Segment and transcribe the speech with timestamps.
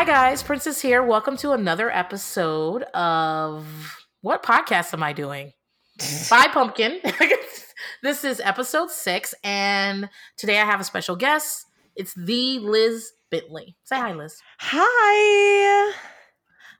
[0.00, 0.42] Hi, guys.
[0.42, 1.02] Princess here.
[1.02, 3.66] Welcome to another episode of
[4.22, 5.52] what podcast am I doing?
[6.30, 7.00] Bye, Pumpkin.
[8.02, 10.08] this is episode six, and
[10.38, 11.66] today I have a special guest.
[11.96, 13.76] It's the Liz Bentley.
[13.84, 14.40] Say hi, Liz.
[14.60, 15.92] Hi.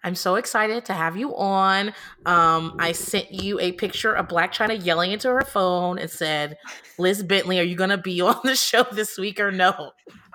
[0.02, 1.89] I'm so excited to have you on.
[2.25, 6.57] Um, I sent you a picture of Blac Chyna yelling into her phone and said,
[6.96, 9.90] Liz Bentley, are you going to be on the show this week or no?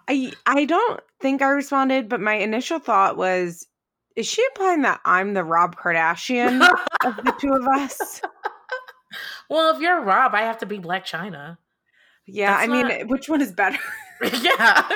[0.07, 3.65] I I don't think I responded, but my initial thought was,
[4.15, 6.61] is she implying that I'm the Rob Kardashian
[7.03, 8.21] of the two of us?
[9.47, 11.57] Well, if you're Rob, I have to be Blac Chyna.
[12.25, 13.77] Yeah, That's I mean, which one is better?
[14.41, 14.89] yeah.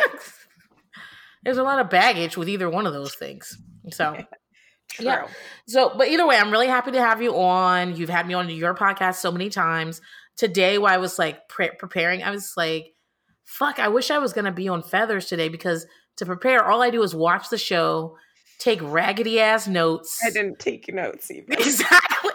[1.43, 3.55] There's a lot of baggage with either one of those things.
[3.91, 4.17] So,
[4.89, 5.05] True.
[5.05, 5.27] Yeah.
[5.67, 7.95] so, but either way, I'm really happy to have you on.
[7.95, 10.01] You've had me on your podcast so many times.
[10.35, 12.95] Today, while I was like pre- preparing, I was like,
[13.45, 15.85] fuck, I wish I was going to be on Feathers today because
[16.19, 18.15] to prepare, all I do is watch the show,
[18.59, 20.19] take raggedy ass notes.
[20.23, 21.53] I didn't take notes even.
[21.59, 22.31] Exactly.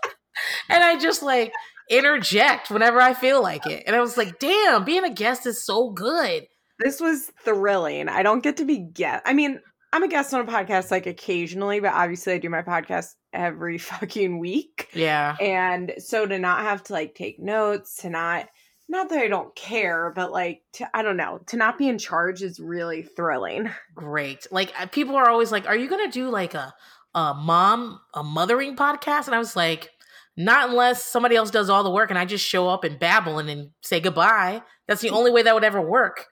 [0.68, 1.52] and I just like
[1.90, 3.84] interject whenever I feel like it.
[3.86, 6.46] And I was like, damn, being a guest is so good.
[6.78, 8.08] This was thrilling.
[8.08, 9.22] I don't get to be guest.
[9.26, 9.60] I mean,
[9.92, 13.78] I'm a guest on a podcast like occasionally, but obviously I do my podcast every
[13.78, 14.88] fucking week.
[14.92, 15.36] Yeah.
[15.40, 18.48] And so to not have to like take notes, to not
[18.88, 21.98] not that I don't care, but like to I don't know, to not be in
[21.98, 23.70] charge is really thrilling.
[23.94, 24.46] Great.
[24.50, 26.74] Like people are always like, are you going to do like a,
[27.14, 29.26] a mom, a mothering podcast?
[29.26, 29.90] And I was like,
[30.36, 33.38] not unless somebody else does all the work and I just show up and babble
[33.38, 34.62] and then say goodbye.
[34.86, 36.26] That's the only way that would ever work.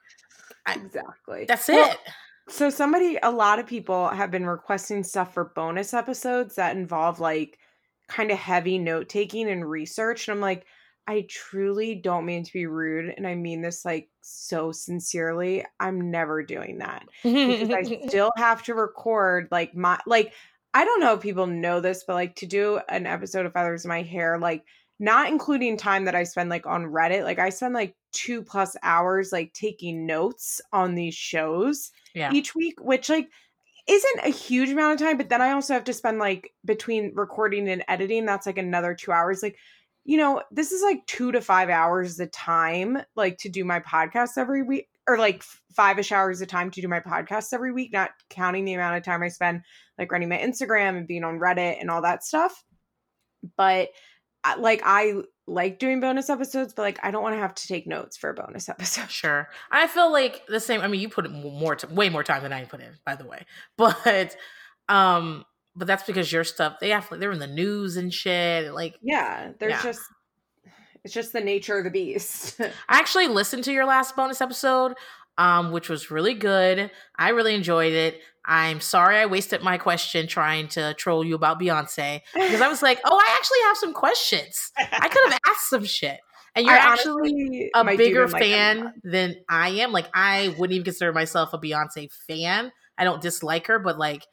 [0.65, 1.45] I- Exactly.
[1.47, 1.97] That's Well, it.
[2.49, 7.19] So somebody a lot of people have been requesting stuff for bonus episodes that involve
[7.19, 7.59] like
[8.07, 10.65] kind of heavy note taking and research and I'm like
[11.07, 15.65] I truly don't mean to be rude and I mean this like so sincerely.
[15.79, 17.05] I'm never doing that.
[17.23, 20.33] because I still have to record like my like
[20.73, 23.85] I don't know if people know this, but like to do an episode of Feathers
[23.85, 24.63] in My Hair, like
[24.99, 28.75] not including time that I spend like on Reddit, like I spend like two plus
[28.83, 32.31] hours like taking notes on these shows yeah.
[32.33, 33.29] each week, which like
[33.87, 37.13] isn't a huge amount of time, but then I also have to spend like between
[37.15, 39.41] recording and editing, that's like another two hours.
[39.41, 39.57] Like,
[40.07, 43.81] you know, this is like two to five hours a time, like to do my
[43.81, 45.43] podcast every week, or like
[45.75, 48.95] five ish hours a time to do my podcast every week, not counting the amount
[48.95, 49.63] of time I spend
[49.99, 52.63] like running my Instagram and being on Reddit and all that stuff.
[53.57, 53.89] But
[54.57, 57.85] like, I like doing bonus episodes, but like, I don't want to have to take
[57.85, 59.11] notes for a bonus episode.
[59.11, 59.49] Sure.
[59.71, 60.79] I feel like the same.
[60.79, 63.25] I mean, you put more, t- way more time than I put in, by the
[63.25, 63.45] way.
[63.75, 64.37] But,
[64.87, 65.43] um,
[65.77, 68.73] but that's because your stuff they have they're in the news and shit.
[68.73, 69.83] Like, Yeah, there's Yeah.
[69.83, 70.01] just
[71.03, 72.59] it's just the nature of the beast.
[72.89, 74.95] I actually listened to your last bonus episode,
[75.37, 76.91] um, which was really good.
[77.17, 78.19] I really enjoyed it.
[78.43, 82.81] I'm sorry I wasted my question trying to troll you about Beyonce because I was
[82.81, 84.71] like, oh, I actually have some questions.
[84.77, 86.19] I could have asked some shit.
[86.55, 89.91] And you're I actually a bigger even like fan than I am.
[89.91, 92.71] Like I wouldn't even consider myself a Beyonce fan.
[92.97, 94.25] I don't dislike her, but like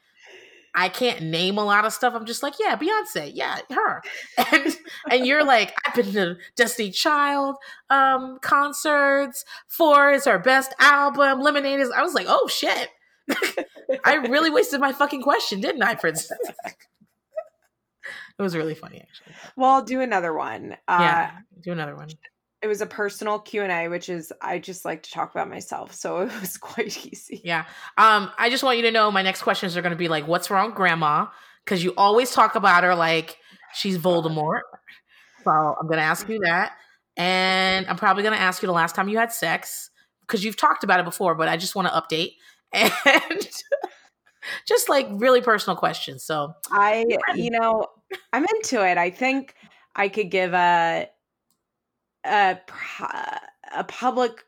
[0.75, 2.13] I can't name a lot of stuff.
[2.13, 4.01] I'm just like, yeah, Beyonce, yeah, her.
[4.51, 4.77] And
[5.09, 7.55] and you're like, I've been to Destiny Child
[7.89, 9.45] um concerts.
[9.67, 11.41] Four is her best album.
[11.41, 11.89] Lemonade is.
[11.91, 12.89] I was like, oh shit.
[14.03, 16.37] I really wasted my fucking question, didn't I, Princess?
[16.65, 16.75] it
[18.37, 19.33] was really funny, actually.
[19.55, 20.73] Well, I'll do another one.
[20.87, 21.31] Uh, yeah,
[21.61, 22.09] do another one.
[22.65, 25.47] It was a personal Q and A, which is I just like to talk about
[25.47, 27.39] myself, so it was quite easy.
[27.43, 27.65] Yeah.
[27.95, 30.27] Um, I just want you to know my next questions are going to be like,
[30.27, 31.27] what's wrong, grandma?
[31.63, 33.37] Because you always talk about her like
[33.75, 34.61] she's Voldemort.
[35.43, 36.71] So I'm going to ask you that.
[37.17, 40.57] And I'm probably going to ask you the last time you had sex because you've
[40.57, 42.31] talked about it before, but I just want to update.
[43.05, 43.47] And
[44.67, 46.23] just like really personal questions.
[46.23, 47.05] So I,
[47.35, 47.85] you know,
[48.33, 48.97] I'm into it.
[48.97, 49.53] I think
[49.95, 51.09] I could give a
[52.25, 52.59] a
[53.75, 54.43] a public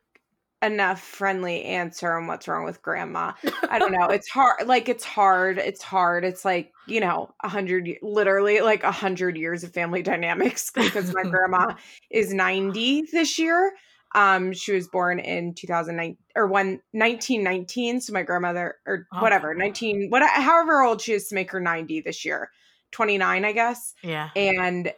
[0.63, 3.31] enough friendly answer on what's wrong with grandma.
[3.69, 4.07] I don't know.
[4.07, 4.67] It's hard.
[4.67, 5.59] Like it's hard.
[5.59, 6.25] It's hard.
[6.25, 11.13] It's like you know, a hundred, literally like a hundred years of family dynamics because
[11.13, 11.75] my grandma
[12.09, 13.73] is ninety this year.
[14.15, 18.01] Um, she was born in 2009 or one 1919.
[18.01, 21.59] So my grandmother or Oh, whatever 19, what, however old she is to make her
[21.59, 22.49] 90 this year,
[22.91, 24.29] 29, I guess yeah.
[24.33, 24.93] and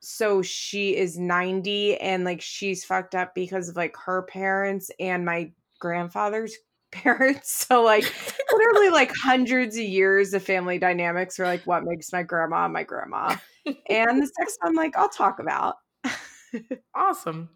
[0.00, 5.24] so she is 90 and like she's fucked up because of like her parents and
[5.24, 5.50] my
[5.80, 6.56] grandfather's
[6.92, 8.04] parents so like
[8.52, 12.82] literally like hundreds of years of family dynamics are like what makes my grandma my
[12.82, 13.36] grandma
[13.90, 15.76] and the sex i'm like i'll talk about
[16.94, 17.50] Awesome.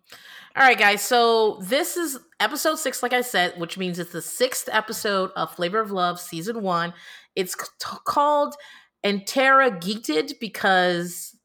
[0.56, 1.02] All right, guys.
[1.02, 5.54] So this is episode six, like I said, which means it's the sixth episode of
[5.54, 6.92] Flavor of Love season one.
[7.34, 8.54] It's c- called
[9.02, 11.36] Interrogated because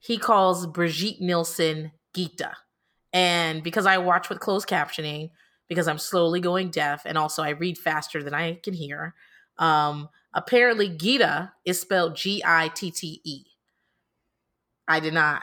[0.00, 2.52] he calls Brigitte Nielsen Gita.
[3.12, 5.30] And because I watch with closed captioning,
[5.68, 9.14] because I'm slowly going deaf, and also I read faster than I can hear,
[9.58, 13.44] um, apparently Gita is spelled G I T T E.
[14.88, 15.42] I did not.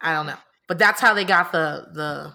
[0.00, 0.36] I don't know,
[0.68, 2.32] but that's how they got the the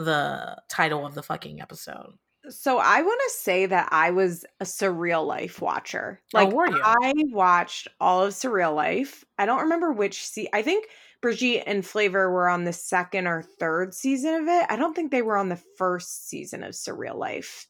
[0.00, 2.12] the title of the fucking episode.
[2.48, 6.20] So I want to say that I was a surreal life watcher.
[6.34, 6.80] Oh, Like were you?
[6.82, 9.24] I watched all of Surreal Life.
[9.38, 10.86] I don't remember which se- I think
[11.20, 14.66] Brigitte and Flavor were on the second or third season of it.
[14.68, 17.66] I don't think they were on the first season of Surreal Life.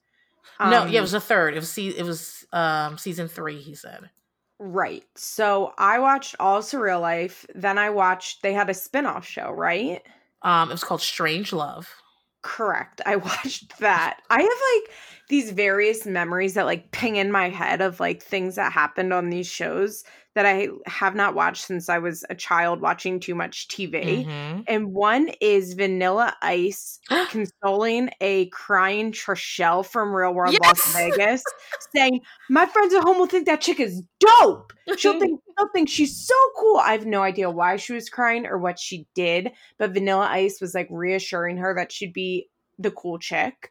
[0.61, 1.55] no, yeah, Um, it was the third.
[1.55, 3.61] It was se- it was um season three.
[3.61, 4.11] He said.
[4.59, 5.05] right.
[5.17, 7.47] So I watched all Surreal Life.
[7.55, 10.03] Then I watched they had a spin-off show, right?
[10.43, 11.89] Um, it was called Strange Love.
[12.47, 13.01] Correct.
[13.05, 14.21] I watched that.
[14.31, 14.95] I have like
[15.29, 19.31] these various memories that like ping in my head of like things that happened on
[19.31, 20.05] these shows
[20.37, 24.27] that I have not watched since I was a child watching too much TV.
[24.27, 24.65] Mhm.
[24.69, 27.01] And one is Vanilla Ice
[27.31, 31.43] consoling a crying Trishelle from Real World Las Vegas,
[31.97, 32.21] saying,
[32.51, 34.75] My friends at home will think that chick is dope.
[34.99, 36.77] She'll think she'll think she's so cool.
[36.77, 40.61] I have no idea why she was crying or what she did, but Vanilla Ice
[40.61, 43.71] was like reassuring her that she'd be the cool chick.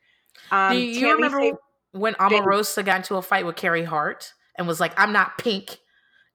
[0.51, 1.57] Um, Do you Tammy remember
[1.91, 5.77] when Omarosa got into a fight with Carey Hart and was like, "I'm not pink"?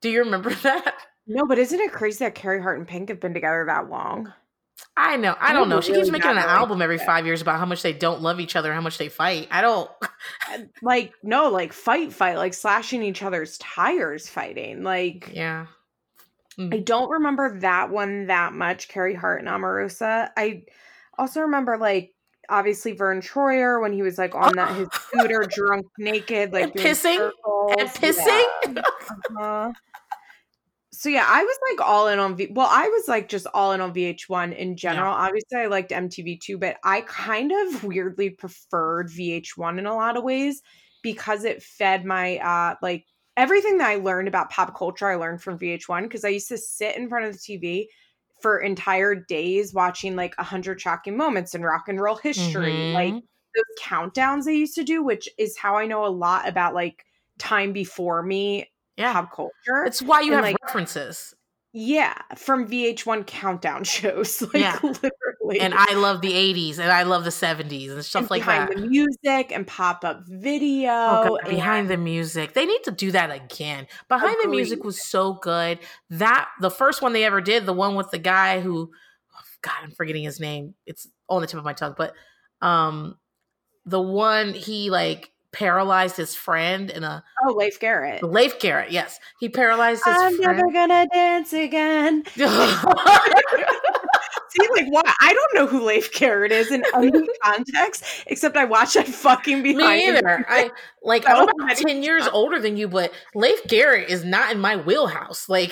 [0.00, 0.94] Do you remember that?
[1.26, 4.32] no, but isn't it crazy that Carey Hart and Pink have been together that long?
[4.96, 5.36] I know.
[5.38, 5.80] I don't know.
[5.82, 8.56] She keeps making an album every five years about how much they don't love each
[8.56, 9.46] other, how much they fight.
[9.50, 9.90] I don't.
[10.82, 14.82] Like, no, like fight, fight, like slashing each other's tires, fighting.
[14.82, 15.66] Like, Yeah.
[16.58, 20.30] I don't remember that one that much, Carey Hart and Omarosa.
[20.36, 20.64] I
[21.18, 22.12] also remember like
[22.50, 26.74] obviously Verne Troyer when he was like on that his scooter drunk naked, like And
[26.74, 27.30] pissing?
[27.78, 28.76] And pissing.
[28.76, 28.82] Yeah.
[29.40, 29.72] Uh-huh.
[30.92, 32.48] So yeah, I was like all in on V.
[32.50, 35.12] Well, I was like just all in on VH1 in general.
[35.12, 40.18] Obviously, I liked MTV too, but I kind of weirdly preferred VH1 in a lot
[40.18, 40.60] of ways
[41.02, 43.06] because it fed my uh like
[43.36, 45.08] everything that I learned about pop culture.
[45.08, 47.86] I learned from VH1 because I used to sit in front of the TV
[48.42, 53.14] for entire days watching like a hundred shocking moments in rock and roll history, like
[53.14, 53.22] Mhm.
[53.54, 57.04] those countdowns they used to do, which is how I know a lot about like
[57.38, 59.12] time before me yeah.
[59.12, 59.84] pop culture.
[59.86, 61.34] It's why you and, have like, references.
[61.72, 64.78] Yeah, from VH1 countdown shows, like Yeah.
[64.82, 65.60] literally.
[65.60, 68.62] And I love the 80s and I love the 70s and And stuff like behind
[68.62, 68.74] that.
[68.74, 70.90] Behind the music and pop up video.
[70.90, 72.54] Oh, God, and- behind the music.
[72.54, 73.86] They need to do that again.
[74.08, 75.78] Behind the music was so good.
[76.10, 78.90] That the first one they ever did, the one with the guy who
[79.36, 80.74] oh, God, I'm forgetting his name.
[80.86, 82.14] It's on the tip of my tongue, but
[82.62, 83.16] um
[83.86, 88.22] the one he like paralyzed his friend in a oh, Leif Garrett.
[88.22, 89.18] Leif Garrett, yes.
[89.38, 90.58] He paralyzed his I'm friend.
[90.58, 92.24] never gonna dance again.
[94.50, 95.02] See, like, why?
[95.20, 97.12] I don't know who Leif Garrett is in any
[97.42, 99.98] context, except I watched that fucking behind.
[99.98, 100.44] Me the either.
[100.48, 100.70] I
[101.04, 104.60] like So I'm about ten years older than you, but Leif Garrett is not in
[104.60, 105.48] my wheelhouse.
[105.48, 105.70] Like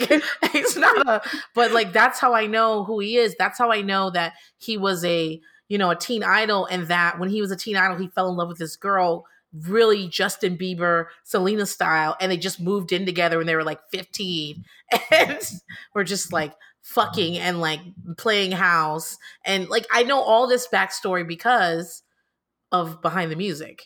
[0.52, 1.22] he's not a.
[1.54, 3.34] But like that's how I know who he is.
[3.36, 7.18] That's how I know that he was a you know a teen idol, and that
[7.18, 10.56] when he was a teen idol, he fell in love with this girl, really Justin
[10.56, 14.64] Bieber, Selena style, and they just moved in together when they were like fifteen,
[15.10, 15.40] and
[15.94, 17.80] we're just like fucking and like
[18.16, 22.02] playing house, and like I know all this backstory because
[22.72, 23.82] of behind the music.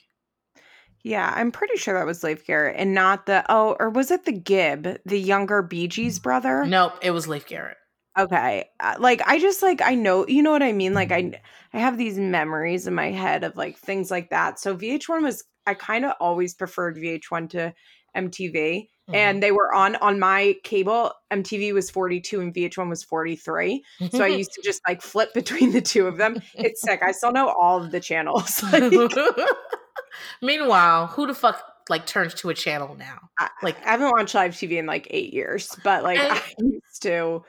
[1.05, 4.25] Yeah, I'm pretty sure that was Leif Garrett and not the oh, or was it
[4.25, 6.65] the Gibb, the younger Bee Gees brother?
[6.65, 7.77] Nope, it was Leif Garrett.
[8.19, 8.69] Okay.
[8.79, 10.95] Uh, like I just like I know, you know what I mean?
[10.95, 11.41] Like I
[11.73, 14.61] I have these memories in my head of like things like that.
[14.61, 17.75] So VH1 was I kind of always preferred VH1 to
[18.17, 19.17] MTV Mm-hmm.
[19.17, 23.83] and they were on on my cable MTV was 42 and VH1 was 43.
[24.13, 26.41] So I used to just like flip between the two of them.
[26.55, 27.03] It's sick.
[27.03, 28.63] I still know all of the channels.
[28.73, 28.93] Like,
[30.43, 33.19] Meanwhile, who the fuck like turns to a channel now?
[33.41, 36.43] I, Like- I haven't watched live TV in like 8 years, but like I- I
[36.61, 37.43] used to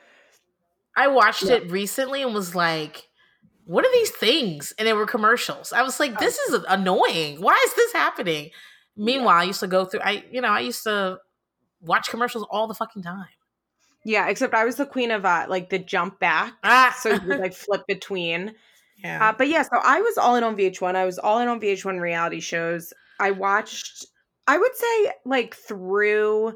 [0.96, 1.54] I watched Yeah.
[1.54, 3.08] it recently and was like,
[3.66, 4.72] what are these things?
[4.78, 5.72] And they were commercials.
[5.72, 6.04] I was Oh.
[6.04, 7.40] like, this is annoying.
[7.40, 8.50] Why is this happening?
[8.96, 11.18] Meanwhile, I used to go through I you know, I used to
[11.80, 13.26] watch commercials all the fucking time.
[14.04, 16.52] Yeah, except I was the queen of uh like the jump back.
[16.62, 18.54] Ah, So you would like flip between.
[19.04, 19.28] yeah.
[19.30, 20.94] Uh, but yeah, so I was all in on VH1.
[20.94, 22.92] I was all in on VH1 reality shows.
[23.18, 24.04] I watched,
[24.46, 26.54] I would say, like through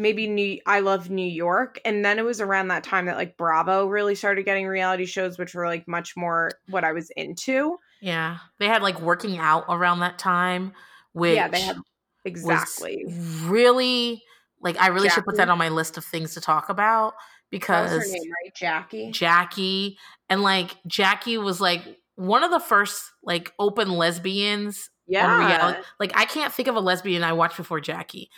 [0.00, 3.36] maybe New I love New York and then it was around that time that like
[3.36, 7.78] Bravo really started getting reality shows which were like much more what I was into.
[8.00, 8.38] Yeah.
[8.58, 10.72] They had like working out around that time
[11.12, 11.76] which yeah, they had
[12.24, 13.04] exactly.
[13.44, 14.22] really
[14.60, 17.68] like I really should put that on my list of things to talk about What
[17.82, 18.54] was her because name, right?
[18.54, 19.10] Jackie.
[19.10, 21.82] Jackie and like Jackie was like
[22.16, 25.46] one of the first like open lesbians Yeah.
[25.46, 25.80] reality.
[25.98, 28.30] Like I can't think of a lesbian I watched before Jackie,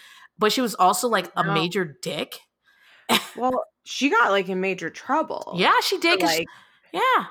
[0.42, 1.54] but she was also like a No.
[1.54, 2.38] major dick.
[3.36, 5.54] Well, she got like in major trouble.
[5.56, 6.20] Yeah, she for, did.
[6.20, 6.46] she- like
[6.92, 7.26] yeah,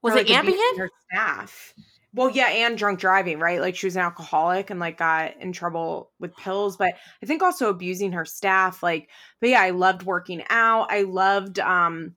[0.00, 0.78] was for, it like, Ambien?
[0.78, 1.74] Her staff.
[2.14, 3.60] Well, yeah, and drunk driving, right?
[3.60, 7.42] Like she was an alcoholic and like got in trouble with pills, but I think
[7.42, 8.82] also abusing her staff.
[8.82, 9.08] Like,
[9.40, 10.86] but yeah, I loved working out.
[10.90, 12.14] I loved um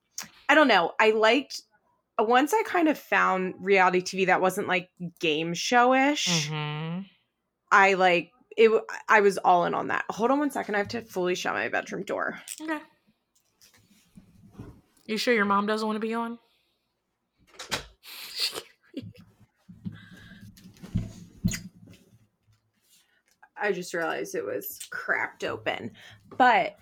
[0.48, 0.92] I don't know.
[1.00, 1.62] I liked
[2.18, 7.00] once I kind of found reality TV that wasn't like game showish, hmm
[7.72, 8.70] I like it
[9.08, 10.04] I was all in on that.
[10.10, 10.74] Hold on one second.
[10.74, 12.40] I have to fully shut my bedroom door.
[12.60, 12.78] Okay.
[15.04, 16.38] You sure your mom doesn't want to be on?
[23.56, 25.92] I just realized it was cracked open.
[26.36, 26.76] But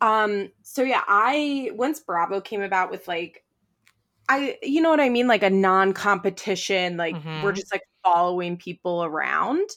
[0.00, 3.44] um so yeah, I once Bravo came about with like
[4.28, 7.56] I you know what I mean like a non-competition like we're Mhm.
[7.56, 9.68] just like following people around.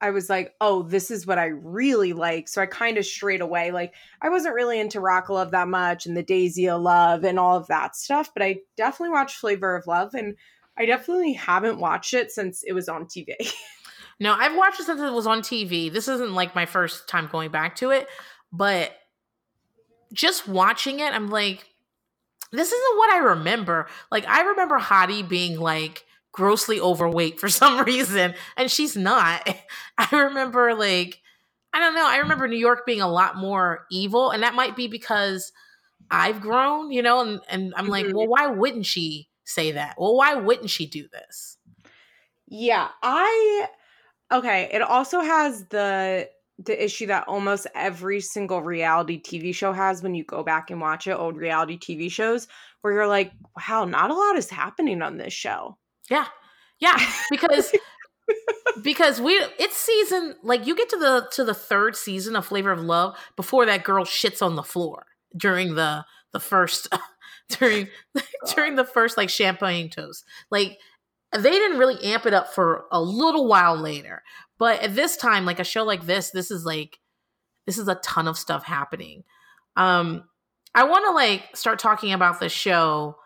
[0.00, 3.40] I was like, "Oh, this is what I really like." So I kind of straight
[3.40, 7.24] away like I wasn't really into Rock Love that much and the Daisy of Love
[7.24, 10.36] and all of that stuff, but I definitely watched Flavor of Love and
[10.76, 13.34] I definitely haven't watched it since it was on TV.
[14.20, 15.92] No, I've watched it since it was on TV.
[15.92, 18.08] This isn't like my first time going back to it,
[18.52, 18.92] but
[20.12, 21.64] just watching it, I'm like,
[22.50, 23.86] this isn't what I remember.
[24.10, 29.48] Like, I remember Hottie being like grossly overweight for some reason, and she's not.
[29.98, 31.20] I remember, like,
[31.72, 32.06] I don't know.
[32.06, 35.52] I remember New York being a lot more evil, and that might be because
[36.10, 38.14] I've grown, you know, and, and I'm like, Mhm.
[38.14, 39.96] well, why wouldn't she say that?
[39.98, 41.58] Well, why wouldn't she do this?
[42.46, 43.68] Yeah, I
[44.32, 50.02] okay, it also has the the issue that almost every single reality TV show has
[50.02, 52.48] when you go back and watch it, old reality TV shows,
[52.82, 53.34] where you're like,
[53.68, 55.78] wow, not a lot is happening on this show.
[56.10, 56.26] Yeah.
[56.80, 56.96] Yeah,
[57.30, 57.72] because
[58.82, 62.70] because we it's season like you get to the to the third season of Flavor
[62.70, 66.88] of Love before that girl shits on the floor during the the first
[67.48, 67.88] during
[68.54, 70.24] during the first like champagne toast.
[70.50, 70.78] Like
[71.32, 74.22] they didn't really amp it up for a little while later.
[74.58, 76.98] But at this time like a show like this this is like
[77.66, 79.24] this is a ton of stuff happening.
[79.76, 80.24] Um
[80.74, 83.16] I want to like start talking about the show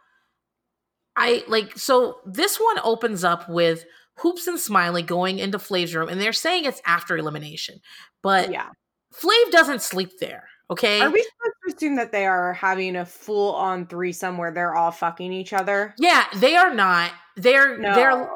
[1.17, 3.85] I like so this one opens up with
[4.19, 7.81] Hoops and Smiley going into Flav's room, and they're saying it's after elimination,
[8.23, 8.69] but yeah.
[9.15, 10.45] Flav doesn't sleep there.
[10.71, 14.51] Okay, Are we supposed to assume that they are having a full on threesome where
[14.53, 15.95] they're all fucking each other?
[15.99, 17.11] yeah, they are not.
[17.37, 17.95] They're No.
[17.95, 18.31] they're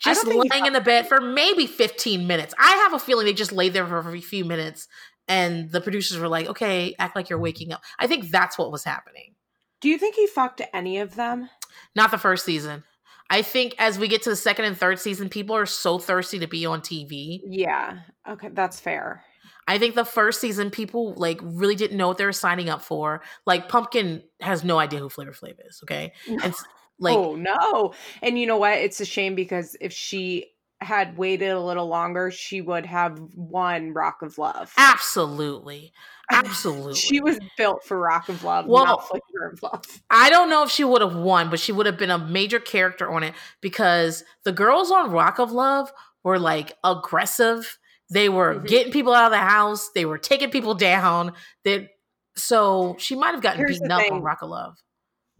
[0.00, 2.54] just don't think he laying in the bed for maybe fifteen minutes.
[2.58, 4.88] I have a feeling they just laid there for a few minutes,
[5.28, 8.72] and the producers were like, "Okay, act like you're waking up." I think that's what
[8.72, 9.34] was happening.
[9.80, 11.48] Do you think he fucked any of them?
[11.94, 12.84] Not the first season.
[13.30, 16.38] I think as we get to the second and third season, people are so thirsty
[16.38, 17.40] to be on TV.
[17.46, 17.98] Yeah.
[18.28, 19.24] Okay, that's fair.
[19.66, 22.80] I think the first season people like really didn't know what they were signing up
[22.80, 23.22] for.
[23.44, 26.12] Like Pumpkin has no idea who Flavor Flav is, okay?
[26.26, 26.54] And
[26.98, 27.92] like oh no.
[28.22, 28.78] And you know what?
[28.78, 30.46] It's a shame because if she
[30.80, 34.72] had waited a little longer, she would have won Rock of Love.
[34.78, 35.92] absolutely.
[36.30, 36.94] Absolutely.
[36.94, 39.82] She was built for Rock of Love, Well- not Flavor of Love.
[40.10, 42.60] I don't know if she would have won, but she would have been a major
[42.60, 43.32] character on it
[43.62, 45.90] because the girls on Rock of Love
[46.24, 47.78] were like aggressive.
[48.10, 48.66] They were Mhm.
[48.66, 49.88] getting people out of the house.
[49.94, 51.32] They were taking people down.
[51.64, 51.88] That
[52.36, 54.20] so she might have gotten Here's beaten up on.
[54.20, 54.76] Rock of Love.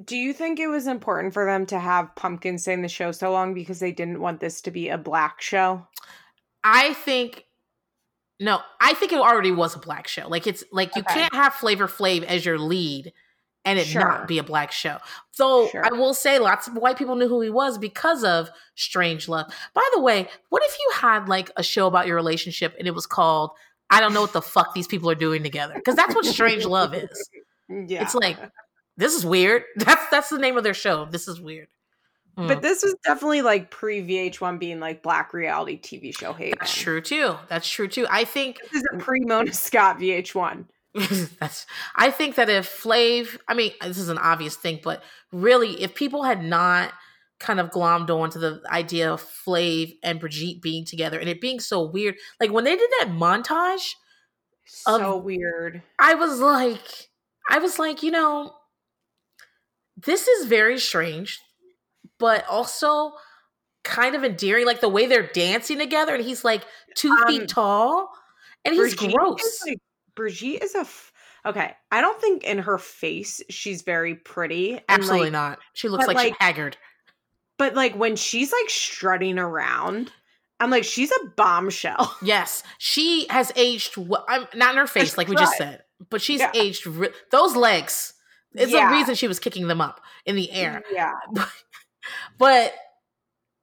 [0.04, 3.10] Do you think it was important for them to have Pumpkin stay in the show
[3.10, 5.86] so long because they didn't want this to be a black show?
[6.62, 7.44] I think
[8.40, 10.28] no, I think it already was a black show.
[10.28, 11.14] Like it's like you Okay.
[11.20, 13.12] can't have Flavor Flav as your lead
[13.64, 14.00] and it Sure.
[14.00, 14.98] not be a black show.
[15.32, 15.84] So Sure.
[15.84, 19.52] I will say lots of white people knew who he was because of Strange Love.
[19.74, 22.94] By the way, what if you had like a show about your relationship and it
[22.94, 23.50] was called
[23.90, 25.74] I don't know what the fuck these people are doing together?
[25.74, 27.30] Because that's what Strange Love is.
[27.70, 28.00] Yeah.
[28.02, 28.38] It's like
[28.98, 29.62] this is weird.
[29.76, 31.06] That's that's the name of their show.
[31.06, 31.68] This is weird.
[32.36, 32.48] Mm.
[32.48, 36.58] But this was definitely like pre VH1 being like black reality TV show haven.
[36.60, 37.34] that's true too.
[37.48, 38.06] That's true too.
[38.10, 40.66] I think This is a pre Mona Scott VH1.
[41.40, 41.66] That's.
[41.96, 45.02] I think that if Flav, I mean, this is an obvious thing, but
[45.32, 46.92] really, if people had not
[47.40, 51.40] kind of glommed on to the idea of Flav and Brigitte being together and it
[51.40, 53.92] being so weird, like when they did that montage,
[54.64, 55.82] So Of- weird.
[55.98, 57.08] I was like,
[57.50, 58.54] I was like, you know,
[60.04, 61.40] this is very strange,
[62.18, 63.12] but also
[63.84, 64.66] kind of endearing.
[64.66, 66.64] Like the way they're dancing together, and he's like
[66.94, 68.10] two Um, feet tall,
[68.64, 69.42] and he's Brigitte gross.
[69.42, 69.78] Is like,
[70.14, 70.80] Brigitte is a.
[70.80, 71.12] F-
[71.46, 74.80] okay, I don't think in her face she's very pretty.
[74.88, 75.58] Absolutely like, not.
[75.74, 76.76] She looks but, like, she's haggard.
[77.58, 80.12] But like when she's like strutting around,
[80.60, 82.14] I'm like, she's a bombshell.
[82.22, 83.96] Yes, she has aged.
[83.96, 86.52] Well, I'm not in her face, like we just said, but she's Yeah.
[86.54, 86.86] aged.
[86.86, 88.14] Re- those legs.
[88.58, 88.90] It's Yeah.
[88.90, 90.82] the reason she was kicking them up in the air.
[90.92, 91.12] Yeah.
[92.38, 92.72] But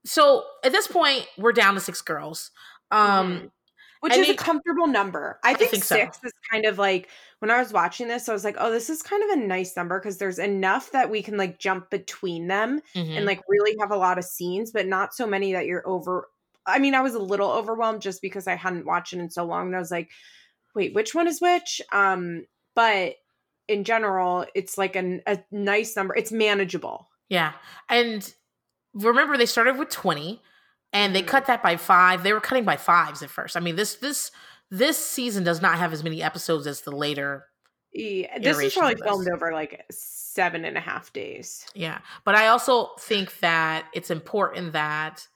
[0.06, 2.52] so at this point, we're down to six girls.
[2.92, 3.52] Um, Mhm.
[4.02, 5.40] Which is a comfortable number.
[5.44, 5.96] I think, think so.
[5.96, 7.10] six is kind of like
[7.40, 9.76] when I was watching this, I was like, oh, this is kind of a nice
[9.76, 13.18] number because there's enough that we can like jump between them mhm.
[13.18, 16.30] and like really have a lot of scenes, but not so many that you're over.
[16.68, 19.44] I mean, I was a little overwhelmed just because I hadn't watched it in so
[19.44, 19.68] long.
[19.68, 20.12] And I was like,
[20.76, 21.82] wait, which one is which?
[21.92, 23.16] Um, but
[23.68, 26.16] in general, it's like an, a nice number.
[26.16, 27.10] It's manageable.
[27.30, 27.54] Yeah.
[27.90, 28.32] And
[28.94, 30.42] remember they started with 20
[30.94, 31.28] and they Mhm.
[31.28, 32.24] cut that by 5.
[32.24, 33.58] They were cutting by 5s at first.
[33.58, 34.32] I mean, this this
[34.72, 37.46] this season does not have as many episodes as the later.
[37.94, 39.04] Yeah, this is probably this.
[39.04, 41.66] filmed over like seven and a half days.
[41.74, 42.00] Yeah.
[42.26, 45.28] But I also think that it's important that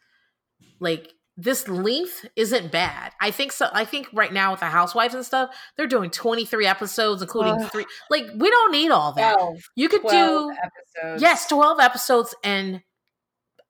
[0.80, 3.14] like this length isn't bad.
[3.22, 6.66] I think so I think right now with the housewives and stuff, they're doing 23
[6.68, 7.66] episodes including.
[7.68, 9.38] 3 like we don't need all that.
[9.38, 11.22] 12, You could 12 do episodes.
[11.22, 12.82] Yes, 12 episodes and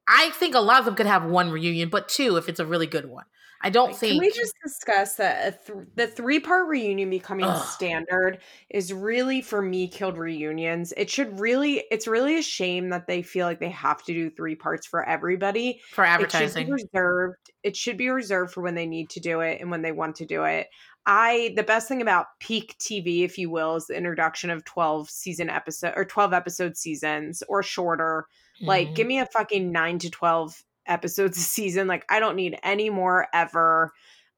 [0.08, 2.66] I think a lot of them could have one reunion, but two if it's a
[2.66, 3.26] really good one.
[3.62, 7.46] I don't think Can we just discuss that a th- the three part reunion becoming
[7.46, 7.66] Ugh.
[7.68, 8.40] standard
[8.70, 10.94] is really for me killed reunions.
[10.96, 14.30] It should really, it's really a shame that they feel like they have to do
[14.30, 15.82] three parts for everybody.
[15.92, 16.66] for It should advertising.
[16.68, 17.52] be reserved.
[17.64, 20.16] It should be reserved for when they need to do it and when they want
[20.18, 20.68] to do it.
[21.06, 25.10] I the best thing about peak TV, if you will, is the introduction of twelve
[25.10, 28.26] season episode or twelve episode seasons or shorter.
[28.62, 28.96] Like, Mhm.
[28.96, 31.88] give me a fucking nine to twelve episodes a season.
[31.88, 33.92] Like, I don't need any more ever.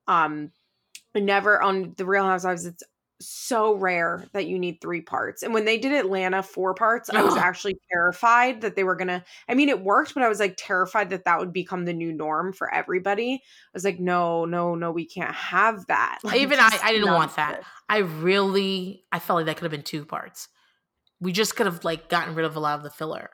[0.08, 0.52] Um,
[1.16, 2.66] never on the Real Housewives.
[2.66, 2.84] It's
[3.22, 5.44] so rare that you need three parts.
[5.44, 9.24] And when they did Atlanta four parts, I was actually terrified that they were gonna.
[9.48, 12.12] I mean, it worked, but I was like terrified that that would become the new
[12.12, 13.34] norm for everybody.
[13.36, 16.20] I was like, no, no, no, we can't have that.
[16.24, 17.62] Like, Even I- I didn't want that.
[17.90, 20.48] I really I felt like that could have been two parts.
[21.20, 23.30] We just could have like gotten rid of a lot of the filler.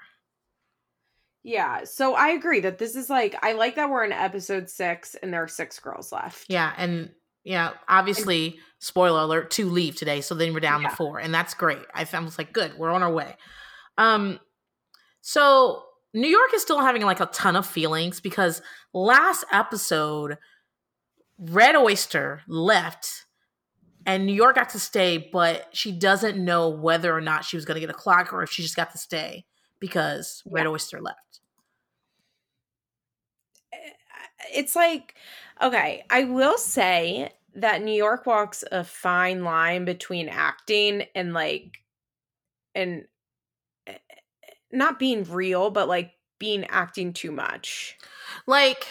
[1.43, 5.15] Yeah, so I agree that this is like I like that we're in episode six
[5.15, 6.45] and there are six girls left.
[6.49, 7.11] Yeah, and
[7.43, 10.89] yeah, obviously, spoiler alert, two leave today, so then we're down Yeah.
[10.89, 11.85] to four, and that's great.
[11.93, 13.35] I I was like, good, we're on our way.
[13.97, 14.39] Um,
[15.21, 18.61] so New York is still having like a ton of feelings because
[18.93, 20.37] last episode,
[21.39, 23.25] Red Oyster left,
[24.05, 27.63] and New York got to stay, but she doesn't know whether or not she was
[27.65, 29.45] going to get a clock or if she just got to stay
[29.79, 30.69] because Red Yeah.
[30.71, 31.19] Oyster left.
[34.53, 35.15] It's like
[35.61, 41.79] okay, I will say that New York walks a fine line between acting and like
[42.75, 43.05] and
[43.87, 43.97] eh,
[44.71, 47.97] not being real, but like being acting too much.
[48.45, 48.87] like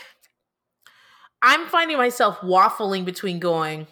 [1.43, 3.87] i'm finding myself waffling between going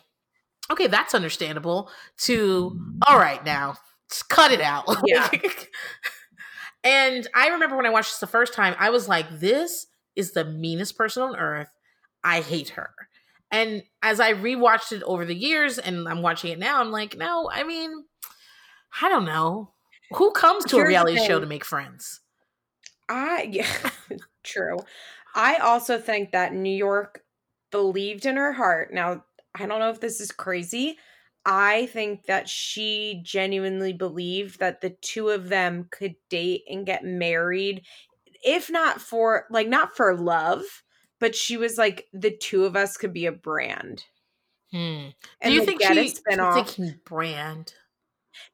[0.71, 3.75] okay that's understandable to all right now
[4.11, 5.29] just cut it out Yeah.
[6.85, 10.33] and i remember when i watched this the first time i was like this is
[10.33, 11.71] the meanest person on earth
[12.23, 12.91] i hate her
[13.51, 17.17] and as i rewatched it over the years and i'm watching it now i'm like
[17.17, 18.05] no i mean
[19.03, 19.71] i don't know
[20.13, 22.21] who comes to Here's a reality show to make friends
[23.09, 23.67] I yeah,
[24.43, 24.79] true.
[25.35, 27.23] I also think that New York
[27.71, 28.93] believed in her heart.
[28.93, 29.25] Now,
[29.55, 30.97] I don't know if this is crazy.
[31.47, 37.05] I think that she genuinely believed that the two of them could date and get
[37.05, 37.85] married,
[38.45, 40.63] if not for like not for love,
[41.21, 44.05] but she was like the two of us could be a brand.
[44.71, 45.09] hmm.
[45.41, 46.55] And do you think get a she spinoff.
[46.55, 47.73] thinking brand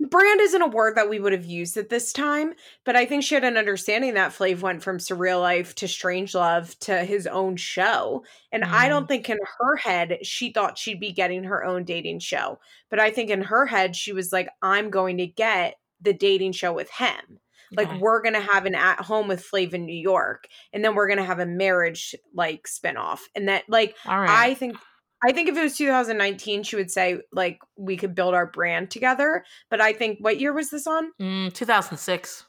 [0.00, 3.22] brand isn't a word that we would have used at this time, but I think
[3.22, 7.26] she had an understanding that Flav went from surreal life to strange love to his
[7.26, 8.24] own show.
[8.52, 12.20] And I don't think in her head she thought she'd be getting her own dating
[12.20, 12.58] show.
[12.88, 16.52] But I think in her head she was like, I'm going to get the dating
[16.52, 17.40] show with him.
[17.76, 17.98] Like Okay.
[17.98, 21.24] we're gonna have an at home with Flav in New York, and then we're gonna
[21.24, 23.20] have a marriage like spinoff.
[23.34, 24.76] And that like right I think
[25.22, 28.90] I think if it was 2019, she would say like we could build our brand
[28.90, 29.44] together.
[29.68, 31.12] But I think what year was this on?
[31.20, 32.46] Mm, 2006.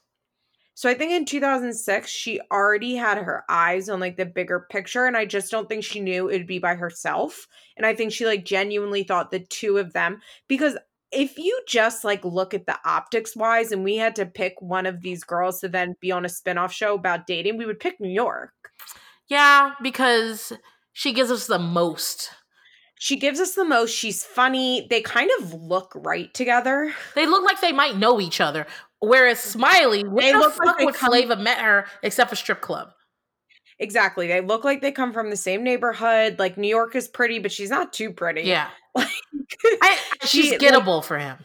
[0.73, 5.05] So I think in 2006 she already had her eyes on like the bigger picture
[5.05, 7.47] and I just don't think she knew it'd be by herself.
[7.77, 10.77] And I think she like genuinely thought the two of them because
[11.11, 14.85] if you just like look at the optics wise and we had to pick one
[14.85, 17.99] of these girls to then be on a spin-off show about dating, we would pick
[17.99, 18.51] New York.
[19.27, 20.53] Yeah, because
[20.93, 22.29] she gives us the most.
[22.99, 23.91] She gives us the most.
[23.91, 24.85] She's funny.
[24.89, 26.93] They kind of look right together.
[27.15, 28.67] They look like they might know each other.
[28.99, 32.29] Whereas Smiley, where They the look like fuck they would come- Flava met her except
[32.29, 32.89] for strip club?
[33.81, 34.27] Exactly.
[34.27, 36.37] They look like they come from the same neighborhood.
[36.39, 38.43] Like New York is pretty, but she's not too pretty.
[38.43, 39.07] Yeah, Like,
[39.81, 41.37] I, she's She, like- gettable for him.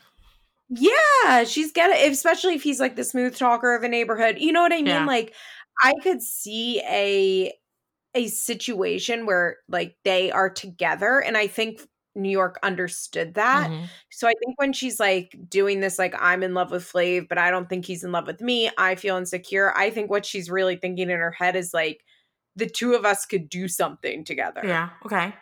[0.69, 4.37] yeah, she's get it, especially if he's like the smooth talker of a neighborhood.
[4.39, 4.87] You know what I mean?
[4.87, 5.07] Yeah.
[5.07, 5.33] Like
[5.83, 7.53] I could see a
[8.15, 11.81] a situation where like they are together and I think
[12.15, 13.71] New York understood that.
[13.71, 13.85] Mhm.
[14.11, 17.37] So I think when she's like doing this, like I'm in love with Flav, but
[17.37, 18.71] I don't think he's in love with me.
[18.79, 19.77] I feel insecure.
[19.77, 22.01] I think what she's really thinking in her head is like
[22.57, 24.63] the two of us could do something together.
[24.65, 25.35] Yeah, okay.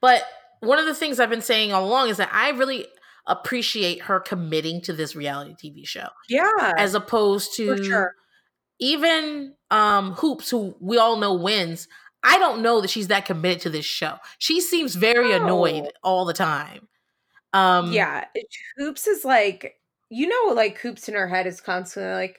[0.00, 0.22] But
[0.60, 2.86] one of the things I've been saying all along is that I really
[3.26, 6.72] appreciate her committing to this reality TV show Yeah.
[6.78, 8.14] as opposed to for sure.
[8.80, 11.86] even um hoops who we all know wins
[12.24, 16.24] i don't know that she's that committed to this show she seems very annoyed all
[16.24, 16.88] the time
[17.52, 18.24] um yeah.
[18.78, 19.76] Hoops is like,
[20.08, 22.38] you know, like Hoops in her head is constantly like,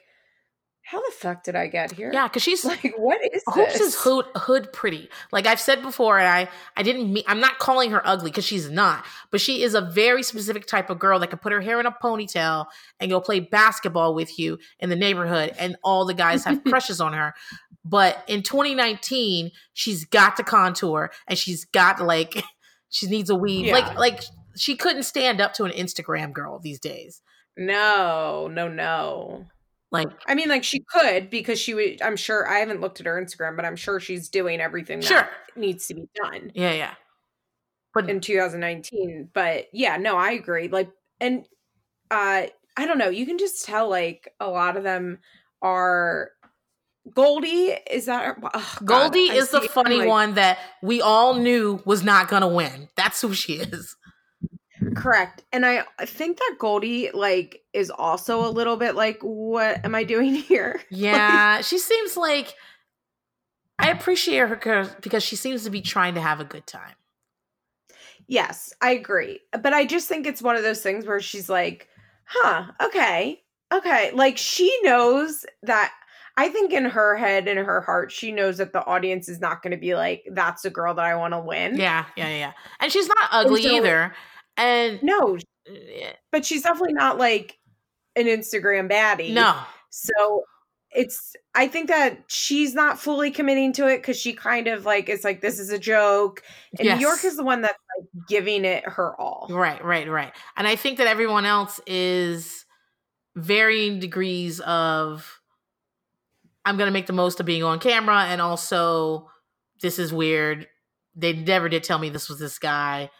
[0.92, 2.10] how the fuck did I get here?
[2.12, 3.80] yeah because she's Like, what is this?
[3.80, 7.58] is hood hood pretty like i've said before and i i didn't mean i'm not
[7.58, 11.18] calling her ugly because she's not but she is a very specific type of girl
[11.18, 12.66] that can put her hair in a ponytail
[13.00, 17.00] and go play basketball with you in the neighborhood and all the guys have crushes
[17.00, 17.34] on her
[17.84, 22.44] but in 2019 she's got to contour and she's got like
[22.90, 23.72] she needs a weave Yeah.
[23.72, 24.22] like like
[24.56, 27.22] she couldn't stand up to an instagram girl these days
[27.56, 29.46] No, no, no.
[29.92, 32.02] Like I mean, like she could because she would.
[32.02, 32.48] I'm sure.
[32.48, 35.86] I haven't looked at her Instagram, but I'm sure she's doing everything that sure needs
[35.86, 36.94] to be done yeah yeah
[37.94, 39.30] but in 2019.
[39.32, 40.68] But yeah, no, I agree.
[40.68, 41.44] Like, and
[42.10, 43.08] uh, I don't know.
[43.08, 45.18] You can just tell like a lot of them
[45.60, 46.30] are.
[47.12, 52.04] Goldie is that God, Goldie is the funny like, one that we all knew was
[52.04, 52.88] not gonna win.
[52.96, 53.96] That's who she is.
[54.92, 54.96] Mm.
[54.96, 55.42] Correct.
[55.52, 59.94] And I I think that Goldie like is also a little bit like, what am
[59.94, 60.80] I doing here?
[60.90, 62.54] Yeah, she seems like
[63.78, 66.94] I appreciate her because she seems to be trying to have a good time.
[68.28, 69.40] Yes, I agree.
[69.52, 71.88] But I just think it's one of those things where she's like,
[72.24, 74.12] huh, okay, okay.
[74.14, 75.92] Like she knows that
[76.36, 79.62] I think in her head, in her heart, she knows that the audience is not
[79.62, 81.76] going to be like, that's a girl that I want to win.
[81.76, 82.52] Yeah, yeah, yeah.
[82.80, 84.14] And she's not ugly so- either.
[84.56, 85.38] And No,
[86.30, 87.58] but she's definitely not like
[88.16, 89.32] an Instagram baddie.
[89.32, 89.58] no,
[89.90, 90.44] So
[90.94, 95.08] it's I think that she's not fully committing to it because she kind of like
[95.08, 96.42] it's like this is a joke.
[96.78, 99.48] And New York is the one that's like giving it her all.
[99.50, 100.32] right, right, right.
[100.56, 102.66] And I think that everyone else is
[103.34, 105.40] varying degrees of
[106.64, 109.30] I'm gonna make the most of being on camera, and also
[109.80, 110.68] this is weird.
[111.16, 113.10] They never did tell me this was this guy.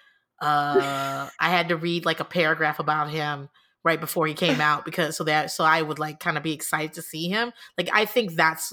[0.42, 3.48] Uh, I had to read like a paragraph about him
[3.84, 6.52] right before he came out because so that so I would like kind of be
[6.52, 7.52] excited to see him.
[7.78, 8.72] Like I think that's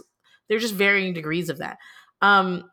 [0.49, 1.77] there's just varying degrees of that.
[2.21, 2.69] Um,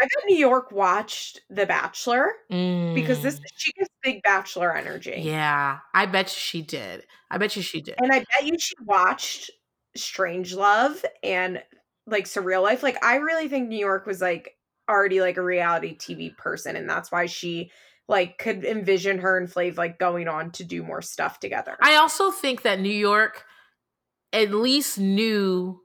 [0.00, 5.20] I bet New York watched The Bachelor because this mm, she gets big Bachelor energy.
[5.24, 7.04] yeah, I bet you she did.
[7.30, 7.94] I bet you she did.
[8.02, 9.50] And I bet you she watched
[9.96, 11.62] Strange Love and
[12.06, 12.82] like Surreal Life.
[12.82, 14.56] Like I really think New York was like
[14.88, 17.70] already like a reality TV person, and that's why she
[18.08, 21.76] like could envision her and Flav like going on to do more stuff together.
[21.80, 23.44] I also think that New York
[24.32, 25.80] at least knew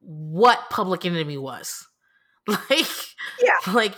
[0.00, 1.86] what Public Enemy was.
[2.70, 2.86] Like,
[3.42, 3.72] Yeah.
[3.74, 3.94] like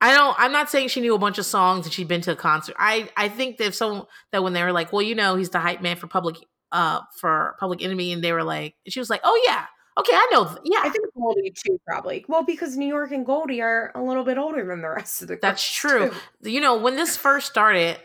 [0.00, 0.36] I don't.
[0.38, 2.76] I'm not saying she knew a bunch of songs and she'd been to a concert.
[2.78, 5.50] I I think that if someone that when they were like, well, you know, he's
[5.50, 6.36] the hype man for Public
[6.70, 9.66] uh for Public Enemy, and they were like, she was like, oh yeah,
[9.98, 12.24] okay, I know, yeah, I think Goldie too, probably.
[12.28, 15.28] Well, because New York and Goldie are a little bit older than the rest of
[15.28, 15.38] the.
[15.40, 16.12] That's true.
[16.42, 16.50] too.
[16.50, 17.98] you know, when this first started,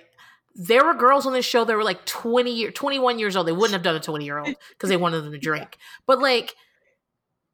[0.56, 3.48] there were girls on this show that were like 20 year, 21 years old.
[3.48, 5.78] They wouldn't have done a 20 year old because they wanted them to drink.
[6.06, 6.56] But like,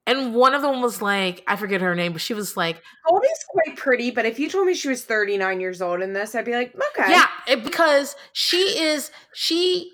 [0.06, 3.46] and one of them was like, I forget her name, but she was like, Goldie's
[3.50, 6.46] quite pretty, but if you told me she was 39 years old in this, I'd
[6.46, 7.10] be like, okay.
[7.10, 9.92] yeah, because she is, she,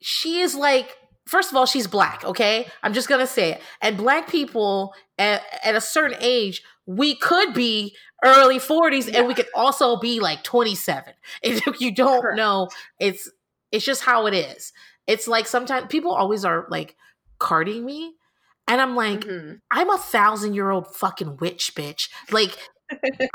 [0.00, 2.24] she is like, first of all, she's black.
[2.24, 2.66] Okay.
[2.82, 3.62] I'm just to say it.
[3.80, 9.34] And black people at, at a certain age, we could be early 40s and we
[9.34, 11.14] could also be like 27.
[11.42, 12.36] If you don't Correct.
[12.36, 12.68] know,
[13.00, 13.30] it's,
[13.72, 14.72] it's just how it is.
[15.06, 16.96] It's like sometimes people always are like
[17.38, 18.14] carding me.
[18.66, 19.60] And I'm like, Mhm.
[19.70, 22.08] I'm a thousand year old fucking witch, bitch.
[22.30, 22.56] Like,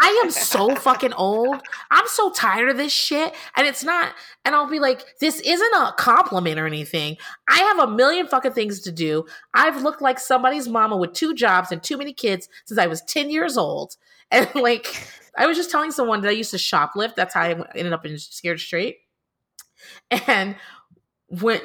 [0.01, 1.61] I am so fucking old.
[1.91, 3.33] I'm so tired of this shit.
[3.55, 4.13] And it's not,
[4.45, 7.17] and I'll be like, this isn't a compliment or anything.
[7.47, 9.25] I have a million fucking things to do.
[9.53, 13.01] I've looked like somebody's mama with two jobs and too many kids since I was
[13.01, 13.95] 10 years old.
[14.31, 14.95] And like,
[15.35, 17.15] I was just telling someone that I used to shoplift.
[17.15, 18.97] That's how I ended up in Scared Straight.
[20.27, 20.55] And
[21.29, 21.59] when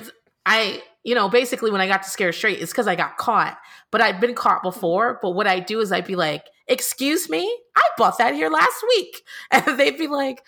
[0.47, 3.59] I, you know, basically when I got to Scared Straight, it's because I got caught.
[3.91, 5.19] But I'd been caught before.
[5.23, 7.43] But what I do is I'd be like, excuse me,
[7.77, 9.23] I bought that here last week.
[9.53, 10.43] And they'd be like,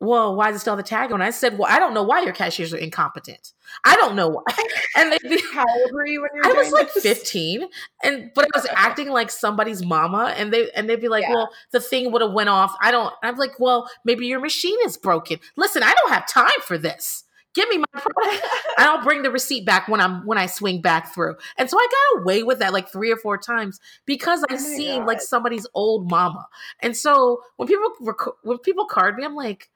[0.00, 1.20] well, why does it still the tag on?
[1.20, 3.52] I said, well, I don't know why your cashiers are incompetent.
[3.84, 4.42] I don't know why.
[4.96, 7.02] And they'd be, How old were you when you were I was like this?
[7.02, 7.68] 15
[8.02, 11.34] and but I was acting like somebody's mama and they and they'd be like, Yeah.
[11.34, 14.76] "Well, the thing would have went off." I don't I'm like, "Well, maybe your machine
[14.84, 17.24] is broken." Listen, I don't have time for this.
[17.54, 18.46] Give me my product.
[18.78, 21.34] and I'll bring the receipt back when I'm when I swing back through.
[21.58, 25.04] And so I got away with that like three or four times because I Oh
[25.04, 26.46] like somebody's old mama.
[26.80, 29.68] And so when people rec- when people card me, I'm like,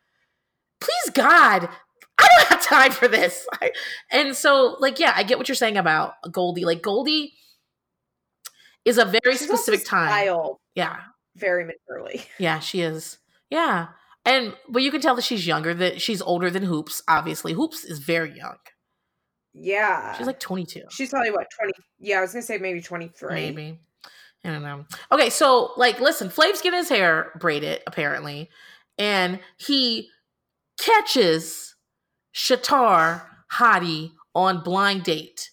[0.80, 1.68] please God,
[2.18, 3.46] I don't have time for this.
[4.12, 6.64] And so like yeah, I get what you're saying about Goldie.
[6.64, 7.32] Like Goldie
[8.84, 10.10] is a very She's specific time.
[10.76, 10.96] Yeah.
[11.36, 12.24] very maturely.
[12.38, 13.18] Yeah, she is.
[13.50, 13.88] Yeah.
[14.24, 17.52] And but you can tell that she's younger, that she's older than Hoops, obviously.
[17.52, 18.56] Hoops is very young.
[19.52, 20.16] Yeah.
[20.16, 20.82] She's like 22.
[20.90, 21.72] She's probably what, 20?
[22.00, 23.32] Yeah, I was going to say maybe 23.
[23.34, 23.78] Maybe.
[24.44, 24.84] I don't know.
[25.12, 28.50] Okay, so like listen, Flav's getting his hair braided, apparently,
[28.98, 30.08] and he
[30.78, 31.74] catches
[32.34, 35.50] Shatar Hottie on blind date.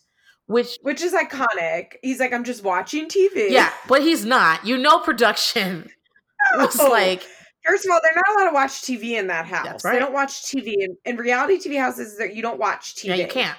[0.48, 1.94] Which Which is iconic.
[2.02, 3.50] He's like, I'm just watching TV.
[3.52, 4.66] yeah, but he's not.
[4.66, 5.90] You know production
[6.58, 6.90] was No.
[6.90, 7.24] like
[7.66, 9.66] First of all, they're not allowed to watch TV in that house.
[9.66, 10.74] That's They don't watch TV.
[10.80, 13.06] In, in reality TV houses, that you don't watch TV.
[13.10, 13.58] Yeah, you can't.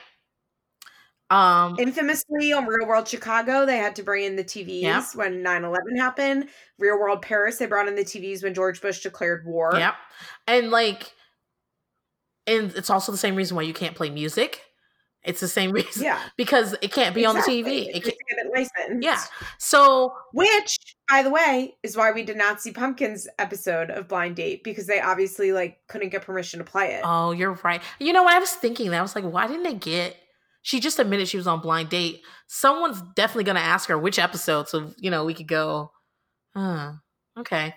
[1.31, 5.05] Um Infamously on Real World Chicago, they had to bring in the TVs Yep.
[5.15, 6.49] when 9 11 happened.
[6.79, 9.73] Real World Paris, they brought in the TVs when George Bush declared war.
[9.75, 9.95] Yep.
[10.47, 11.15] And like
[12.47, 14.61] and it's also the same reason why you can't play music.
[15.25, 16.21] It's the same reason Yeah.
[16.37, 17.61] because it can't be exactly.
[17.61, 17.89] on the TV.
[17.89, 19.05] It can't, get it licensed.
[19.05, 19.21] yeah.
[19.59, 24.37] So Which, by the way, is why we did not see Pumpkins episode of Blind
[24.37, 27.03] Date because they obviously like couldn't get permission to play it.
[27.05, 27.83] oh, you're right.
[28.01, 30.17] You know what I was thinking that I was like, why didn't they get
[30.65, 32.23] she just admitted she was on blind date.
[32.47, 35.91] Someone's definitely gonna ask her which episode so you know we could go,
[36.55, 36.93] huh.
[37.39, 37.75] Okay.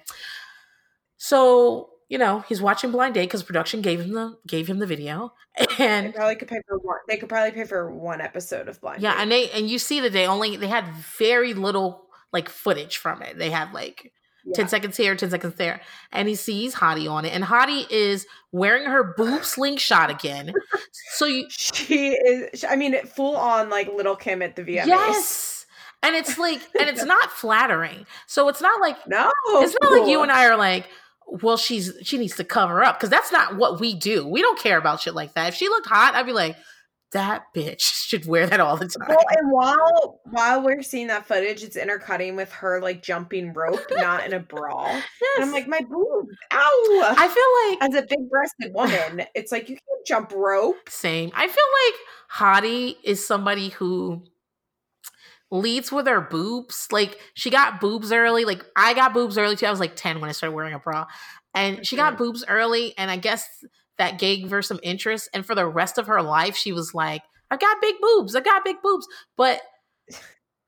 [1.17, 4.85] So, you know, he's watching blind date because production gave him the gave him the
[4.87, 5.33] video.
[5.77, 6.97] they And probably could pay for one.
[7.07, 9.21] They could probably pay for one episode of Blind Yeah, Date.
[9.21, 10.85] and they and you see that they only they had
[11.17, 13.37] very little like footage from it.
[13.37, 14.11] They had like
[14.45, 14.53] Yeah.
[14.55, 15.81] 10 seconds here, 10 seconds there.
[16.11, 17.33] And he sees Hottie on it.
[17.33, 20.53] And Hottie is wearing her boob slingshot again.
[21.15, 22.63] So you She is.
[22.63, 24.85] I mean, full on like Little Kim at the VMAs.
[24.85, 25.65] Yes.
[26.03, 28.05] And it's like and it's not flattering.
[28.27, 30.85] So it's not like No, it's not like you and I are like,
[31.27, 34.27] well, she's she needs to cover up because that's not what we do.
[34.27, 35.49] We don't care about shit like that.
[35.49, 36.55] If she looked hot, I'd be like,
[37.11, 39.07] that bitch should wear that all the time.
[39.09, 43.85] Well, and while while we're seeing that footage, it's intercutting with her like jumping rope,
[43.91, 44.87] not in a brawl.
[44.87, 45.03] And
[45.39, 47.15] I'm like, my boob, ow!
[47.17, 50.89] I feel like As a big breasted woman, it's like you can't jump rope.
[50.89, 51.31] Same.
[51.33, 51.99] I feel like
[52.31, 54.23] Hottie is somebody who
[55.51, 56.87] leads with her boobs.
[56.91, 58.45] Like she got boobs early.
[58.45, 59.65] Like I got boobs early too.
[59.65, 61.05] I was like 10 when I started wearing a bra.
[61.53, 62.93] And she got boobs early.
[62.97, 63.47] And I guess
[63.97, 65.29] that gave her some interest.
[65.33, 68.35] And for the rest of her life, she was like, I got big boobs.
[68.35, 69.07] I got big boobs.
[69.37, 69.61] But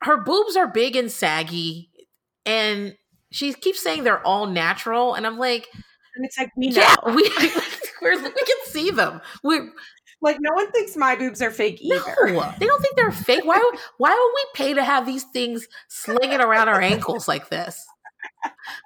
[0.04, 1.90] her boobs are big and saggy.
[2.46, 2.96] And
[3.32, 5.16] she keeps saying they're all natural.
[5.16, 5.68] And I'm like,
[6.16, 6.82] And it's like we know.
[6.82, 7.30] yeah, we,
[8.02, 9.22] we're, we can see them.
[9.44, 9.60] We,
[10.22, 12.04] Like no one thinks my boobs are fake either.
[12.28, 13.46] No, they don't think they're fake.
[13.46, 13.58] Why?
[13.58, 17.86] would- Why would we pay to have these things slinging around our ankles like this?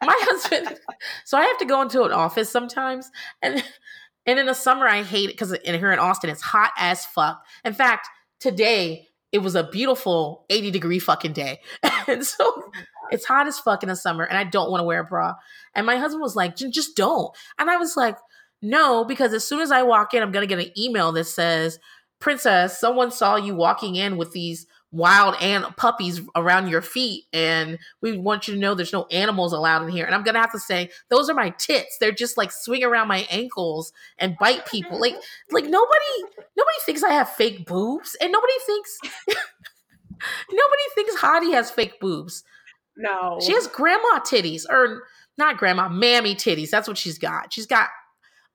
[0.02, 0.78] My husband.
[1.26, 3.10] So I have to go into an office sometimes,
[3.42, 3.64] and
[4.26, 7.06] and in the summer I hate it because in here in Austin it's hot as
[7.06, 7.44] fuck.
[7.64, 8.08] In fact,
[8.40, 11.60] today it was a beautiful eighty degree fucking day,
[12.08, 12.72] and so
[13.12, 15.34] it's hot as fuck in the summer, and I don't want to wear a bra.
[15.74, 18.18] And my husband was like, "Just don't," and I was like.
[18.62, 21.80] No, because as soon as I walk in, I'm gonna get an email that says,
[22.20, 27.80] "Princess, someone saw you walking in with these wild ant puppies around your feet, and
[28.02, 30.52] we want you to know there's no animals allowed in here." And I'm gonna have
[30.52, 31.98] to say, "Those are my tits.
[31.98, 35.16] They're just like swing around my ankles and bite people." Like,
[35.52, 36.24] like nobody,
[36.56, 39.00] nobody thinks I have fake boobs, and nobody thinks,
[40.52, 42.44] nobody thinks Hottie has fake boobs.
[42.96, 43.40] No.
[43.42, 45.04] She has grandma titties, or
[45.38, 46.70] not grandma, mammy titties.
[46.70, 47.52] That's what she's got.
[47.52, 47.90] She's got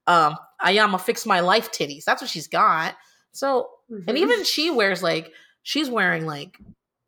[0.07, 2.03] um Iyanla fix my life titties.
[2.05, 2.95] That's what she's got.
[3.31, 4.17] So and Mhm.
[4.17, 5.31] even she wears like
[5.63, 6.57] she's wearing like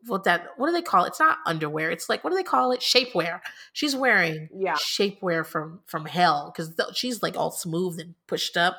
[0.06, 1.10] what that what do they call it?
[1.10, 1.92] It's not underwear.
[1.92, 2.80] It's like what do they call it?
[2.82, 3.42] Shapewear.
[3.74, 4.76] She's wearing Yeah.
[4.76, 8.78] shapewear from from hell because th- she's like all smooth and pushed up.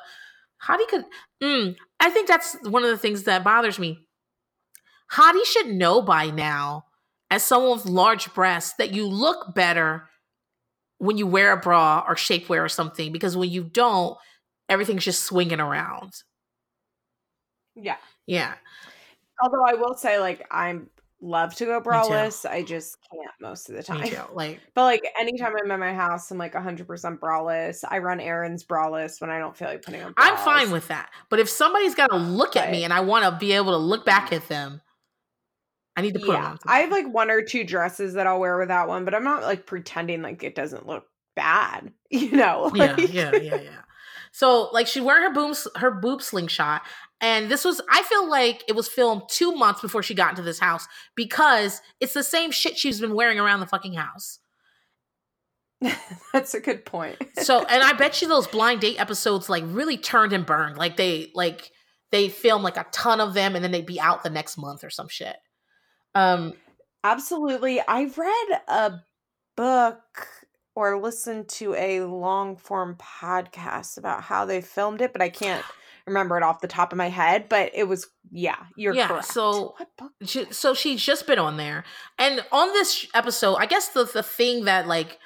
[0.67, 1.05] Hottie could.
[1.41, 4.07] Mm, I think that's one of the things that bothers me.
[5.13, 6.85] Hottie should know by now,
[7.29, 10.07] as someone with large breasts, that you look better
[11.01, 13.11] when you wear a bra or shapewear or something.
[13.11, 14.15] Because when you don't,
[14.69, 16.13] everything's just swinging around.
[17.75, 17.97] Yeah.
[18.27, 18.53] Yeah,
[19.41, 22.49] Although I will say, like, I'm love to go braless.
[22.49, 24.27] I just can't most of the me time.
[24.33, 26.85] Like But like anytime I'm at my house, I'm like 100%
[27.19, 27.83] braless.
[27.87, 30.13] I run errands braless when I don't feel like putting on.
[30.17, 31.09] I'm fine with that.
[31.29, 33.77] But if somebody's got to look at me and I want to be able to
[33.77, 34.81] look back at them,
[35.95, 36.59] I need to put Yeah, on.
[36.65, 39.23] I have like one or two dresses that I'll wear with that one, but I'm
[39.23, 41.91] not like pretending like it doesn't look bad.
[42.11, 42.69] You know?
[42.75, 43.81] yeah, Like- yeah, yeah, yeah.
[44.33, 46.81] So like she's wearing her boom her boob slingshot,
[47.19, 50.41] and this was I feel like it was filmed two months before she got into
[50.41, 54.39] this house because it's the same shit she's been wearing around the fucking house.
[56.33, 57.17] That's a good point.
[57.39, 60.77] So and I bet you those blind date episodes like really turned and burned.
[60.77, 61.71] Like they like
[62.11, 64.83] they film like a ton of them and then they'd be out the next month
[64.83, 65.35] or some shit.
[66.15, 66.53] Um
[67.03, 67.81] Absolutely.
[67.87, 68.93] I read a
[69.57, 70.27] book
[70.75, 75.63] or listened to a long form podcast about how they filmed it, but I can't
[76.07, 77.49] remember it off the top of my head.
[77.49, 79.25] But it was, yeah, you're Yeah, correct.
[79.25, 80.11] so- what book?
[80.25, 81.83] she, so she's just been on there
[82.19, 85.17] and on this episode i guess the, the thing that like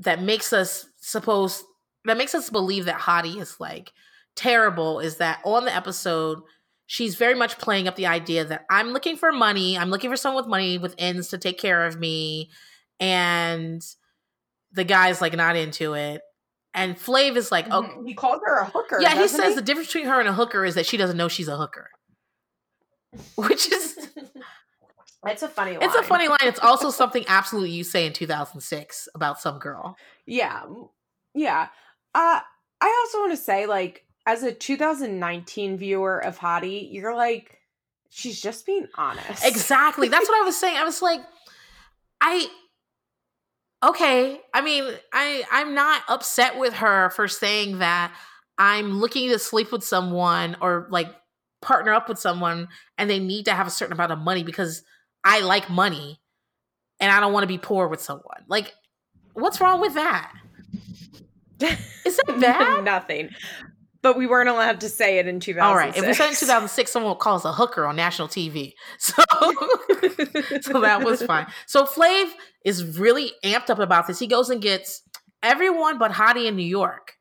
[0.00, 1.62] that makes us suppose
[2.04, 3.92] that makes us believe that hottie is like
[4.34, 6.40] terrible is that on the episode
[6.86, 10.16] she's very much playing up the idea that i'm looking for money i'm looking for
[10.16, 12.50] someone with money with ends to take care of me
[13.00, 13.82] and
[14.72, 16.20] the guy's like not into it
[16.74, 18.06] and flav is like oh Mhm.
[18.06, 18.98] He called her a hooker.
[19.00, 21.28] yeah he says the difference between her and a hooker is that she doesn't know
[21.28, 21.90] she's a hooker
[23.36, 24.08] which is
[25.28, 25.82] It's a funny line.
[25.82, 26.38] It's a funny line.
[26.42, 29.96] It's also something absolutely you say in 2006 about some girl.
[30.24, 30.62] Yeah.
[31.34, 31.66] Yeah.
[32.14, 32.40] Uh
[32.80, 37.60] I also want to say like as a 2019 viewer of Hottie, you're like
[38.10, 39.44] she's just being honest.
[39.44, 40.08] Exactly.
[40.08, 40.76] That's what I was saying.
[40.76, 41.20] I was like,
[42.20, 42.48] I
[43.84, 44.40] okay.
[44.52, 48.14] I mean, I I'm not upset with her for saying that
[48.58, 51.08] I'm looking to sleep with someone or like
[51.62, 54.82] partner up with someone and they need to have a certain amount of money because
[55.24, 56.20] I like money
[57.00, 58.44] and I don't want to be poor with someone.
[58.48, 58.72] Like,
[59.34, 60.32] what's wrong with that?
[61.60, 62.84] Is that bad?
[62.84, 63.30] Nothing.
[64.06, 65.66] But we weren't allowed to say it in 2006.
[65.66, 65.96] All right.
[65.96, 68.74] If we said in 2006, someone would call us a hooker on national TV.
[68.98, 69.24] So,
[70.60, 71.48] so that was fine.
[71.66, 72.30] So Flav
[72.64, 74.20] is really amped up about this.
[74.20, 75.02] He goes and gets
[75.42, 77.14] everyone but Hottie in New York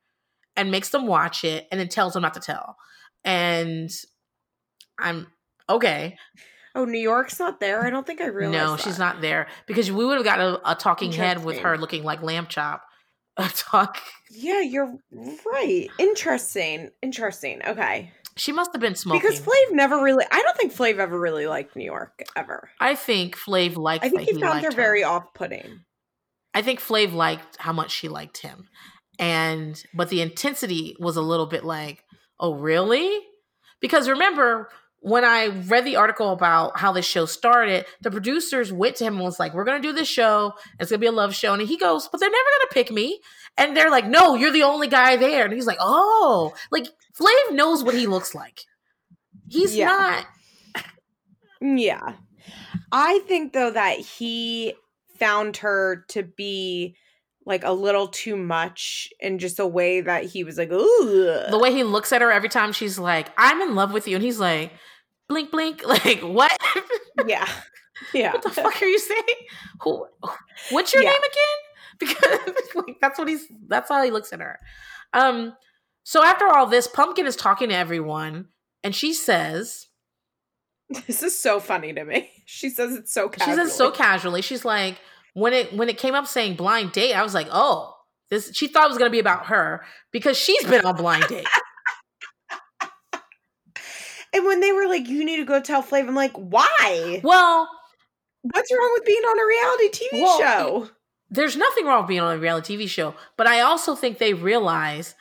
[0.55, 2.75] and makes them watch it and then tells them not to tell.
[3.23, 3.89] And
[4.99, 5.25] I'm
[5.67, 6.17] okay.
[6.75, 7.83] Oh, New York's not there.
[7.83, 8.63] I don't think I realized.
[8.63, 8.83] No, that.
[8.83, 12.03] she's not there because we would have got a, a talking head with her looking
[12.03, 12.83] like lamb chop.
[13.37, 13.99] Talk.
[14.31, 15.87] Yeah, you're right.
[15.99, 16.89] Interesting.
[17.01, 17.61] Interesting.
[17.65, 18.11] Okay.
[18.37, 19.21] She must have been smoking.
[19.21, 20.25] Because Flav never really.
[20.29, 22.69] I don't think Flav ever really liked New York ever.
[22.79, 24.03] I think Flav liked.
[24.03, 25.81] I think that he found liked her very off-putting.
[26.53, 28.67] I think Flav liked how much she liked him.
[29.19, 32.03] And but the intensity was a little bit like,
[32.39, 33.19] "Oh, really?"
[33.79, 34.69] Because remember
[35.05, 39.15] when I read the article about how this show started, the producers went to him
[39.17, 40.53] and was like, "We're going to do this show.
[40.79, 42.73] It's going to be a love show." And he goes, "But they're never going to
[42.73, 43.19] pick me."
[43.55, 47.51] And they're like, "No, you're the only guy there." And he's like, "Oh." Like Flav
[47.53, 48.61] knows what he looks like.
[49.47, 49.85] He's Yeah.
[49.85, 50.25] not
[51.61, 52.13] Yeah.
[52.91, 54.73] I think though that he
[55.19, 56.95] found her to be
[57.45, 61.43] like a little too much in just a way that he was like, ooh.
[61.51, 64.15] the way he looks at her every time she's like, "I'm in love with you."
[64.15, 64.71] And he's like,
[65.29, 66.55] "Blink blink." Like, "What?"
[67.27, 67.47] yeah.
[68.13, 68.33] Yeah.
[68.33, 69.23] what the fuck are you saying?
[69.81, 70.05] Who?
[70.69, 71.11] What's your Yeah.
[71.11, 71.97] name again?
[71.97, 73.45] Because like that's what he's.
[73.67, 74.59] That's how he looks at her.
[75.13, 75.53] Um.
[76.03, 78.49] So after all this, Pumpkin is talking to everyone,
[78.83, 79.87] and she says,
[81.07, 82.29] This is so funny to me.
[82.45, 84.97] She says it so she says so casually, she's like,
[85.33, 87.95] when it when it came up saying blind date, I was like, oh,
[88.29, 88.51] this.
[88.53, 91.47] She thought it was gonna be about her because she's been on blind date.
[94.35, 97.21] And when they were like, you need to go tell Flav, I'm like, why?
[97.23, 97.69] well,
[98.41, 100.89] What's wrong with being on a reality TV Well, show?
[101.31, 104.33] there's nothing wrong with being on a reality TV show, but I also think they
[104.35, 105.15] realize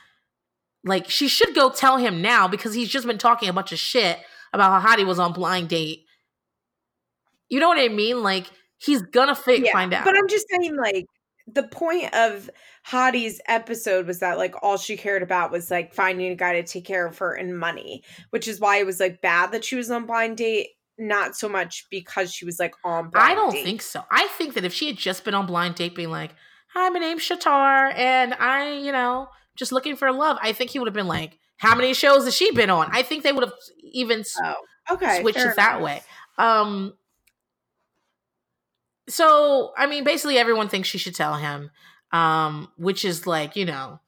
[0.83, 3.79] like she should go tell him now because he's just been talking a bunch of
[3.79, 4.19] shit
[4.53, 6.05] about how Hottie was on blind date.
[7.49, 8.21] You know what I mean?
[8.21, 8.45] Like
[8.77, 10.05] he's gonna fi- find out.
[10.05, 11.05] But I'm just saying, like,
[11.47, 12.49] the point of
[12.83, 16.63] Hottie's episode was that, like, all she cared about was, like, finding a guy to
[16.63, 19.75] take care of her and money, which is why it was, like, bad that she
[19.75, 23.11] was on blind date not so much because she was like on.
[23.13, 23.63] I don't date.
[23.63, 24.03] think so.
[24.11, 26.31] I think that if she had just been on blind date, being like,
[26.73, 30.79] "Hi, my name's Shatar, and I, you know, just looking for love," I think he
[30.79, 33.43] would have been like, "How many shows has she been on?" I think they would
[33.43, 33.53] have
[33.91, 34.55] even oh,
[34.91, 36.01] okay, switched it that way.
[36.37, 36.93] Um.
[39.07, 41.71] So I mean, basically, everyone thinks she should tell him,
[42.11, 43.99] um, which is like you know,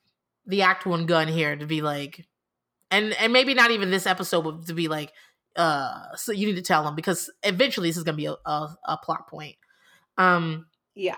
[0.46, 2.26] the act one gun here to be like,
[2.92, 5.14] and and maybe not even this episode, but to be like,
[5.56, 8.78] uh so you need to tell him because eventually this is gonna be a, a,
[8.86, 9.56] a plot point.
[10.18, 11.18] Um yeah.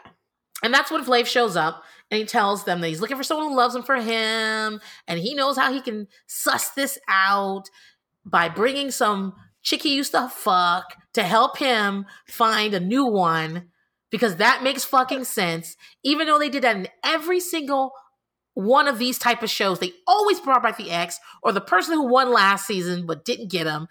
[0.63, 3.47] and that's when Flav shows up and he tells them that he's looking for someone
[3.49, 7.69] who loves him for him and he knows how he can suss this out
[8.25, 13.69] by bringing some chick he used to fuck to help him find a new one
[14.11, 17.91] because that makes fucking sense even though they did that in every single
[18.53, 21.93] one of these type of shows they always brought back the ex or the person
[21.93, 23.87] who won last season but didn't get him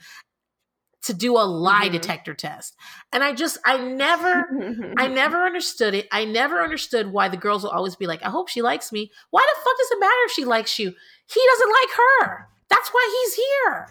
[1.03, 1.93] to do a lie mm-hmm.
[1.93, 2.77] detector test.
[3.13, 6.09] And I just I never I never understood it.
[6.13, 9.11] I never understood why the girls will always be like, I hope she likes me.
[9.31, 10.93] Why the fuck does it matter if she likes you?
[11.33, 12.49] He doesn't like her.
[12.69, 13.89] That's why he's here.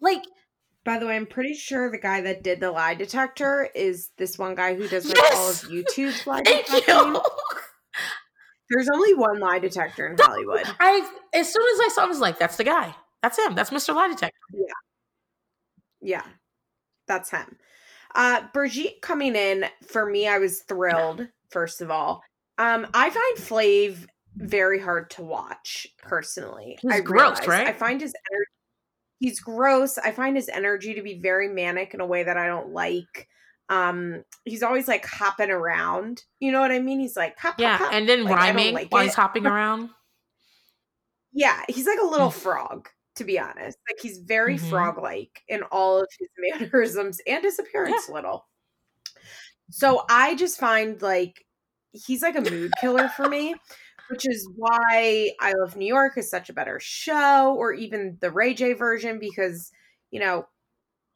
[0.00, 0.24] Like
[0.90, 4.36] by the way, I'm pretty sure the guy that did the lie detector is this
[4.36, 5.36] one guy who does like yes!
[5.36, 7.16] all of YouTube's lie detecting.
[8.70, 10.64] There's only one lie detector in Hollywood.
[10.80, 12.92] I as soon as I saw him, I was like, that's the guy.
[13.22, 13.54] That's him.
[13.54, 13.94] That's Mr.
[13.94, 14.36] Lie Detector.
[14.52, 14.72] Yeah.
[16.02, 16.24] Yeah,
[17.06, 17.56] that's him.
[18.16, 21.28] Uh, Brigitte coming in for me, I was thrilled.
[21.50, 22.20] First of all,
[22.58, 26.78] um, I find Flav very hard to watch personally.
[26.82, 27.68] He's I gross, right?
[27.68, 28.59] I find his energy.
[29.20, 29.98] He's gross.
[29.98, 33.28] I find his energy to be very manic in a way that I don't like.
[33.68, 36.24] Um, he's always like hopping around.
[36.40, 36.98] You know what I mean?
[36.98, 37.94] He's like, hop, yeah, hop, hop.
[37.94, 39.06] and then like, rhyming like while it.
[39.06, 39.90] he's hopping around.
[41.32, 43.78] yeah, he's like a little frog to be honest.
[43.88, 44.70] Like he's very mm-hmm.
[44.70, 46.28] frog like in all of his
[46.60, 48.14] mannerisms and his appearance yeah.
[48.14, 48.46] little.
[49.70, 51.44] So I just find like
[51.92, 53.54] he's like a mood killer for me,
[54.10, 58.30] which is why I Love New York is such a better show, or even the
[58.30, 59.70] Ray J version, because
[60.10, 60.46] you know,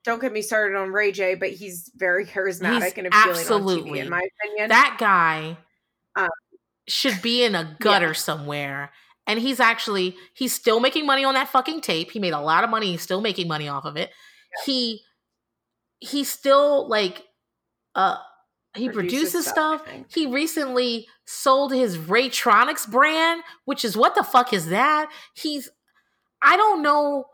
[0.04, 3.90] don't get me started on Ray J, but he's very charismatic he's and appealing absolutely.
[3.90, 4.68] on TV, in my opinion.
[4.68, 5.58] That guy
[6.16, 6.28] um,
[6.88, 8.12] should be in a gutter yeah.
[8.12, 8.90] somewhere
[9.26, 12.64] and he's actually he's still making money on that fucking tape he made a lot
[12.64, 14.64] of money he's still making money off of it yeah.
[14.66, 15.00] he
[16.00, 17.22] he's still like
[17.94, 18.16] uh
[18.74, 20.04] he produces, produces stuff, stuff.
[20.08, 25.70] he recently sold his Raytroniks brand which is what the fuck is that he's
[26.42, 27.26] i don't know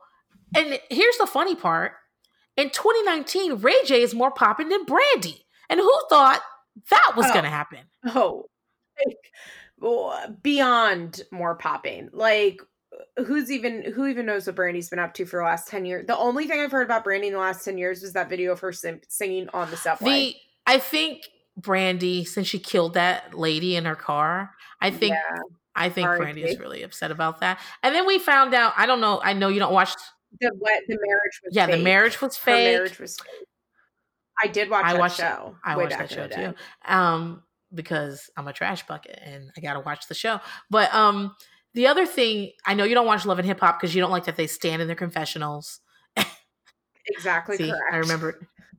[0.57, 1.93] and here's the funny part
[2.57, 6.41] in 2019 ray j is more popping than brandy and who thought
[6.91, 7.35] that was oh.
[7.35, 8.47] gonna happen oh
[10.43, 12.11] beyond more popping.
[12.13, 12.61] Like
[13.17, 16.07] who's even who even knows what Brandy's been up to for the last 10 years?
[16.07, 18.53] The only thing I've heard about Brandy in the last 10 years was that video
[18.53, 20.11] of her sim- singing on the subway.
[20.11, 20.37] The
[20.71, 25.41] I think Brandy since she killed that lady in her car, I think yeah.
[25.75, 26.07] I think.
[26.07, 27.59] Brandy is really upset about that.
[27.83, 29.91] And then we found out, I don't know, I know you don't watch
[30.41, 31.77] the what the marriage was Yeah, fake.
[31.77, 32.55] the marriage was fake.
[32.69, 33.49] Her marriage was fake.
[34.41, 35.57] I did watch I watched, show.
[35.65, 36.55] I watched that show too.
[36.85, 37.43] Um
[37.75, 40.39] because I'm a trash bucket and I gotta watch the show.
[40.71, 41.35] But um
[41.75, 44.13] the other thing, I know you don't watch Love and Hip Hop because you don't
[44.13, 45.81] like that they stand in their confessionals.
[47.07, 47.83] exactly See, correct.
[47.93, 48.39] I remember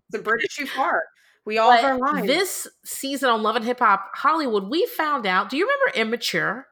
[0.10, 1.04] the British too far.
[1.46, 2.28] We all but have our lines.
[2.28, 5.50] This season on Love and Hip Hop Hollywood, we found out.
[5.50, 6.68] Do you remember Immature?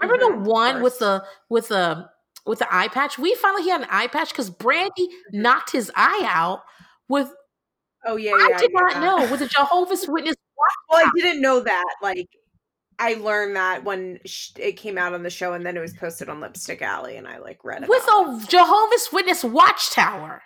[0.00, 2.08] Remember mm-hmm, the one with the with the
[2.44, 3.18] with the eye patch?
[3.18, 5.42] We finally he had an eye patch because Brandy mm-hmm.
[5.42, 6.62] knocked his eye out
[7.08, 7.30] with.
[8.04, 10.34] Oh yeah, I yeah, did not know with a Jehovah's Witness
[10.88, 11.94] well, I didn't know that.
[12.02, 12.28] Like,
[12.98, 14.20] I learned that when
[14.56, 17.26] it came out on the show, and then it was posted on Lipstick Alley, and
[17.26, 20.42] I like read it with a Jehovah's Witness watchtower.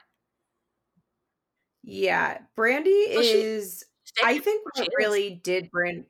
[1.91, 3.85] Yeah, Brandy so is.
[4.23, 6.05] I think what really did Brand.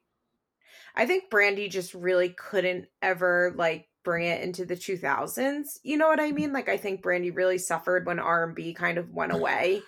[0.97, 5.79] I think Brandy just really couldn't ever like bring it into the 2000s.
[5.85, 6.53] You know what I mean?
[6.53, 9.83] Like I think Brandy really suffered when R&B kind of went away.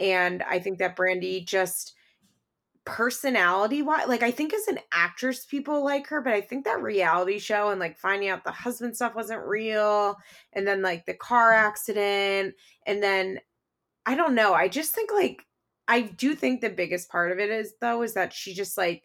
[0.00, 1.94] And I think that Brandy just
[2.88, 6.80] personality wise like i think as an actress people like her but i think that
[6.80, 10.16] reality show and like finding out the husband stuff wasn't real
[10.54, 12.54] and then like the car accident
[12.86, 13.38] and then
[14.08, 15.44] i don't know i just think like
[15.86, 19.02] i do think the biggest part of it is though is that she just like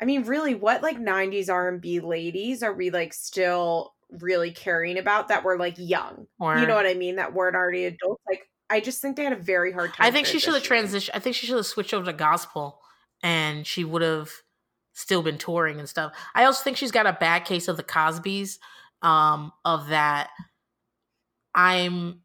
[0.00, 5.28] i mean really what like 90s r&b ladies are we like still really caring about
[5.28, 6.28] that were like young?
[6.38, 7.16] Or, you know what i mean?
[7.16, 10.10] That weren't already adults like i just think they had a very hard time i
[10.10, 12.80] think she should have transitioned i think she should have switched over to gospel
[13.22, 14.30] and she would have
[14.96, 16.12] still been touring and stuff.
[16.34, 18.58] I also think she's got a bad case of the Cosbys,
[19.02, 20.30] um, of that
[21.54, 22.22] I'm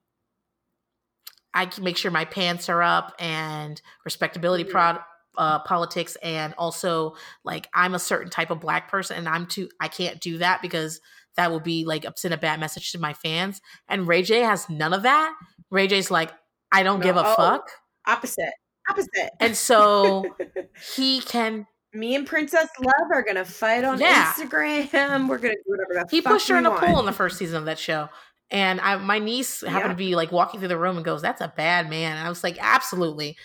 [1.53, 4.71] I can make sure my pants are up and respectability Mhm.
[4.71, 4.99] prod
[5.37, 9.69] uh politics and also like I'm a certain type of black person and I'm too
[9.79, 10.99] I can't do that because
[11.37, 13.61] that would be like send a bad message to my fans.
[13.87, 15.33] And Ray J has none of that.
[15.69, 16.31] Ray J's like,
[16.73, 17.35] I don't No, give a oh.
[17.35, 17.69] fuck.
[18.05, 18.51] Opposite.
[18.89, 19.29] Opposite.
[19.39, 20.25] And so
[20.95, 24.33] he can Me and Princess Love are gonna fight on Yeah.
[24.33, 25.29] Instagram.
[25.29, 27.55] We're gonna do whatever the he pushed her in a pool in the first season
[27.57, 28.09] of that show.
[28.51, 29.87] And I, my niece happened Yeah.
[29.89, 32.29] to be like walking through the room and goes, "That's a bad man." And I
[32.29, 33.37] was like, "Absolutely."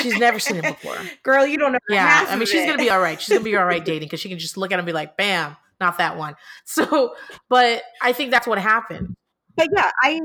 [0.00, 0.96] She's never seen him before.
[1.22, 1.78] Girl, you don't know.
[1.88, 2.66] Yeah, I mean, she's it.
[2.66, 3.20] gonna be all right.
[3.20, 4.92] She's gonna be all right dating because she can just look at him and be
[4.92, 6.34] like, "Bam, not that one."
[6.64, 7.14] So,
[7.48, 9.14] but I think that's what happened.
[9.56, 10.20] But yeah, I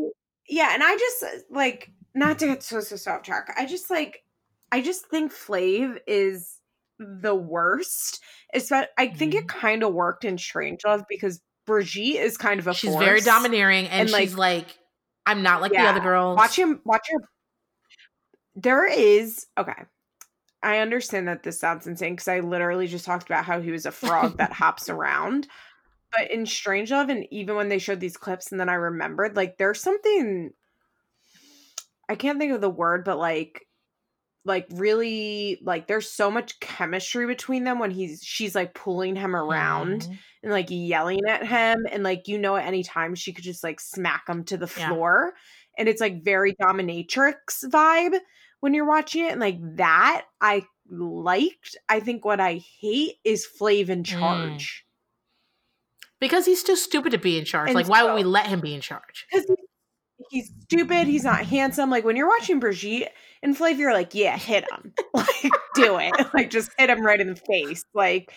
[0.47, 3.53] yeah, and I just like not to get so so so off track.
[3.57, 4.23] I just like
[4.71, 6.59] I just think Flav is
[6.99, 8.21] the worst.
[8.53, 9.59] It's that I think it mm-hmm.
[9.59, 13.85] kind of worked in Strange Love because Brigitte is kind of a She's very domineering,
[13.85, 14.77] and, And, like- she's like,
[15.25, 16.81] "I'm not like the other girls." Watch him.
[16.83, 17.21] Watch him.
[18.55, 19.83] There is okay.
[20.61, 23.85] I understand that this sounds insane because I literally just talked about how he was
[23.85, 25.47] a frog that hops around.
[26.15, 29.35] But in Strange Love, and even when they showed these clips, and then I remembered,
[29.35, 30.51] like, there's something
[32.07, 33.65] I can't think of the word, but like,
[34.45, 39.35] like really, like, there's so much chemistry between them when he's she's like pulling him
[39.35, 40.17] around Mhm.
[40.43, 43.63] and like yelling at him and like you know at any time she could just
[43.63, 44.89] like smack him to the Yeah.
[44.89, 45.33] floor
[45.77, 48.17] and it's like very dominatrix vibe
[48.59, 53.47] when you're watching it and like that i liked i think what i hate is
[53.59, 54.85] flav in charge
[56.19, 57.67] because he's too stupid to be in charge.
[57.69, 59.25] And like, why would we let him be in charge?
[59.29, 59.62] because he's
[60.41, 61.89] stupid he's not handsome.
[61.89, 63.11] Like when you're watching brigitte
[63.41, 64.93] and flav you're like yeah hit him.
[65.13, 66.13] Like do it.
[66.33, 67.85] Like just hit him right in the face.
[67.93, 68.31] Like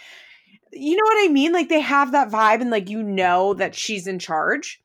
[0.72, 1.52] you know what i mean?
[1.52, 4.80] Like they have that vibe and like you know that she's in charge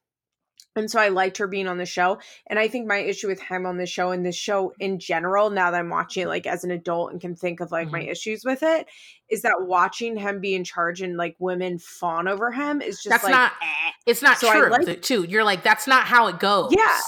[0.76, 2.18] and so i liked her being on the show
[2.48, 5.50] and i think my issue with him on the show and this show in general
[5.50, 8.02] now that i'm watching it like as an adult and can think of like my
[8.02, 8.88] issues with it
[9.30, 13.10] is that watching him be in charge and like women fawn over him is just
[13.10, 13.92] That's like not- eh.
[14.08, 15.26] It's not So true, like- too.
[15.30, 16.74] You're like, that's not how it goes.
[16.76, 17.00] Yeah.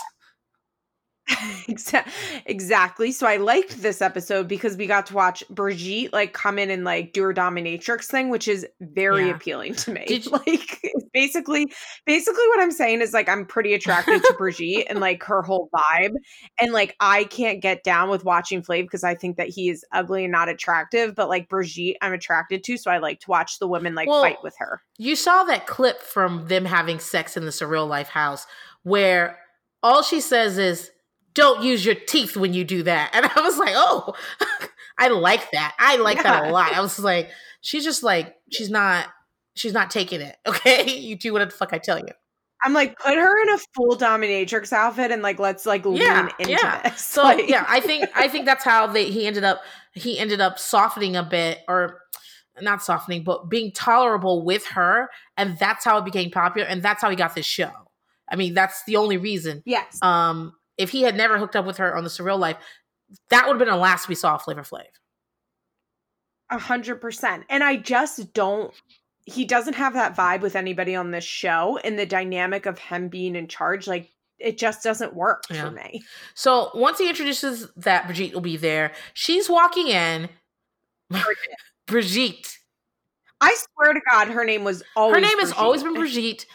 [1.70, 2.06] Exa-
[2.46, 3.12] exactly.
[3.12, 6.84] So I liked this episode because we got to watch Brigitte like come in and
[6.84, 9.36] like do her dominatrix thing, which is very Yeah.
[9.36, 10.04] appealing to me.
[10.06, 10.82] Did you- like
[11.14, 11.72] basically,
[12.06, 15.70] basically what I'm saying is like I'm pretty attracted to Brigitte and like her whole
[15.74, 16.14] vibe.
[16.60, 19.86] And like I can't get down with watching Flav because I think that he is
[19.94, 21.16] ugly and not attractive.
[21.16, 24.22] But like Brigitte, I'm attracted to, so I like to watch the women like Well,
[24.24, 24.82] fight with her.
[24.98, 28.46] You saw that clip from them having sex in the surreal life house
[28.84, 29.40] where
[29.82, 30.92] all she says is,
[31.34, 33.12] don't use your teeth when you do that.
[33.14, 34.14] And I was like, oh,
[34.98, 35.76] I like that.
[35.80, 36.74] I like that a lot.
[36.74, 37.30] I was like,
[37.62, 39.08] she's just like, she's not,
[39.56, 40.36] she's not taking it.
[40.48, 40.98] Okay.
[40.98, 42.08] You do whatever the fuck I tell you.
[42.66, 46.30] I'm like, put her in a full dominatrix outfit and like let's like Yeah, lean
[46.40, 46.82] into yeah.
[46.90, 47.02] this.
[47.02, 49.62] So Like- yeah, I think I think that's how they he ended up
[49.94, 52.00] he ended up softening a bit or
[52.62, 57.02] not softening, but being tolerable with her, and that's how it became popular, and that's
[57.02, 57.72] how he got this show.
[58.30, 59.64] I mean, that's the only reason.
[59.66, 59.98] Yes.
[60.02, 62.58] Um, if he had never hooked up with her on the surreal life,
[63.30, 64.84] that would have been the last we saw of Flavor Flav.
[66.50, 67.46] A hundred percent.
[67.50, 68.74] And I just don't
[69.26, 73.08] he doesn't have that vibe with anybody on this show and the dynamic of him
[73.08, 75.64] being in charge, like it just doesn't work Yeah.
[75.66, 76.04] for me.
[76.34, 80.30] So once he introduces that Brigitte will be there, she's walking in.
[81.88, 82.58] Brigitte.
[83.40, 86.46] I swear to God, her name was always Her name has always been Brigitte.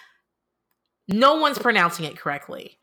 [1.09, 2.79] No one's pronouncing it correctly.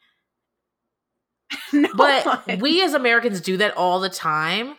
[1.73, 2.59] no But one.
[2.59, 4.75] we as Americans do that all the time.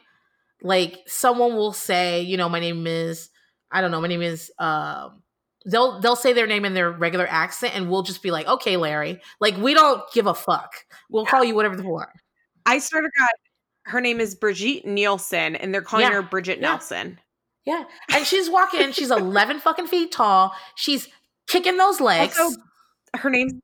[0.62, 3.28] Like someone will say, you know, my name is
[3.70, 5.22] I don't know, my name is um
[5.66, 8.76] they'll they'll say their name in their regular accent and we'll just be like, "Okay,
[8.76, 10.72] Larry." Like we don't give a fuck.
[11.10, 12.10] We'll call you whatever the fuck.
[12.64, 13.28] I swear to God,
[13.84, 16.14] her name is Brigitte Nielsen, and they're calling Yeah.
[16.14, 16.68] her Bridget Yeah.
[16.70, 17.20] Nelson.
[17.64, 17.84] Yeah.
[18.12, 20.52] And she's walking, she's 11 fucking feet tall.
[20.76, 21.08] She's
[21.48, 22.38] kicking those legs.
[22.38, 22.60] Also,
[23.16, 23.54] her name's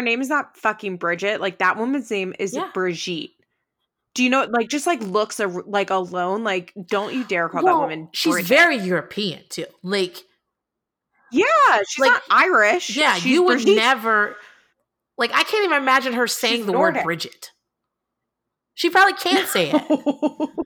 [0.00, 1.40] her name is not fucking Bridget.
[1.40, 2.70] Like that woman's name is Yeah.
[2.72, 3.30] Brigitte.
[4.14, 4.44] Do you know?
[4.50, 6.42] Like just like looks a, like alone.
[6.42, 8.08] Like don't you dare call that woman.
[8.12, 8.48] she's Bridget.
[8.48, 9.66] very European too.
[9.82, 10.16] Like
[11.30, 11.44] yeah.
[11.88, 12.96] She's like- not Irish.
[12.96, 13.76] Yeah, She's you would Brigitte.
[13.76, 14.36] never
[15.18, 17.00] like I can't even imagine her saying She's the Nordic.
[17.00, 17.50] word Bridget.
[18.74, 20.50] She probably can't say it.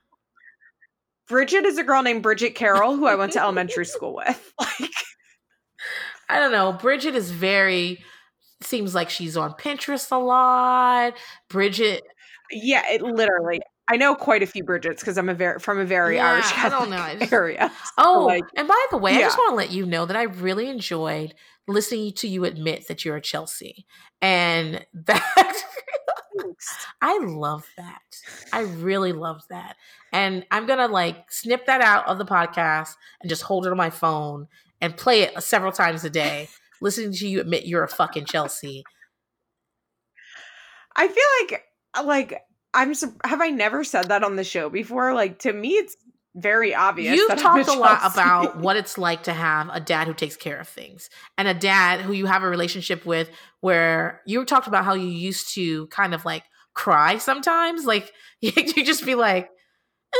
[1.27, 4.53] Bridget is a girl named Bridget Carroll who I went to elementary school with.
[4.59, 4.91] Like
[6.29, 6.73] I don't know.
[6.73, 8.03] Bridget is very
[8.61, 11.13] seems like she's on Pinterest a lot.
[11.49, 12.03] Bridget
[12.51, 13.59] yeah, it literally.
[13.87, 16.51] I know quite a few Bridgets because I'm a very from a very Yeah, Irish
[16.57, 17.71] I don't know, I just- area.
[17.97, 20.23] Oh, like, and by the way, I just want to let you know that I
[20.23, 21.33] really enjoyed
[21.67, 23.85] listening to you admit that you're a Chelsea.
[24.21, 25.63] And that
[27.01, 28.01] I love that.
[28.51, 29.75] I really love that.
[30.11, 33.71] And I'm going to like snip that out of the podcast and just hold it
[33.71, 34.47] on my phone
[34.81, 36.49] and play it several times a day,
[36.85, 38.83] listening to you admit you're a fucking Chelsea.
[40.95, 41.63] I feel like
[41.97, 42.41] uh, like
[42.73, 42.93] I'm
[43.25, 45.13] have I never said that on the show before?
[45.13, 45.97] Like to me it's
[46.35, 47.15] very obvious.
[47.15, 50.37] You've talked a, a lot about what it's like to have a dad who takes
[50.37, 53.29] care of things and a dad who you have a relationship with
[53.61, 56.43] where you talked about how you used to kind of like
[56.75, 57.85] cry sometimes.
[57.85, 59.49] Like you just be like,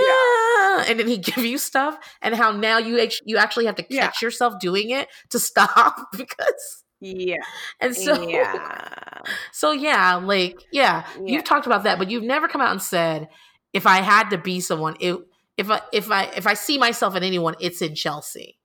[0.02, 0.08] yeah.
[0.10, 3.84] Ah, and then he give you stuff and how now you you actually have to
[3.84, 4.26] catch yeah.
[4.26, 7.36] yourself doing it to stop because yeah
[7.82, 9.22] and so yeah
[9.52, 12.82] so yeah like yeah, yeah you've talked about that but you've never come out and
[12.82, 13.28] said
[13.74, 15.18] if i had to be someone it
[15.58, 18.58] if I if I if I see myself in anyone, it's in Chelsea.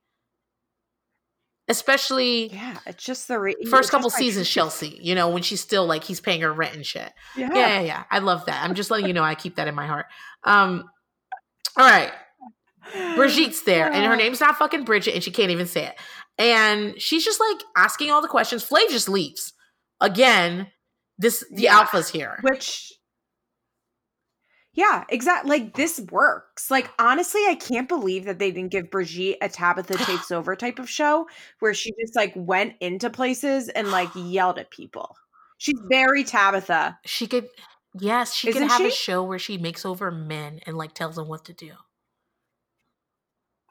[1.67, 4.99] Especially yeah, it's just the re- first couple seasons Chelsea.
[5.01, 7.11] You know when she's still like he's paying her rent and shit.
[7.37, 7.49] Yeah.
[7.53, 8.03] yeah, yeah, yeah.
[8.11, 8.63] I love that.
[8.63, 10.07] I'm just letting you know I keep that in my heart.
[10.43, 10.89] Um,
[11.77, 12.11] all right,
[13.15, 15.95] Brigitte's there, and her name's not fucking Bridget, and she can't even say it.
[16.37, 18.67] And she's just like asking all the questions.
[18.67, 19.53] Flav just leaves
[19.99, 20.67] again.
[21.17, 21.77] This the yeah.
[21.77, 22.91] alpha's here, which
[24.73, 25.49] yeah, exactly.
[25.49, 26.71] Like this works.
[26.71, 30.79] Like honestly, I can't believe that they didn't give Brigitte a Tabitha takes over type
[30.79, 31.27] of show
[31.59, 35.15] where she just like went into places and like yelled at people.
[35.57, 36.97] She's very Tabitha.
[37.05, 37.47] She could
[37.99, 38.87] yes, she Isn't could have she?
[38.87, 41.73] a show where she makes over men and like tells them what to do.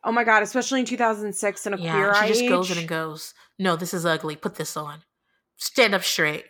[0.03, 2.49] Oh my god, especially in 2006 and a yeah, queer she just age.
[2.49, 3.35] goes in and goes.
[3.59, 4.35] No, this is ugly.
[4.37, 5.03] Put this on.
[5.59, 6.45] Stand up straight.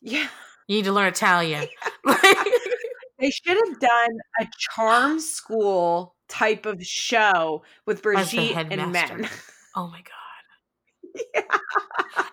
[0.00, 0.28] Yeah.
[0.68, 1.66] You need to learn Italian.
[3.20, 9.28] They should have done a charm school type of show with Brigitte and men.
[9.76, 10.10] Oh my god.
[11.34, 11.42] Yeah.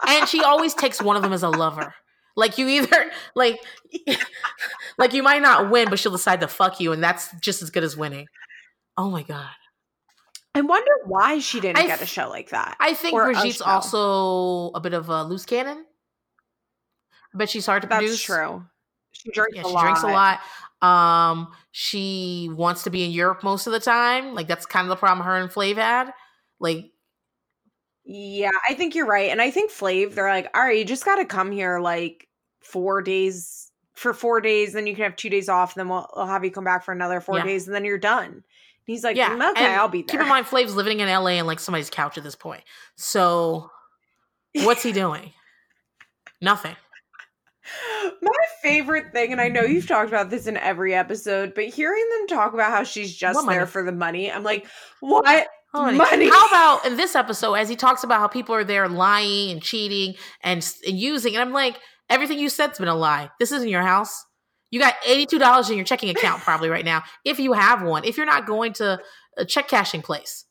[0.07, 1.93] And she always takes one of them as a lover.
[2.35, 3.59] Like you either like
[4.97, 7.69] like you might not win, but she'll decide to fuck you, and that's just as
[7.69, 8.27] good as winning.
[8.97, 9.49] Oh my god.
[10.53, 12.75] I wonder why she didn't I get a show like that.
[12.79, 15.85] I think Brigitte's also a bit of a loose cannon.
[17.33, 18.21] But she's hard to That's produce.
[18.21, 18.65] true.
[19.11, 19.81] She drinks yeah, a she lot.
[19.83, 20.39] drinks a lot.
[20.81, 24.33] Um, she wants to be in Europe most of the time.
[24.33, 26.11] Like that's kind of the problem her and Flav had.
[26.59, 26.91] Like,
[28.03, 31.05] yeah, I think you're right, and I think Flav, they're like, all right, you just
[31.05, 32.27] got to come here like
[32.59, 36.25] four days for four days, then you can have two days off, then we'll, we'll
[36.25, 37.43] have you come back for another four yeah.
[37.45, 38.25] days, and then you're done.
[38.31, 38.43] And
[38.85, 40.07] he's like, yeah, okay, and I'll be there.
[40.07, 42.63] Keep in mind, Flav's living in LA and like somebody's couch at this point.
[42.95, 43.69] So,
[44.55, 45.31] what's he doing?
[46.41, 46.75] Nothing.
[48.21, 48.31] My
[48.63, 52.27] favorite thing, and I know you've talked about this in every episode, but hearing them
[52.27, 53.71] talk about how she's just what there money?
[53.71, 54.65] for the money, I'm like,
[54.99, 55.47] what?
[55.73, 55.97] Money.
[55.97, 56.29] money.
[56.29, 59.61] How about in this episode, as he talks about how people are there lying and
[59.61, 63.29] cheating and, and using, and I'm like, everything you said's been a lie.
[63.39, 64.25] This isn't your house.
[64.69, 68.03] You got $82 in your checking account probably right now, if you have one.
[68.03, 68.99] If you're not going to
[69.37, 70.45] a check cashing place,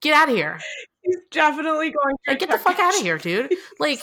[0.00, 0.58] get out of here.
[1.02, 3.52] He's definitely going to like, get the fuck out of here, dude.
[3.78, 4.00] Like,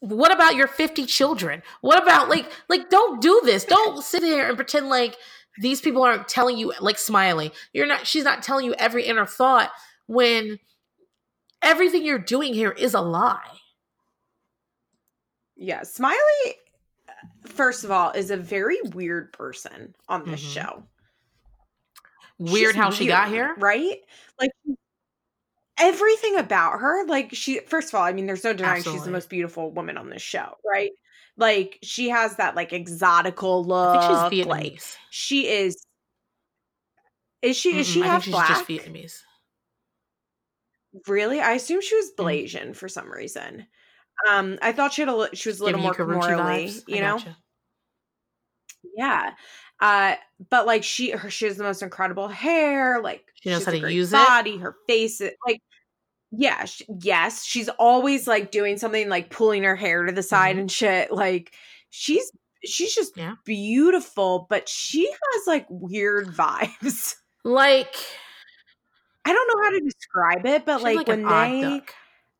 [0.00, 4.48] what about your 50 children what about like like don't do this don't sit here
[4.48, 5.16] and pretend like
[5.60, 9.26] these people aren't telling you like smiley you're not she's not telling you every inner
[9.26, 9.70] thought
[10.06, 10.58] when
[11.62, 13.58] everything you're doing here is a lie.
[15.56, 16.16] Yeah smiley
[17.46, 20.50] first of all is a very weird person on this mm-hmm.
[20.50, 20.82] show.
[22.38, 23.54] Weird she's how weird, she got here?
[23.58, 23.98] right?
[24.40, 24.50] Like
[25.78, 28.98] everything about her like she first of all i mean there's no denying Absolutely.
[28.98, 30.90] she's the most beautiful woman on this show right
[31.36, 34.48] like she has that like exotical look I think she's Vietnamese.
[34.48, 35.84] like she is
[37.40, 39.20] is she is she half black just Vietnamese
[41.06, 42.24] really i assume she was mm.
[42.24, 43.66] Blasian mm for some reason
[44.28, 47.36] um i thought she had a she was a little more morally you know gotcha.
[48.96, 49.30] yeah
[49.80, 50.14] uh
[50.50, 53.92] but like she her she has the most incredible hair like she knows how to
[53.92, 54.28] use body, it.
[54.28, 55.60] Body, her face, like
[56.32, 60.52] yeah, she, yes, she's always like doing something like pulling her hair to the side
[60.52, 60.60] mm-hmm.
[60.60, 61.12] and shit.
[61.12, 61.52] Like
[61.90, 62.32] she's
[62.64, 63.34] she's just yeah.
[63.44, 67.14] beautiful, but she has like weird vibes.
[67.44, 67.96] Like
[69.24, 71.80] I don't know how to describe it, but like, like when they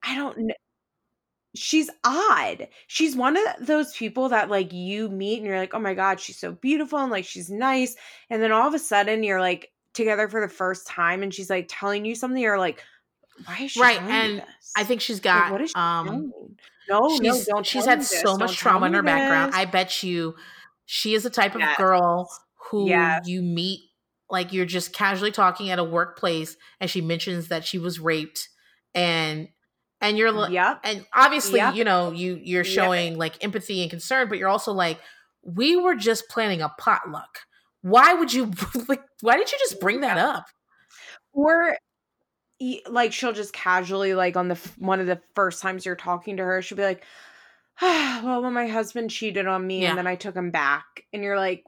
[0.05, 0.55] I don't know
[1.57, 2.69] she's odd.
[2.87, 6.21] She's one of those people that like you meet and you're like, "Oh my god,
[6.21, 7.97] she's so beautiful and like she's nice."
[8.31, 11.51] And then all of a sudden you're like together for the first time and she's
[11.51, 12.81] like telling you something you're like
[13.45, 14.43] why is she right and
[14.77, 16.33] i think she's got like, what is she um doing?
[16.89, 19.07] no she's, no don't she's had so much trauma in her this.
[19.07, 20.35] background i bet you
[20.87, 21.71] she is the type yes.
[21.71, 22.31] of girl
[22.71, 23.27] who yes.
[23.27, 23.81] you meet
[24.31, 28.49] like you're just casually talking at a workplace and she mentions that she was raped
[28.95, 29.49] and
[30.01, 31.75] and you're like yeah and obviously yep.
[31.75, 33.19] you know you you're showing yep.
[33.19, 34.99] like empathy and concern but you're also like
[35.43, 37.41] we were just planning a potluck.
[37.83, 38.53] Why would you
[38.89, 39.03] like?
[39.21, 40.47] Why did you just bring that up?
[41.33, 41.77] Or
[42.89, 46.45] like she'll just casually like on the one of the first times you're talking to
[46.45, 47.05] her, she'll be like,
[47.83, 49.91] well, when my husband cheated on me Yeah.
[49.91, 51.65] and then I took him back, and you're like,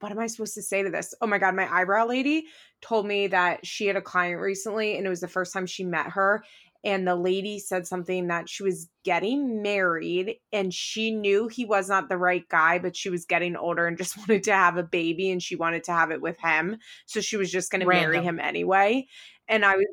[0.00, 1.14] what am- I supposed to say to this?
[1.20, 2.46] Oh my God, my eyebrow lady
[2.80, 5.84] told me that she had a client recently and it was the first time she
[5.84, 6.42] met her.
[6.84, 11.88] And the lady said something that she was getting married and she knew he was
[11.88, 14.84] not the right guy, but she was getting older and just wanted to have a
[14.84, 16.76] baby and she wanted to have it with him.
[17.06, 19.08] So she was just going to marry him anyway.
[19.48, 19.86] And I was,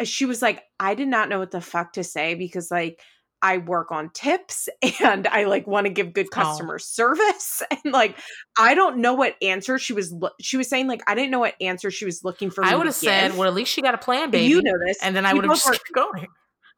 [0.00, 3.00] Uh, she was like, I did not know what the fuck to say because, like,
[3.42, 4.68] I work on tips
[5.02, 6.34] and I like want to give good Oh.
[6.34, 8.16] customer service and like
[8.58, 11.40] I don't know what answer she was lo- she was saying like I didn't know
[11.40, 12.64] what answer she was looking for.
[12.64, 13.38] I would have said, give.
[13.38, 15.44] "Well, at least she got a plan, baby." you know this, and then I would
[15.44, 16.26] have just kept going.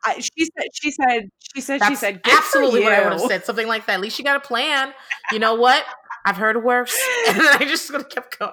[0.05, 3.21] I, she said she said she said That's she said absolutely what I would have
[3.23, 3.45] said.
[3.45, 3.95] Something like that.
[3.95, 4.93] At least she got a plan.
[5.33, 5.85] You know what?
[6.27, 6.97] I've heard worse,
[7.29, 8.53] and then I just would have kept going.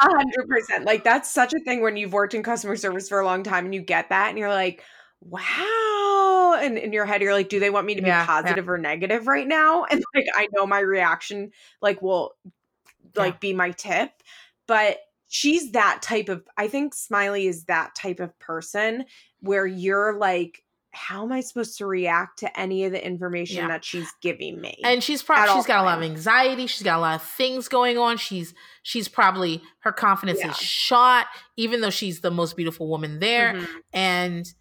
[0.00, 0.84] A hundred percent.
[0.84, 3.64] Like that's such a thing when you've worked in customer service for a long time
[3.66, 4.82] and you get that and you're like,
[5.20, 6.58] wow.
[6.60, 8.26] And in your head, you're like, do they want me to be Yeah, yeah.
[8.26, 9.84] positive or negative right now?
[9.90, 12.32] And like I know my reaction like will
[13.16, 14.10] like be my tip.
[14.66, 19.04] But she's that type of I think Smiley is that type of person
[19.40, 20.63] where you're like,
[20.94, 23.68] how am I supposed to react to any of the information Yeah.
[23.68, 24.76] that she's giving me?
[24.84, 26.66] And she's probably she's got a lot of anxiety.
[26.66, 28.16] She's got a lot of things going on.
[28.16, 30.50] She's she's probably her confidence Yeah.
[30.50, 31.26] is shot,
[31.56, 33.54] even though she's the most beautiful woman there.
[33.54, 33.66] Mhm.
[33.92, 34.54] And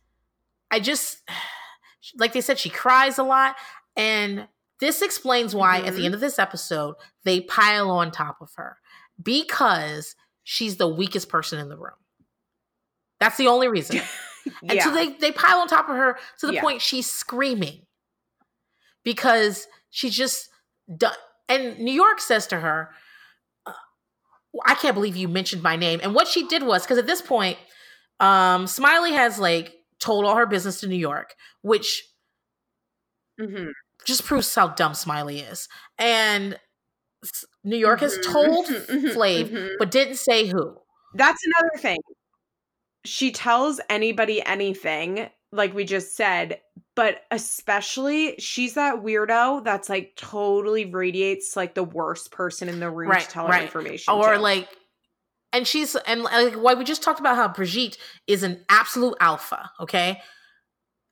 [0.72, 1.22] I just
[2.18, 3.56] like they said, she cries a lot.
[3.96, 4.48] And
[4.80, 6.06] this explains why at the Mhm.
[6.06, 8.78] end of this episode, they pile on top of her
[9.22, 11.94] because she's the weakest person in the room.
[13.20, 14.02] That's the only reason.
[14.70, 14.84] And yeah.
[14.84, 16.62] so they, they pile on top of her to the Yeah.
[16.62, 17.86] point she's screaming
[19.04, 20.50] because she's just
[20.98, 21.16] done.
[21.50, 22.90] And New York says to her,
[23.66, 23.74] uh,
[24.66, 26.00] I can't believe you mentioned my name.
[26.04, 27.58] And what she did was, because at this point,
[28.20, 32.04] um, Smiley has like told all her business to New York, which
[33.40, 33.72] Mhm.
[34.06, 35.68] just proves how dumb Smiley is.
[35.98, 36.60] And
[37.64, 38.24] New York has Mhm.
[38.32, 39.14] told Mhm.
[39.14, 39.70] Flav, Mhm.
[39.80, 40.78] but didn't say who.
[41.16, 42.00] That's another thing.
[43.06, 46.62] She tells anybody anything, like we just said,
[46.96, 52.90] but especially she's that weirdo that's like totally radiates like the worst person in the
[52.90, 54.14] room Right, to tell her information.
[54.14, 54.40] or to.
[54.40, 54.68] like
[55.52, 57.98] and she's and like why we just talked about how Brigitte
[58.28, 60.20] is an absolute alpha okay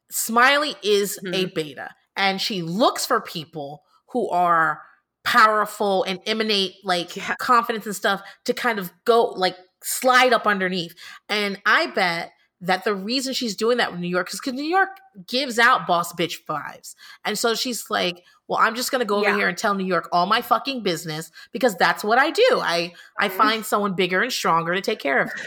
[0.09, 1.53] smiley is a Mhm.
[1.53, 4.81] beta and she looks for people who are
[5.23, 7.35] powerful and emanate like Yeah.
[7.39, 10.95] confidence and stuff to kind of go like slide up underneath
[11.29, 12.31] and i bet
[12.63, 14.89] that the reason she's doing that with New York is because New York
[15.27, 16.93] gives out boss bitch vibes.
[17.25, 19.35] And so she's like, well, I'm just gonna go over Yeah.
[19.35, 22.59] here and tell New York all my fucking business because that's what I do.
[22.61, 23.31] I I Mhm.
[23.31, 25.41] find someone bigger and stronger to take care of me.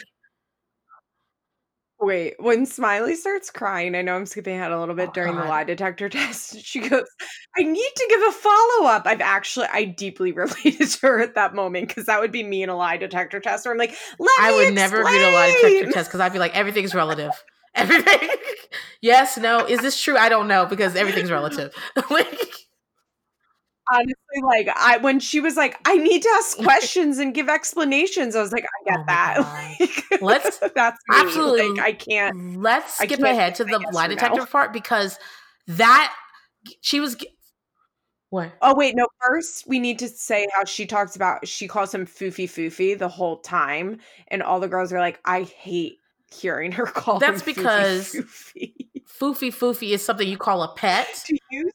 [2.05, 5.37] Wait, when Smiley starts crying, I know I'm skipping ahead a little bit Oh, during
[5.37, 6.61] the lie detector test.
[6.63, 7.07] She goes,
[7.59, 9.07] I need to give a follow up.
[9.07, 12.63] I've actually, I deeply related to her at that moment because that would be me
[12.63, 15.59] in a lie detector test where I'm like, let I would never read a lie
[15.63, 17.31] detector test because I'd be like, everything's relative.
[17.77, 18.29] Everything.
[19.01, 19.67] yes, no.
[19.67, 20.17] Is this true?
[20.17, 21.75] I don't know because everything's relative.
[22.09, 22.64] like,
[23.93, 28.35] honestly like i when she was like i need to ask questions and give explanations
[28.37, 29.39] i was like i get Oh that
[30.11, 30.21] God.
[30.23, 31.17] Let's that's me.
[31.17, 34.15] absolutely- like i can't let's skip can't ahead to the lie or no.
[34.15, 35.19] detector part because
[35.67, 36.15] that
[36.81, 37.17] she was.
[38.31, 38.53] What?
[38.63, 42.05] oh wait no first we need to say how she talks about she calls him
[42.05, 45.99] foofy foofy the whole time and all the girls are like i hate
[46.33, 48.73] hearing her call That's him foofy because- foofy.
[49.21, 51.07] Foofy foofy is something you call a pet.
[51.27, 51.71] to use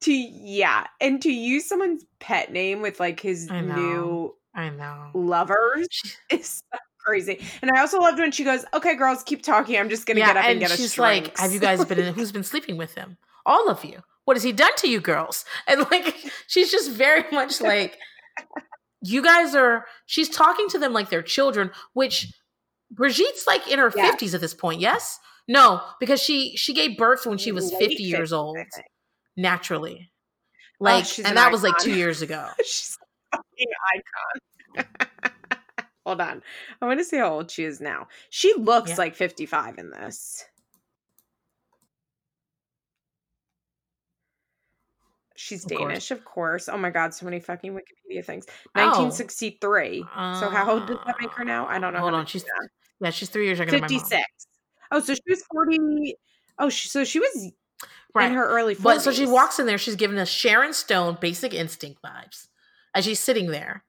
[0.00, 5.10] to yeah and to use someone's pet name with like his I new I know.
[5.14, 5.88] lovers
[6.30, 7.40] is so crazy.
[7.62, 9.76] And I also loved when she goes, "Okay, girls, keep talking.
[9.76, 11.84] I'm just gonna yeah, get up and, and get she's a like, "Have you guys
[11.86, 11.98] been?
[11.98, 13.16] In, who's been sleeping with him?
[13.46, 14.02] All of you.
[14.24, 16.14] What has he done to you, girls?" And like,
[16.46, 17.96] she's just very much like,
[19.02, 22.32] "You guys are." She's talking to them like they're children, which
[22.90, 24.80] Brigitte's like in her fifties at this point.
[24.80, 28.58] Yes, no, because she she gave birth when she was fifty years 50s, I old.
[29.38, 30.10] Naturally.
[30.80, 32.46] Oh, like, she's and an that was like two years ago.
[32.58, 32.98] she's
[33.32, 35.32] a fucking icon.
[36.06, 36.42] Hold on,
[36.82, 38.08] I want to see how old she is now.
[38.30, 38.96] She looks Yeah.
[38.96, 40.44] like 55 in this.
[45.36, 45.80] She's Of course.
[45.80, 46.68] Danish, of course.
[46.68, 48.44] Oh my god, so many fucking Wikipedia things.
[48.74, 48.80] Oh.
[48.86, 50.00] 1963.
[50.00, 51.66] so how old does that make her now?
[51.66, 52.00] I uh, don't know.
[52.00, 52.68] Hold on, she's that.
[53.00, 54.20] yeah, she's three years younger than 56.
[54.90, 56.16] Oh, so she was 40.
[56.58, 57.52] Oh, she, so she was
[58.16, 58.82] in her early 40s.
[58.82, 62.48] But so she walks in there, she's giving us Sharon Stone basic instinct vibes
[62.94, 63.84] as she's sitting there,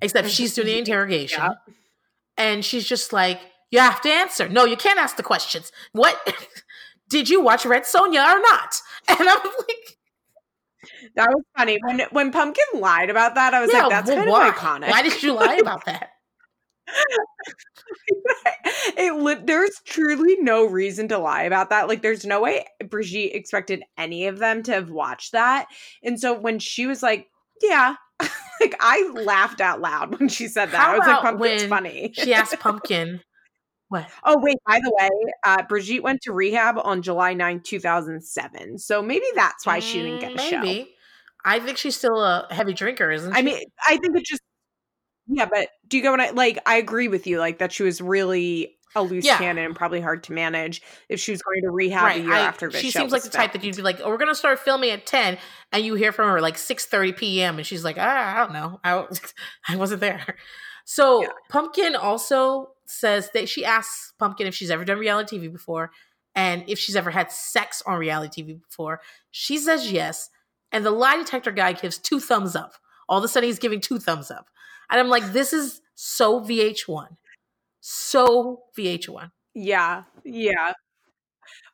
[0.00, 1.42] except she's doing the interrogation.
[1.42, 1.50] Yeah.
[2.36, 4.48] And she's just like, You have to answer.
[4.48, 5.70] No, you can't ask the questions.
[5.92, 6.16] What
[7.08, 8.80] did you watch Red Sonja or not?
[9.08, 9.98] And I'm like,
[11.16, 11.78] That was funny.
[11.84, 14.48] When when Pumpkin lied about that, I was Yeah, like, that's well, kind why?
[14.48, 14.90] of iconic.
[14.90, 16.10] Why did you lie about that?
[18.96, 21.88] it li- there's truly no reason to lie about that.
[21.88, 25.66] Like, there's no way Brigitte expected any of them to have watched that.
[26.02, 27.28] And so when she was like,
[27.62, 27.96] "Yeah,"
[28.60, 30.78] like I laughed out loud when she said that.
[30.78, 33.20] How I was like, "Pumpkin's funny." She asked Pumpkin,
[33.88, 34.08] What?
[34.24, 35.10] oh wait, by the way,
[35.44, 38.78] uh, Brigitte went to rehab on July 9, 2007.
[38.78, 40.84] So maybe that's why she didn't get a Mm, show.
[41.44, 43.38] I think she's still a heavy drinker, isn't she?
[43.38, 44.40] I mean, I think it just
[45.26, 47.82] yeah, but do you go when I like I agree with you, like that she
[47.82, 49.38] was really a loose Yeah.
[49.38, 52.40] cannon and probably hard to manage if she was going to rehab a year I-
[52.40, 54.90] after she seems like the type that you'd be like, "Oh, we're gonna start filming
[54.90, 55.36] at 10
[55.72, 57.56] and you hear from her like 6:30 p.m.
[57.58, 59.04] and she's like, ah, I don't know, I,
[59.68, 60.36] I wasn't there.
[60.84, 61.28] So Yeah.
[61.48, 65.90] Pumpkin also says that she asks Pumpkin if she's ever done reality TV before
[66.36, 69.00] and if she's ever had sex on reality TV before.
[69.32, 70.30] She says yes,
[70.70, 72.74] and the lie detector guy gives two thumbs up.
[73.08, 74.48] All of a sudden, he's giving two thumbs up,
[74.94, 77.08] and I'm like, this is so VH1,
[77.80, 79.32] so VH1.
[79.54, 80.74] Yeah, yeah.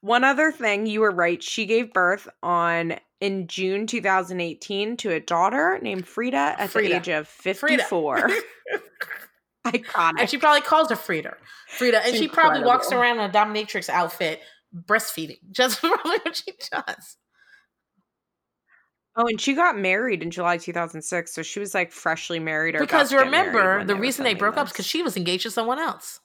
[0.01, 1.43] One other thing, you were right.
[1.43, 6.89] She gave birth on in June 2018 to a daughter named Frida at Frida.
[6.89, 8.31] the age of 54.
[9.67, 10.13] Iconic.
[10.19, 11.37] And she probably calls her Frida.
[11.69, 12.07] Frida.
[12.07, 14.41] And she probably walks around in a dominatrix outfit
[14.75, 15.39] breastfeeding.
[15.51, 17.17] Just probably what she does.
[19.17, 22.81] Oh, and she got married in July 2006, so she was like freshly married or
[22.81, 25.17] Because to get married remember, the were reason they broke up is because she was
[25.17, 26.21] engaged to someone else.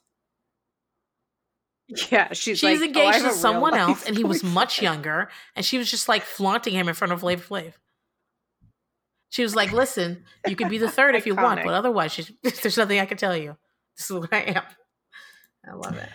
[2.11, 5.29] Yeah, she's, She's like, "Oh, engaged a to someone else, and he was much younger,
[5.55, 7.73] and she was just like flaunting him in front of Flav Flav.
[9.29, 12.31] She was like, "Listen, you can be the third if you want, but otherwise, she's,
[12.61, 13.55] there's nothing I can tell you.
[13.97, 14.63] This is what I am."
[15.67, 16.09] I love it.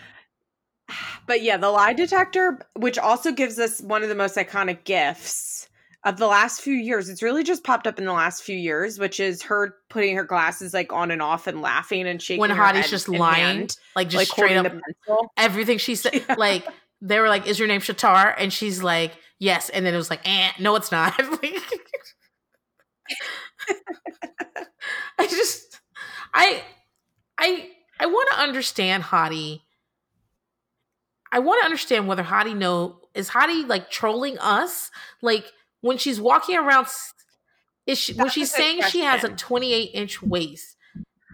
[1.27, 5.69] But yeah, the lie detector, which also gives us one of the most iconic gifts
[6.05, 7.09] of the last few years.
[7.09, 10.25] It's really just popped up in the last few years, which is her putting her
[10.25, 12.41] glasses like on and off and laughing and shaking.
[12.41, 14.73] When Hottie's just lying, hand, like just like straight up,
[15.37, 16.15] everything she said.
[16.29, 16.35] Yeah.
[16.37, 16.67] Like
[17.01, 20.11] they were like, "Is your name Shatar?" And she's like, "Yes." And then it was
[20.11, 21.19] like, eh, "No, it's not."
[25.19, 25.81] I just,
[26.33, 26.63] I,
[27.39, 29.63] I, I want to understand Hottie.
[31.33, 34.91] I want to understand whether Hottie know is Hottie like trolling us,
[35.23, 35.45] like
[35.81, 36.87] when she's walking around.
[37.87, 40.77] Is she when she's saying she has a 28 inch waist,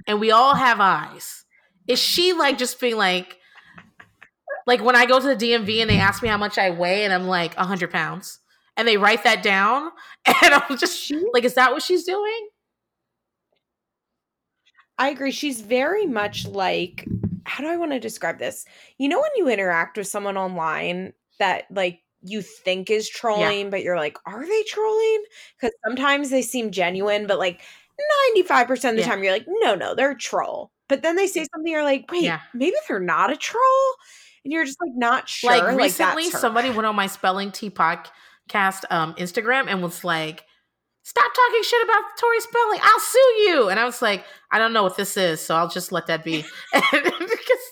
[0.06, 1.44] and we all have eyes?
[1.86, 3.38] Is she like just being like,
[4.66, 7.04] like when I go to the DMV and they ask me how much I weigh,
[7.04, 8.38] and I'm like 100 pounds,
[8.76, 9.90] and they write that down,
[10.24, 12.48] and I'm just like, is that what she's doing?
[14.98, 15.30] I agree.
[15.30, 17.06] She's very much like,
[17.44, 18.64] how do I want to describe this?
[18.98, 23.82] You know, when you interact with someone online that like you think is trolling, but
[23.82, 25.24] you're like, are they trolling?
[25.60, 27.60] Because sometimes they seem genuine, but like
[28.38, 29.06] 95% of the Yeah.
[29.08, 30.70] time you're like, no, no, they're a troll.
[30.88, 32.40] But then they say something, you're like, wait, Yeah.
[32.54, 33.62] maybe they're not a troll.
[34.44, 35.50] And you're just like not sure.
[35.50, 40.44] like Like, recently somebody went on my spelling tea podcast um instagram and was like
[41.02, 44.72] stop talking shit about tori spelling i'll sue you and i was like i don't
[44.72, 47.64] know what this is so i'll just let that be because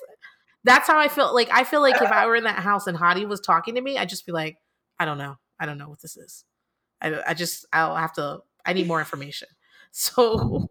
[0.64, 2.98] that's how i feel like i feel like if i were in that house and
[2.98, 4.56] hottie was talking to me i'd just be like
[4.98, 6.44] i don't know i don't know what this is
[7.00, 9.48] i, I just i'll have to i need more information
[9.92, 10.68] so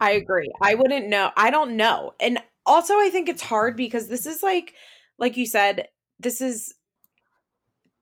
[0.00, 0.50] I agree.
[0.60, 1.30] I wouldn't know.
[1.36, 2.14] I don't know.
[2.20, 4.74] And also I think it's hard because this is like
[5.18, 6.74] like you said, this is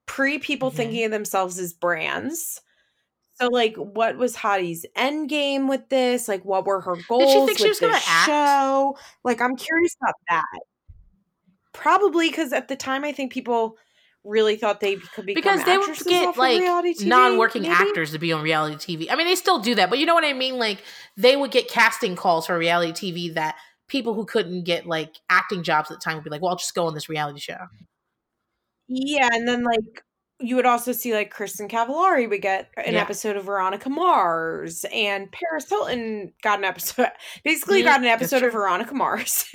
[0.06, 0.74] pre people Mhm.
[0.76, 2.60] thinking of themselves as brands.
[3.40, 6.28] So like what was Hottie's end game with this?
[6.28, 8.26] Like what were her goals think she with was gonna this act?
[8.26, 8.98] show?
[9.24, 10.60] Like I'm curious about that.
[11.72, 13.78] Probably because at the time I think people
[14.24, 17.74] really thought they could become because they would get like TV, non-working maybe?
[17.74, 19.10] actors to be on reality TV.
[19.10, 20.58] I mean, they still do that, but you know what I mean.
[20.58, 20.82] Like
[21.16, 23.56] they would get casting calls for reality TV that
[23.88, 26.56] people who couldn't get like acting jobs at the time would be like, "Well, I'll
[26.56, 27.58] just go on this reality show."
[28.88, 30.04] Yeah, and then like
[30.40, 33.00] you would also see like Kristin Cavallari would get an Yeah.
[33.02, 37.08] episode of Veronica Mars, and Paris Hilton got an episode.
[37.44, 38.52] Basically, Mhm, got an episode of.
[38.52, 39.44] Veronica Mars.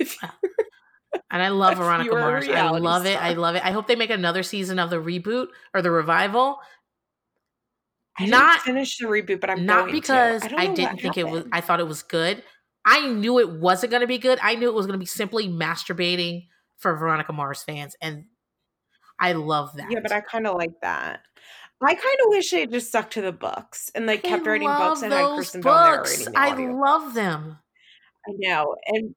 [1.30, 2.48] And I love Veronica you were a Mars.
[2.48, 3.20] I love it.
[3.20, 3.64] I love it.
[3.64, 6.58] I hope they make another season of the reboot or the revival.
[8.18, 9.92] I didn't Not- finish the reboot, but I'm Not going to.
[10.00, 11.44] because I, I, didn't think it was.
[11.52, 12.42] I thought it was good.
[12.84, 14.38] I knew it wasn't going to be good.
[14.42, 16.46] I knew it was going to be simply masturbating
[16.78, 18.24] for Veronica Mars fans, and
[19.18, 19.90] I love that.
[19.90, 21.20] Yeah, but I kind of like that.
[21.82, 24.50] I kind of wish they had just stuck to the books and like kept I
[24.50, 26.26] writing books and had Kristen Bell books.
[26.26, 27.58] narrating the I love them.
[28.26, 29.14] I know, and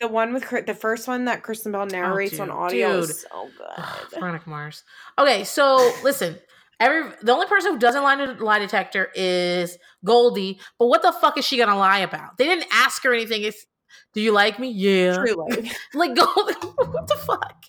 [0.00, 3.10] the one with the first one that Kristen Bell oh, narrates on dude, audio dude.
[3.10, 4.20] is so Ugh, good.
[4.20, 4.84] Veronica Mars.
[5.18, 6.38] Okay, so listen.
[6.80, 10.60] Every the only person who doesn't lie to lie detector is Goldie.
[10.78, 12.38] But what the fuck is she gonna lie about?
[12.38, 13.42] They didn't ask her anything.
[13.42, 13.66] It's
[14.14, 14.70] do you like me?
[14.70, 15.14] Yeah.
[15.14, 17.64] Truly, Like Goldie, what the fuck?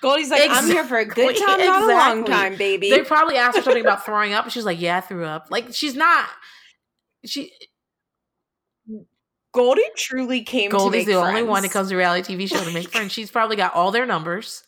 [0.00, 2.90] Goldie's like, I'm here for a good time, not a long time, baby.
[2.90, 4.50] They probably asked her something about throwing up.
[4.50, 5.48] She's like, yeah, I threw up.
[5.50, 6.28] Like she's not.
[7.24, 7.52] She
[9.52, 10.70] Goldie truly came.
[10.70, 13.12] to Goldie's the only one that comes to reality TV show to make friends.
[13.12, 14.64] She's probably got all their numbers.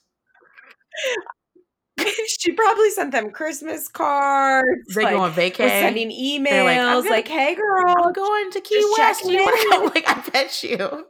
[2.27, 4.95] she probably sent them Christmas cards.
[4.95, 5.69] They like, go on vacay.
[5.69, 9.25] sending emails like, like, "Hey, girl, I'm going to Key West.
[9.25, 9.85] You want to come?
[9.95, 11.07] Like, I bet you.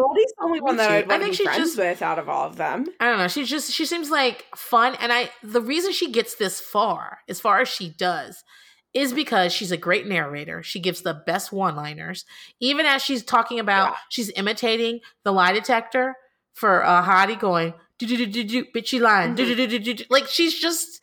[0.00, 0.90] Goldie's the only one that.
[0.90, 2.86] I'd I to think be she friends just- with out of all of them.
[3.00, 3.28] I don't know.
[3.28, 7.40] She's just she seems like fun, and I the reason she gets this far, as
[7.40, 8.42] far as she does,
[8.94, 10.62] is because she's a great narrator.
[10.62, 12.24] She gives the best one liners,
[12.60, 13.96] even as she's talking about Yeah.
[14.08, 16.14] she's imitating the lie detector
[16.54, 19.78] for uh, Hottie going do do do do do bitchy line do do do do
[19.78, 20.04] do do.
[20.10, 21.02] like she's just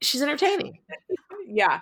[0.00, 0.78] she's entertaining.
[1.52, 1.80] Yeah.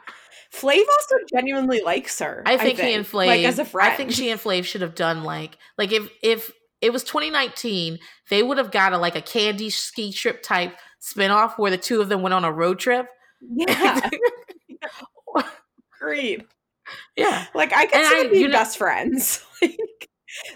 [0.55, 2.43] Flav also genuinely likes her.
[2.47, 3.93] I think, he and Flav, like as a friend.
[3.93, 7.99] I think she and Flav should have done like like if if it was 2019,
[8.31, 12.01] they would have got a like a candy ski trip type spinoff where the two
[12.01, 13.07] of them went on a road trip.
[13.41, 14.09] yeah,
[16.01, 16.47] agreed.
[17.17, 17.47] yeah.
[17.55, 19.45] Like I could see them being best friends.
[19.63, 20.08] like,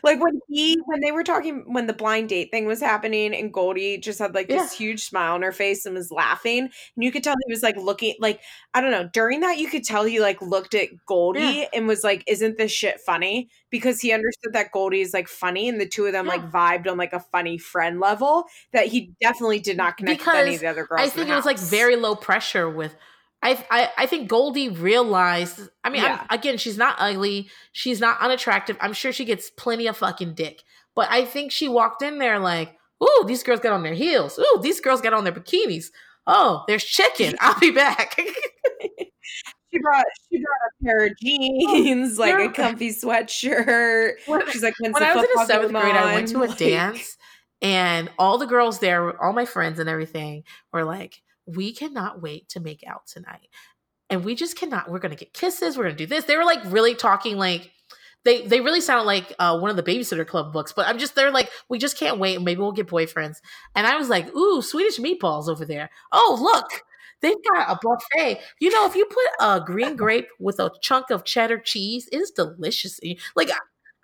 [0.02, 3.52] like when he when they were talking when the blind date thing was happening and
[3.52, 6.70] Goldie just had like this huge smile on her face and was laughing and
[7.04, 8.40] you could tell he was like looking like
[8.74, 11.64] I don't know during that you could tell he like looked at Goldie Yeah.
[11.74, 15.68] and was like isn't this shit funny because he understood that Goldie is like funny
[15.68, 16.32] and the two of them Yeah.
[16.32, 20.34] like vibed on like a funny friend level that he definitely did not connect with
[20.34, 21.00] any of the other girls.
[21.00, 22.94] I think it was like very low pressure with
[23.42, 26.24] I, I I think Goldie realized I mean Yeah.
[26.30, 27.48] again she's not ugly.
[27.72, 28.76] She's not unattractive.
[28.80, 30.62] I'm sure she gets plenty of fucking dick.
[30.94, 34.38] But I think she walked in there like ooh these girls got on their heels.
[34.38, 35.86] Ooh these girls got on their bikinis.
[36.26, 37.34] Oh there's chicken.
[37.40, 38.16] I'll be back.
[39.72, 44.12] She brought she brought a pair of jeans, like a comfy sweatshirt.
[44.50, 46.46] She's like, when's when the I was in the seventh grade, I went to a?
[46.48, 47.16] Like, dance,
[47.62, 52.48] and all the girls there, all my friends and everything, were like, "We cannot wait
[52.50, 53.48] to make out tonight,
[54.10, 54.90] and we just cannot.
[54.90, 55.76] We're gonna get kisses.
[55.76, 57.70] We're gonna do this." They were like really talking like.
[58.24, 61.16] They, they really sounded like uh, one of the babysitter club books, but I'm just
[61.16, 62.40] they're like we just can't wait.
[62.40, 63.38] Maybe we'll get boyfriends.
[63.74, 65.90] And I was like, ooh, Swedish meatballs over there.
[66.12, 66.82] Oh look,
[67.20, 68.40] they've got a buffet.
[68.60, 72.18] You know, if you put a green grape with a chunk of cheddar cheese, it
[72.18, 73.00] is delicious.
[73.34, 73.50] Like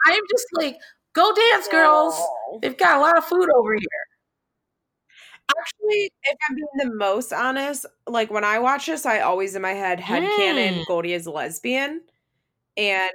[0.06, 0.76] I am just like,
[1.12, 2.20] go dance, girls.
[2.62, 4.07] They've got a lot of food over here.
[5.50, 9.62] Actually, if I'm being the most honest, like when I watch this, I always in
[9.62, 10.86] my head headcanon Mm.
[10.86, 12.02] Goldie is a lesbian.
[12.76, 13.10] And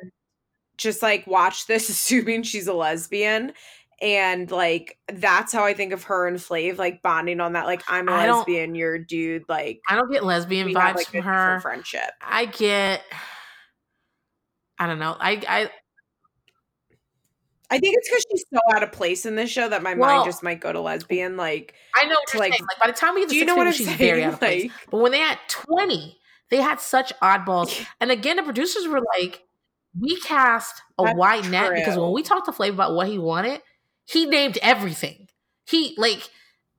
[0.78, 3.54] just like watch this assuming she's a lesbian.
[4.02, 7.84] And like that's how I think of her and Flav, like bonding on that, like
[7.88, 11.08] I'm a I lesbian, you're a dude, like I don't get lesbian vibes have like
[11.08, 11.60] from her.
[11.62, 12.10] friendship.
[12.22, 13.02] I get,
[14.78, 15.16] I don't know.
[15.18, 15.70] I, I
[17.74, 20.16] I think it's because she's so out of place in this show that my Well-
[20.18, 21.38] mind just might go to lesbian.
[21.38, 22.66] Like, I know what you're like- saying.
[22.70, 23.98] Like by the time we get to you know what I'm she's saying?
[23.98, 24.64] very out of place.
[24.64, 26.18] Like, But when they had 20,
[26.50, 27.86] they had such oddballs.
[28.00, 29.42] And again, the producers were like,
[30.00, 33.62] we cast a wide net because when we talked to Flav about what he wanted,
[34.06, 35.28] he named everything.
[35.66, 36.30] He like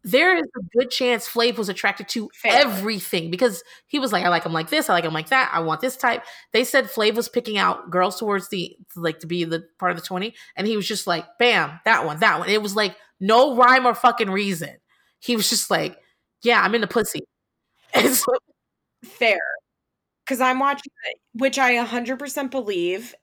[0.04, 2.52] there is a good chance Flav was attracted to Fair.
[2.52, 5.50] everything because he was like, I like him like this, I like him like that,
[5.52, 6.22] I want this type.
[6.52, 9.96] They said Flav was picking out girls towards the like to be the part of
[9.98, 12.48] the 20, and he was just like, bam, that one, that one.
[12.50, 14.76] It was like no rhyme or fucking reason.
[15.20, 15.96] He was just like,
[16.42, 17.20] Yeah, I'm into pussy.
[17.94, 18.32] And so
[19.04, 19.38] fair.
[20.24, 23.14] Because I'm watching it, which I 100% believe,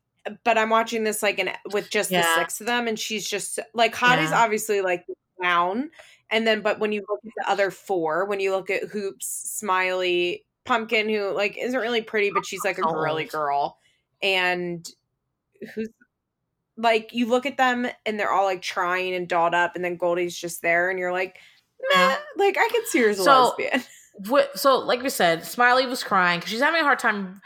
[0.44, 3.60] but I'm watching this like an with just the six of them, and she's just
[3.74, 4.44] like Hottie's Yeah.
[4.44, 5.06] obviously like
[5.42, 5.90] down,
[6.30, 9.28] and then but when you look at the other four, when you look at Hoops,
[9.28, 13.78] Smiley, Pumpkin, who like isn't really pretty, but she's like a girly girl,
[14.22, 14.88] and
[15.74, 15.90] who's
[16.78, 19.98] like you look at them and they're all like trying and dolled up, and then
[19.98, 21.38] Goldie's just there, and you're like,
[21.94, 23.84] meh, like I could see her as a So- lesbian.
[24.28, 27.42] what so like we said smiley was crying because she's having a hard time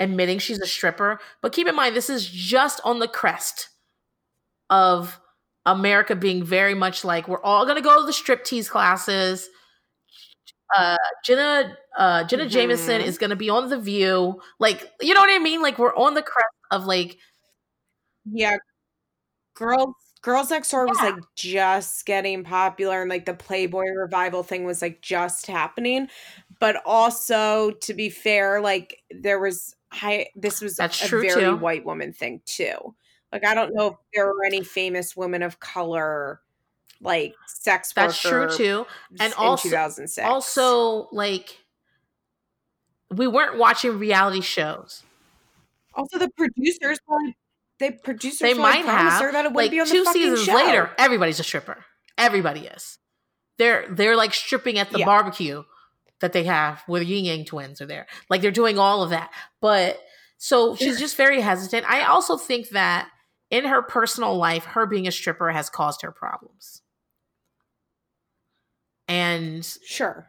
[0.00, 3.68] admitting she's a stripper but keep in mind this is just on the crest
[4.70, 5.20] of
[5.72, 9.48] america being very much like we're all going to go to the striptease classes
[10.76, 13.04] uh jenna uh jenna jameson Mhm.
[13.06, 15.94] is going to be on the view like you know what i mean like we're
[15.96, 17.16] on the crest of like
[18.30, 18.58] Yeah.
[19.54, 24.64] Girls Girls Next Door was like just getting popular and like the Playboy revival thing
[24.64, 26.08] was like just happening.
[26.60, 31.44] But also to be fair, like there was high this was That's a true, very
[31.44, 31.56] too.
[31.56, 32.94] white woman thing too.
[33.32, 36.40] Like I don't know if there were any famous women of color
[37.00, 38.86] like sex That's true too.
[39.20, 40.26] And also- 2006.
[40.26, 41.58] Also, like
[43.10, 45.02] we weren't watching reality shows.
[45.94, 47.36] also the producers probably
[47.78, 50.54] the producers They might have her that it like wouldn't be on two seasons show.
[50.54, 50.90] later.
[50.98, 51.84] Everybody's a stripper.
[52.16, 52.98] Everybody is.
[53.58, 55.06] They're they're like stripping at the Yeah.
[55.06, 55.62] barbecue
[56.20, 58.06] that they have where the Yin Yang twins are there.
[58.28, 59.30] Like they're doing all of that.
[59.60, 60.00] But
[60.38, 61.86] so she's just very hesitant.
[61.88, 63.08] I also think that
[63.50, 66.82] in her personal life, her being a stripper has caused her problems.
[69.06, 70.28] And Sure.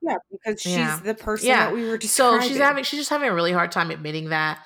[0.00, 1.00] Yeah, because she's Yeah.
[1.02, 1.66] the person Yeah.
[1.66, 4.64] that we were so she's having she's just having a really hard time admitting that.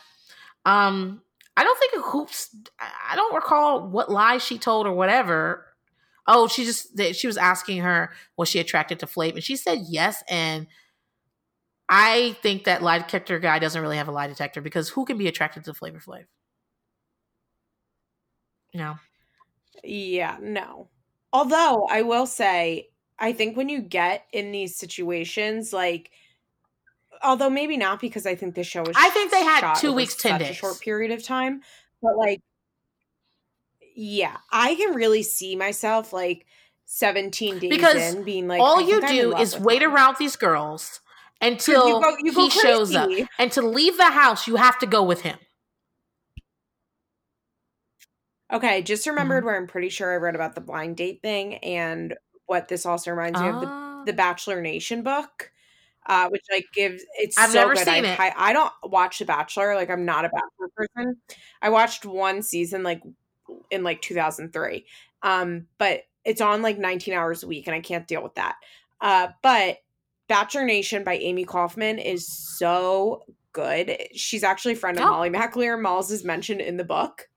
[0.64, 1.22] Um,
[1.56, 2.54] I don't think hoops.
[2.80, 5.66] I don't recall what lies she told or whatever.
[6.26, 9.56] Oh, she just that she was asking her was she attracted to Flav, and she
[9.56, 10.22] said yes.
[10.28, 10.66] And
[11.88, 15.18] I think that lie detector guy doesn't really have a lie detector because who can
[15.18, 16.24] be attracted to Flavor Flav?
[18.76, 18.96] Know,
[19.82, 20.88] Yeah, no.
[21.32, 26.10] Although I will say, I think when you get in these situations, like,
[27.22, 30.14] although maybe not because I think the show was, I think they had two weeks,
[30.16, 31.62] 10 such a short period of time,
[32.02, 32.40] but like,
[33.94, 36.46] yeah, I can really see myself like
[36.84, 39.92] seventeen days Because in being like, all you think I'm in do is wait him.
[39.92, 41.00] around these girls
[41.40, 43.10] until you go, you go he shows up.
[43.38, 45.38] And to leave the house, you have to go with him.
[48.52, 49.46] Okay, I just remembered Mm-hmm.
[49.46, 52.14] where I'm pretty sure I read about the blind date thing and
[52.46, 55.50] what this also reminds me of the the Bachelor Nation book,
[56.06, 57.84] uh, which like gives it's I've so never good.
[57.84, 58.20] seen I, it.
[58.20, 59.74] I I don't watch The Bachelor.
[59.74, 61.16] Like I'm not a Bachelor person.
[61.60, 63.02] I watched one season like
[63.70, 64.86] in like 2003,
[65.22, 68.56] um, but it's on like 19 hours a week, and I can't deal with that.
[69.00, 69.78] Uh, but
[70.28, 73.96] Bachelor Nation by Amy Kaufman is so good.
[74.14, 75.10] She's actually a friend of Oh.
[75.10, 75.80] Molly McAleer.
[75.80, 77.28] Malls is mentioned in the book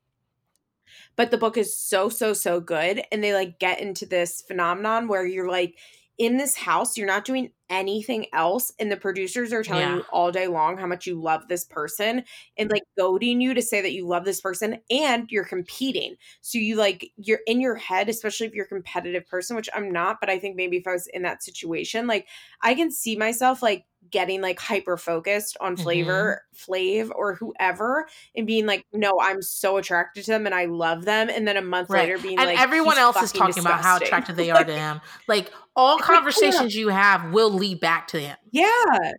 [1.20, 5.10] but the book is so so so good and they like get into this phenomenon
[5.10, 5.78] where you're like
[6.18, 9.96] in this house you're not doing anything else and the producers are telling Yeah.
[9.98, 12.24] you all day long how much you love this person
[12.58, 16.58] and like goading you to say that you love this person and you're competing so
[16.58, 20.22] you like you're in your head especially if you're a competitive person which i'm not
[20.22, 22.30] but i think maybe if i was in that situation like
[22.64, 25.84] i can see myself like getting like hyper focused on Mhm.
[25.84, 30.66] flavor flav or whoever and being like no i'm so attracted to them and i
[30.66, 32.02] love them and then a month Right.
[32.02, 34.78] later being and like everyone else is talking about how disgusting." attracted they are to
[34.78, 35.02] him.
[35.28, 38.36] Like all conversations you have will lead back to him.
[38.52, 39.12] Yeah.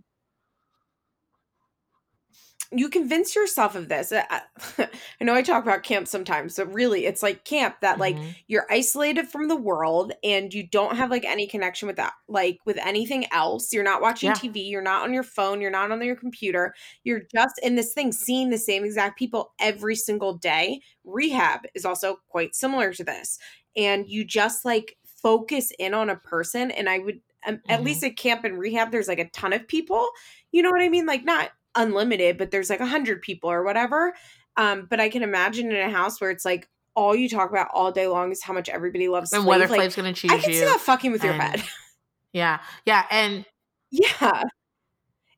[2.73, 4.13] You convince yourself of this.
[4.13, 4.43] I
[4.79, 8.37] I know I talk about camp sometimes, but really it's like camp that like Mhm.
[8.47, 12.59] you're isolated from the world and you don't have like any connection with that like
[12.67, 13.73] with anything else.
[13.73, 14.35] You're not watching Yeah.
[14.35, 16.73] TV, you're not on your phone, you're not on your computer.
[17.03, 20.81] You're just in this thing seeing the same exact people every single day.
[21.03, 23.39] Rehab is also quite similar to this.
[23.77, 27.85] And you just like focus in on a person and I would um, at Mhm.
[27.85, 30.11] least at camp and rehab there's like a ton of people.
[30.53, 31.07] You know what I mean?
[31.07, 34.15] Like not unlimited, but there's like a hundred people or whatever.
[34.57, 37.69] Um, but I can imagine in a house where it's like all you talk about
[37.73, 39.47] all day long is how much everybody loves and Flav.
[39.47, 40.57] whether Like, Flav's gonna choose I can you.
[40.59, 41.63] see that fucking with your and- head.
[42.33, 43.45] Yeah, yeah, and
[43.91, 44.43] yeah.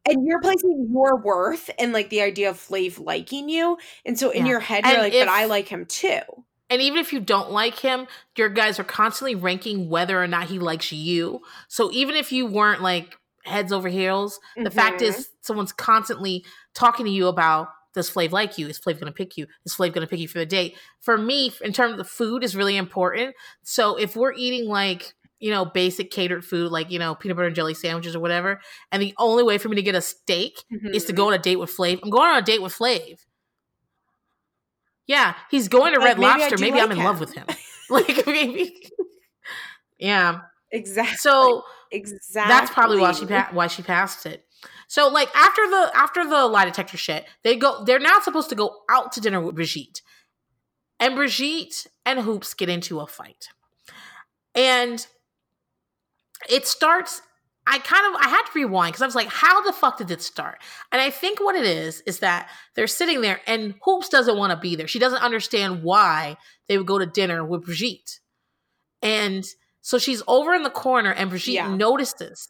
[0.05, 3.79] And you're placing your worth and like the idea of Flav liking you.
[4.05, 4.51] And so in Yeah.
[4.53, 6.21] your head, you're And like, if- but I like him too.
[6.69, 8.07] and even if you don't like him,
[8.37, 11.43] your guys are constantly ranking whether or not he likes you.
[11.69, 15.07] So even if you weren't like heads over heels, the fact Mhm.
[15.09, 16.45] is someone's constantly
[16.75, 18.69] talking to you about does Flav like you?
[18.69, 19.47] Is Flav going to pick you?
[19.67, 20.79] Is Flav going to pick you for the date?
[21.01, 23.35] For me, in terms of the food, is really important.
[23.65, 27.49] So if we're eating like you know basic catered food, like you know peanut butter
[27.49, 28.61] and jelly sandwiches or whatever,
[28.93, 30.65] and the only way for me to get a steak
[30.95, 31.17] is to Mhm.
[31.17, 33.19] go on a date with Flav, I'm going on a date with Flav.
[35.07, 36.59] Yeah, he's going to Like, Red maybe Lobster.
[36.59, 37.47] Maybe like I'm in love with him.
[37.91, 38.73] Like maybe,
[39.99, 40.41] yeah.
[40.71, 41.17] Exactly.
[41.19, 41.63] So
[41.93, 42.49] exactly.
[42.49, 44.45] that's probably why she pa- why she passed it.
[44.89, 47.85] So like after the after the lie detector shit, they go.
[47.85, 50.03] They're now supposed to go out to dinner with Brigitte,
[51.01, 53.49] and Brigitte and Hoops get into a fight,
[54.55, 55.07] and
[56.49, 57.23] it starts.
[57.65, 60.11] I kind of I had to rewind because I was like, how the fuck did
[60.11, 60.61] it start?
[60.91, 64.51] And I think what it is is that they're sitting there and Hoops doesn't want
[64.51, 64.89] to be there.
[64.89, 68.19] She doesn't understand why they would go to dinner with Brigitte.
[69.01, 69.45] And
[69.83, 71.75] so she's over in the corner and Brigitte Yeah.
[71.75, 72.49] notices.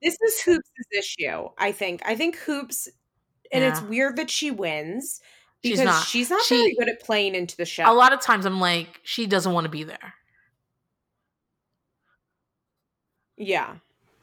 [0.00, 2.00] This is Hoops' issue, I think.
[2.06, 2.88] I think Hoops,
[3.52, 5.20] and it's weird that she wins,
[5.62, 6.06] because she's not.
[6.06, 7.90] she's not She- very good at playing into the show.
[7.90, 10.14] A lot of times I'm like, she doesn't want to be there.
[13.36, 13.76] Yeah.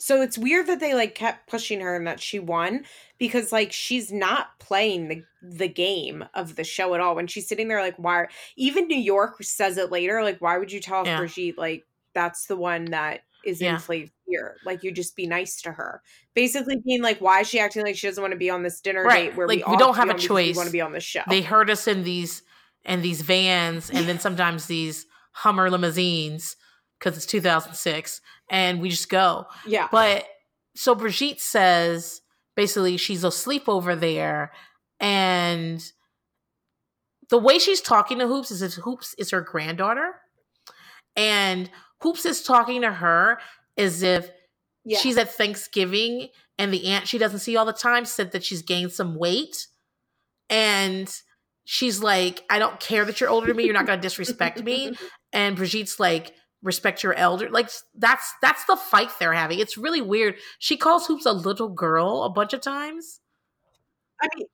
[0.05, 2.85] So it's weird that they like kept pushing her and that she won
[3.17, 7.15] because like she's not playing the the game of the show at all.
[7.15, 10.71] When she's sitting there like why even New York says it later like why would
[10.71, 11.17] you tell Yeah.
[11.17, 14.05] Brigitte like that's the one that is in Yeah.
[14.31, 14.57] Ear?
[14.63, 16.03] Like you just be nice to her.
[16.35, 18.81] Basically being like why is she acting like she doesn't want to be on this
[18.81, 19.29] dinner Right.
[19.31, 20.55] date where Like, we, we don't have a We choice.
[20.55, 21.23] want to be on the show.
[21.27, 22.43] They herd us in these
[22.83, 26.57] in these vans and then sometimes these Hummer limousines
[26.99, 29.45] because it's 2006 and we just go.
[29.65, 29.87] yeah.
[29.91, 30.25] But
[30.75, 32.21] so Brigitte says
[32.55, 34.51] basically she's asleep over there
[34.99, 35.81] and
[37.29, 40.13] the way she's talking to Hoops is if Hoops is her granddaughter
[41.15, 41.69] and
[42.01, 43.39] Hoops is talking to her
[43.77, 44.29] as if
[44.83, 44.99] yeah.
[44.99, 48.61] she's at Thanksgiving and the aunt she doesn't see all the time said that she's
[48.61, 49.67] gained some weight.
[50.49, 51.11] And
[51.65, 53.65] she's like, I don't care that you're older than me.
[53.65, 54.95] You're not going to disrespect me.
[55.33, 56.31] And Brigitte's like,
[56.65, 57.49] respect your elder.
[57.49, 59.59] Like that's that's the fight they're having.
[59.59, 60.35] It's really weird.
[60.59, 63.21] She calls Hoops a little girl a bunch of times.
[64.21, 64.47] I mean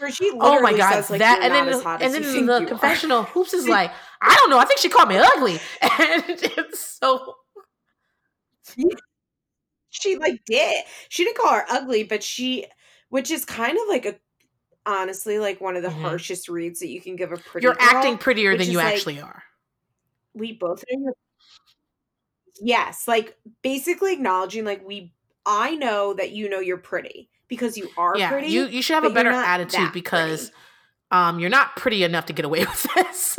[0.00, 2.46] Oh my literally god, says, like, that "You're and then and then you in think
[2.48, 3.90] the you are." confessional, Hoops is like,
[4.20, 4.58] I don't know.
[4.58, 7.34] I think she called me ugly, and it's so
[9.90, 12.66] she like did she didn't call her ugly but she
[13.08, 14.14] which is kind of like a
[14.84, 16.00] honestly like one of the Mhm.
[16.02, 17.86] harshest reads that you can give a pretty you're girl.
[17.88, 19.42] acting prettier than you like- actually are.
[20.36, 21.14] We both know you're
[22.60, 25.12] yes like basically acknowledging like we
[25.44, 28.94] i know that you know you're pretty because you are yeah, pretty you you should
[28.94, 30.54] have a better attitude because pretty.
[31.10, 33.36] um you're not pretty enough to get away with this.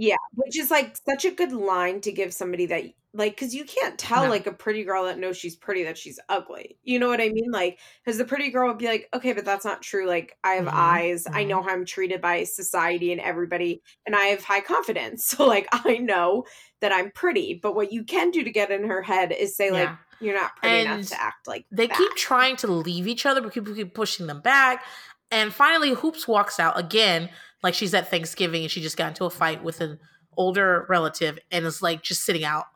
[0.00, 3.64] Yeah which is like such a good line to give somebody that like because you
[3.64, 4.30] can't tell No.
[4.30, 7.28] like a pretty girl that knows she's pretty that she's ugly you know what i
[7.28, 10.36] mean like because the pretty girl would be like okay but that's not true like
[10.44, 11.48] i have Mhm, eyes i mhm.
[11.48, 15.68] know how i'm treated by society and everybody and i have high confidence so like
[15.72, 16.44] i know
[16.80, 19.70] that i'm pretty but what you can do to get in her head is say
[19.70, 19.96] like Yeah.
[20.20, 21.96] you're not pretty And enough to act like they that.
[21.98, 24.84] keep trying to leave each other, but people keep pushing them back.
[25.32, 27.30] And finally, Hoops walks out again,
[27.62, 29.98] like she's at Thanksgiving and she just got into a fight with an
[30.36, 32.66] older relative and is like just sitting out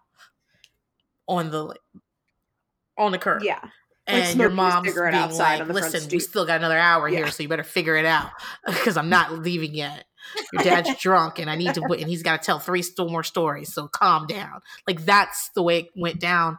[1.27, 1.75] on the
[2.99, 3.43] on the curb.
[3.43, 3.61] yeah
[4.07, 7.09] and your mom's being outside like, on the front "Listen, we still got another hour
[7.09, 7.21] Yeah.
[7.21, 8.31] here, so you better figure it out
[8.67, 10.05] because I'm not leaving yet.
[10.53, 13.09] Your dad's drunk, and I need to, wait, and he's got to tell three still
[13.09, 13.73] more stories.
[13.73, 14.61] So calm down.
[14.87, 16.59] Like that's the way it went down.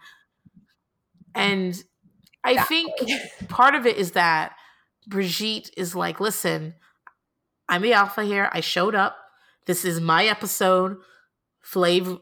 [1.36, 1.76] And
[2.44, 2.92] I think
[3.48, 4.54] part of it is that
[5.08, 6.74] Brigitte is like, "Listen,
[7.68, 8.50] I'm the alpha here.
[8.52, 9.18] I showed up.
[9.66, 10.98] This is my episode.
[11.66, 12.20] Flav,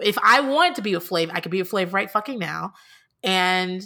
[0.00, 2.72] if I wanted to be with Flav, I could be with Flav right fucking now.
[3.22, 3.82] And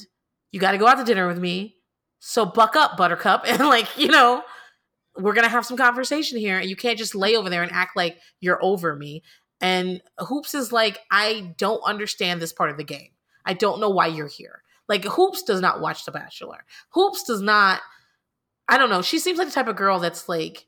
[0.52, 1.76] you got to go out to dinner with me.
[2.20, 4.42] So buck up, Buttercup, and like you know,
[5.16, 6.58] we're gonna have some conversation here.
[6.58, 9.22] And you can't just lay over there and act like you're over me.
[9.60, 13.10] And Hoops is like, I don't understand this part of the game.
[13.44, 14.62] I don't know why you're here.
[14.88, 16.64] Like Hoops does not watch The Bachelor.
[16.90, 17.80] Hoops does not.
[18.68, 19.02] I don't know.
[19.02, 20.66] She seems like the type of girl that's like,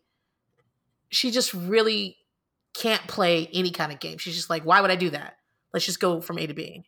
[1.10, 2.16] she just really
[2.74, 4.18] can't play any kind of game.
[4.18, 5.36] She's just like, why would I do that?
[5.72, 6.84] Let's just go from A to B.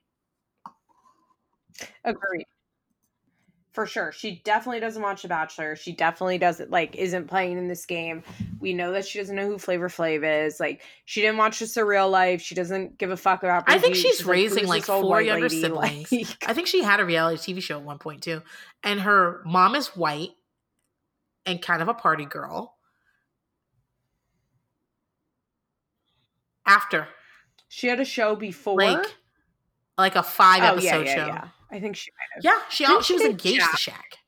[2.05, 2.47] Agreed.
[3.73, 4.13] For sure.
[4.13, 5.77] She definitely doesn't watch The Bachelor.
[5.77, 8.23] She definitely doesn't like isn't playing in this game.
[8.61, 10.61] We know that she doesn't know who Flavor Flav is.
[10.61, 12.43] Like she didn't watch this a real life.
[12.43, 14.03] She doesn't give a fuck about I think Brigitte.
[14.03, 16.13] she's raising, "Who's like, four younger lady?" siblings.
[16.13, 18.43] Like, I think she had a reality TV show at one point too.
[18.85, 20.33] And her mom is white
[21.47, 22.72] and kind of a party girl.
[26.67, 27.09] After
[27.69, 28.77] she had a show before.
[28.77, 29.05] like
[29.99, 31.27] like a five oh episode yeah, yeah, show.
[31.27, 31.49] yeah.
[31.71, 32.45] I think she might have.
[32.45, 34.19] Yeah, she Didn't she she was engaged to Shaq?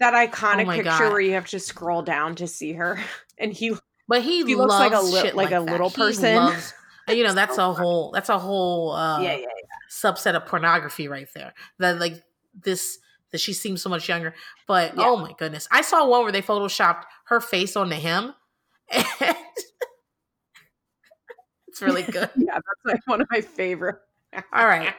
[0.00, 1.12] That iconic Oh picture God.
[1.12, 2.98] where you have to scroll down to see her,
[3.38, 3.74] and he
[4.08, 5.62] But he, He looks like a li- like like, a that.
[5.64, 6.36] little He person.
[6.36, 6.74] loves-
[7.08, 9.46] you know, that's So a whole that's a whole uh yeah, yeah,
[9.90, 11.52] subset of pornography right there.
[11.78, 12.22] That like
[12.54, 12.98] this
[13.30, 14.34] that she seems so much younger.
[14.66, 15.04] But Yeah.
[15.06, 15.68] oh my goodness.
[15.70, 18.34] I saw one where they photoshopped her face onto him.
[18.90, 19.36] And
[21.68, 22.30] it's really good.
[22.36, 22.54] yeah.
[22.54, 23.96] That's like one of my favorite.
[24.52, 24.94] All right.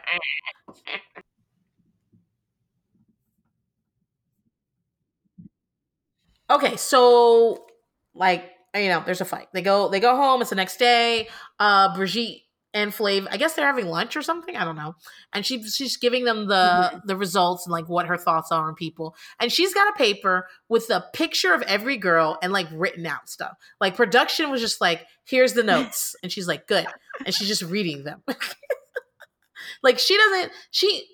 [6.50, 7.66] Okay, so
[8.14, 9.48] like you know, there's a fight.
[9.54, 10.42] They go they go home.
[10.42, 11.28] It's the next day.
[11.60, 12.42] Uh, Brigitte
[12.76, 14.58] and Flav, I guess they're having lunch or something.
[14.58, 14.96] I don't know.
[15.32, 16.98] And she she's giving them the mm-hmm.
[17.08, 19.16] the results and like what her thoughts are on people.
[19.40, 23.30] And she's got a paper with a picture of every girl and like written out
[23.30, 23.54] stuff.
[23.80, 26.86] Like production was just like, here's the notes, and she's like, good,
[27.26, 28.22] and she's just reading them.
[29.82, 31.08] like she doesn't she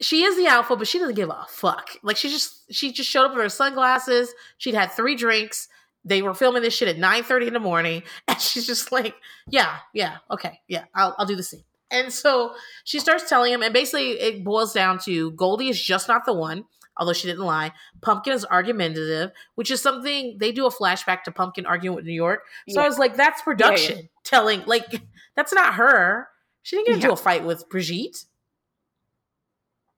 [0.00, 1.90] she is the alpha, but she doesn't give a fuck.
[2.02, 4.32] Like she just she just showed up with her sunglasses.
[4.56, 5.68] She'd had three drinks.
[6.08, 8.02] They were filming this shit at 9 30 in the morning.
[8.28, 9.14] And she's just like,
[9.48, 11.64] Yeah, yeah, okay, yeah, I'll I'll do the scene.
[11.90, 12.54] And so
[12.84, 16.34] she starts telling him, and basically it boils down to Goldie is just not the
[16.34, 16.64] one,
[16.98, 17.72] although she didn't lie.
[18.02, 22.12] Pumpkin is argumentative, which is something they do a flashback to Pumpkin arguing with New
[22.12, 22.40] York.
[22.68, 22.84] So Yeah.
[22.84, 24.84] I was like, that's production Yeah, telling, like,
[25.36, 26.28] that's not her.
[26.62, 27.12] She didn't get into Yeah.
[27.14, 28.24] a fight with Brigitte.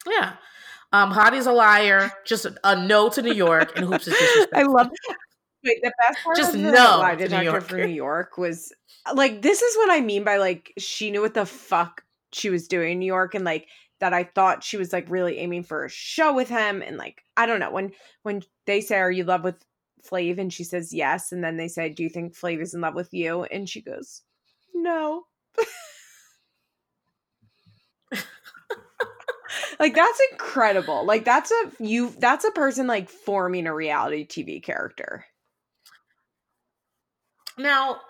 [0.08, 0.34] Yeah.
[0.92, 4.58] Um, Hottie's a liar, just a, a no to New York, and Hoops is disrespectful.
[4.58, 4.90] I love.
[5.64, 8.38] Wait, the best part Just of the no lie detector for New York.
[8.38, 8.72] was
[9.06, 12.48] uh, like this is what I mean by like she knew what the fuck she
[12.50, 13.68] was doing in New York and like
[14.00, 17.22] that I thought she was like really aiming for a show with him and like
[17.36, 17.92] I don't know when
[18.22, 19.62] when they say are you in love with
[20.10, 20.38] Flav?
[20.38, 22.94] and she says yes and then they say do you think Flav is in love
[22.94, 23.44] with you?
[23.44, 24.22] and she goes
[24.74, 25.24] no.
[29.80, 31.06] Like that's incredible.
[31.06, 35.24] Like that's a you that's a person like forming a reality TV character
[37.62, 38.00] Now,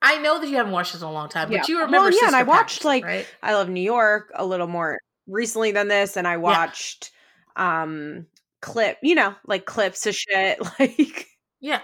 [0.00, 1.58] I know that you haven't watched this in a long time, Yeah.
[1.58, 3.26] but you Well, remember yeah, and I Sister watched, like, right?
[3.42, 7.10] I love New York a little more recently than this, and I watched
[7.56, 8.26] um
[8.60, 10.58] clip, you know, like clips of shit.
[10.78, 11.26] Like,
[11.60, 11.80] Yeah.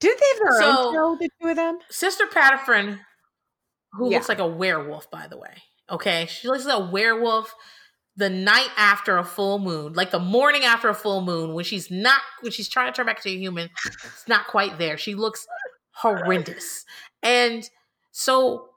[0.00, 1.78] did they have their So- own show, the two of them?
[1.90, 3.00] Sister Patterson,
[3.92, 4.16] who Yeah.
[4.18, 5.62] looks like a werewolf, by the way.
[5.90, 6.26] Okay.
[6.26, 7.54] She looks like a werewolf
[8.16, 11.90] the night after a full moon, like the morning after a full moon, when she's
[11.90, 13.70] not when she's trying to turn back to a human,
[14.04, 14.98] it's not quite there.
[14.98, 15.46] She looks
[16.00, 16.84] horrendous.
[17.22, 17.68] And
[18.12, 18.68] so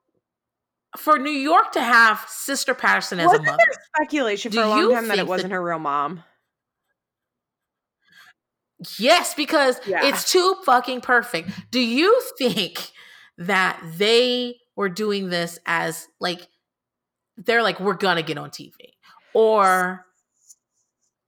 [0.97, 3.57] for New York to have Sister Patterson as a Wasn't mother.
[3.57, 6.23] there speculation for a long you time that it wasn't her real mom?
[8.97, 10.05] Yes, because Yeah.
[10.05, 11.49] it's too fucking perfect.
[11.71, 12.91] Do you think
[13.37, 16.47] that they were doing this as like
[17.37, 18.73] they're like we're gonna get on TV,
[19.33, 20.05] or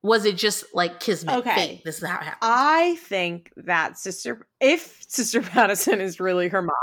[0.03, 1.35] was it just like kismet?
[1.38, 1.55] Okay.
[1.55, 1.81] fate?
[1.85, 2.38] this is how it happened.
[2.41, 6.75] I think that sister, if Sister Patterson is really her mom,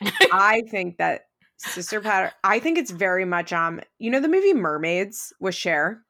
[0.32, 1.22] I think that
[1.56, 2.32] Sister Patter.
[2.44, 3.80] I think it's very much um.
[3.98, 6.04] You know the movie Mermaids with Cher.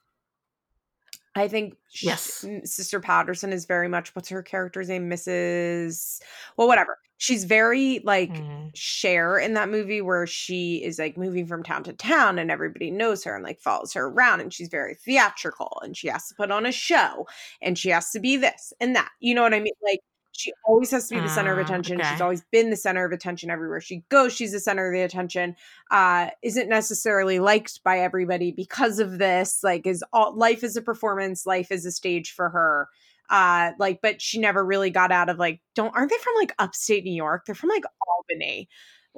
[1.38, 2.44] I think sh- Yes.
[2.44, 6.20] m- Sister Patterson is very much what's her character's name, Mrs.
[6.56, 6.98] Well, whatever.
[7.20, 8.70] She's very like Mhm.
[8.74, 12.90] Cher in that movie where she is like moving from town to town and everybody
[12.92, 16.34] knows her and like follows her around and she's very theatrical and she has to
[16.36, 17.26] put on a show
[17.60, 19.10] and she has to be this and that.
[19.20, 19.72] You know what I mean?
[19.82, 20.00] Like
[20.38, 21.98] she always has to be the center of Ah, attention.
[21.98, 22.22] She's okay.
[22.22, 24.32] always been the center of attention everywhere she goes.
[24.32, 25.56] She's the center of the attention.
[25.90, 29.62] Uh, isn't necessarily liked by everybody because of this.
[29.64, 32.88] Like, is all life is a performance, life is a stage for her.
[33.30, 36.54] Uh, like, but she never really got out of like, don't aren't they from like
[36.58, 37.44] upstate New York?
[37.44, 37.84] They're from like
[38.30, 38.68] Albany.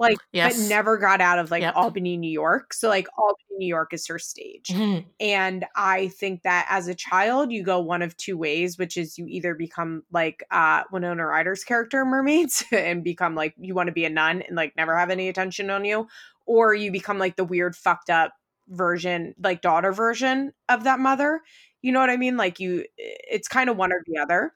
[0.01, 0.57] Like, Yes.
[0.59, 1.77] but never got out of like Yep.
[1.77, 2.75] Albany, New York.
[2.75, 4.69] So like Albany, New York is her stage.
[4.69, 5.05] Mhm.
[5.21, 9.19] And I think that as a child, you go one of two ways, which is
[9.19, 13.93] you either become like uh Winona Ryder's character Mermaids and become like you want to
[13.93, 16.09] be a nun and like never have any attention on you,
[16.47, 18.33] or you become like the weird fucked up
[18.69, 21.43] version, like daughter version of that mother.
[21.83, 22.37] You know what I mean?
[22.37, 24.55] Like you it's kind of one or the other.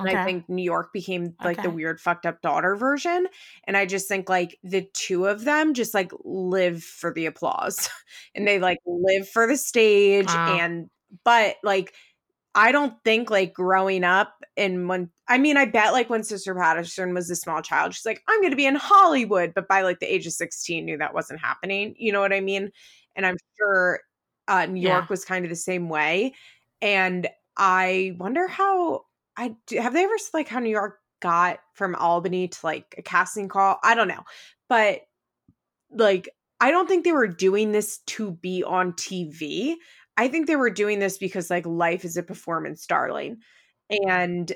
[0.00, 3.26] And I think New York became like the weird fucked up daughter version.
[3.64, 7.88] And I just think like the two of them just like live for the applause
[8.34, 10.26] and they like live for the stage.
[10.26, 10.58] Wow.
[10.58, 10.90] And,
[11.24, 11.94] but like,
[12.54, 16.54] I don't think like growing up and when, I mean, I bet like when Sister
[16.54, 19.52] Patterson was a small child, she's like, I'm going to be in Hollywood.
[19.54, 21.94] But by like the age of 16, knew that wasn't happening.
[21.96, 22.72] You know what I mean?
[23.14, 24.00] And I'm sure
[24.48, 24.94] uh, New Yeah.
[24.94, 26.34] York was kind of the same way.
[26.82, 29.02] And I wonder how
[29.40, 33.02] I do, have they ever like how New York got from Albany to like a
[33.02, 33.78] casting call?
[33.82, 34.24] I don't know,
[34.68, 35.00] but
[35.90, 36.28] like
[36.60, 39.76] I don't think they were doing this to be on TV.
[40.18, 43.38] I think they were doing this because like life is a performance, darling,
[44.06, 44.52] and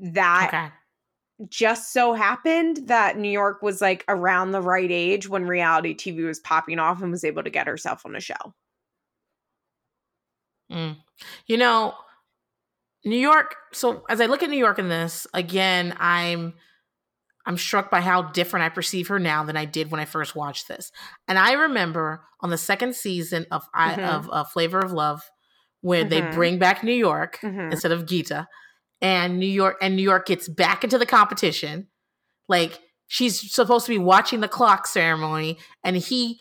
[0.00, 0.70] that Okay.
[1.48, 6.24] just so happened that New York was like around the right age when reality TV
[6.26, 8.54] was popping off and was able to get herself on a show.
[10.70, 10.96] Mm.
[11.46, 11.94] You know,
[13.04, 13.56] New York.
[13.72, 16.54] So as I look at New York in this again, I'm
[17.46, 20.34] I'm struck by how different I perceive her now than I did when I first
[20.34, 20.90] watched this.
[21.28, 24.08] And I remember on the second season of I Mhm.
[24.08, 25.22] of uh, Flavor of Love,
[25.82, 26.32] where they Mhm.
[26.32, 27.70] bring back New York Mhm.
[27.70, 28.48] instead of Gita,
[29.02, 31.88] and New York and New York gets back into the competition.
[32.48, 36.40] Like she's supposed to be watching the clock ceremony, and he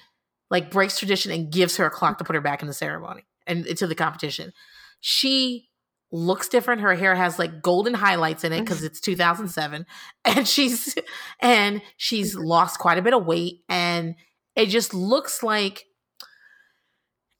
[0.49, 3.25] like breaks tradition and gives her a clock to put her back in the ceremony
[3.45, 4.53] and into the competition.
[5.01, 5.69] She
[6.13, 6.79] looks different.
[6.81, 9.85] Her hair has like golden highlights in it because it's 2007,
[10.25, 10.95] and she's
[11.41, 14.15] and she's lost quite a bit of weight, and
[14.55, 15.85] it just looks like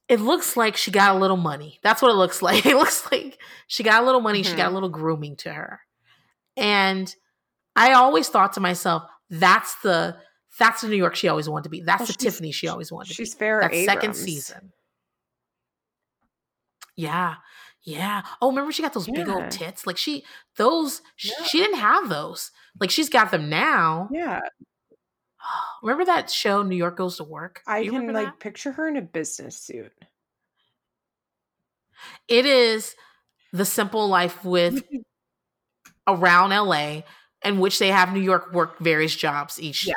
[0.10, 1.80] it looks like she got a little money.
[1.84, 2.66] That's what it looks like.
[2.66, 4.74] It looks like she got a little money, she got a Mhm.
[4.74, 5.80] little grooming to her.
[6.58, 7.14] And
[7.76, 10.18] I always thought to myself, that's the
[10.60, 11.82] that's the New York she always wanted to be.
[11.82, 13.44] That's Well, the Tiffany she always wanted to She's be.
[13.46, 14.72] Farrah That second season.
[16.96, 17.36] Yeah.
[17.86, 18.22] Yeah.
[18.42, 19.86] Oh, remember she got those big old tits?
[19.86, 20.24] Like she
[20.58, 21.44] those Yeah.
[21.46, 22.52] she didn't have those.
[22.80, 24.10] Like she's got them now.
[24.12, 24.42] Yeah,
[25.84, 27.62] Remember that show New York Goes to Work?
[27.68, 28.40] I can like that?
[28.40, 29.92] picture her in a business suit.
[32.28, 32.96] It is
[33.52, 34.84] the simple life with
[36.08, 37.02] around LA
[37.44, 39.88] in which they have New York work various jobs each.
[39.88, 39.94] Yeah.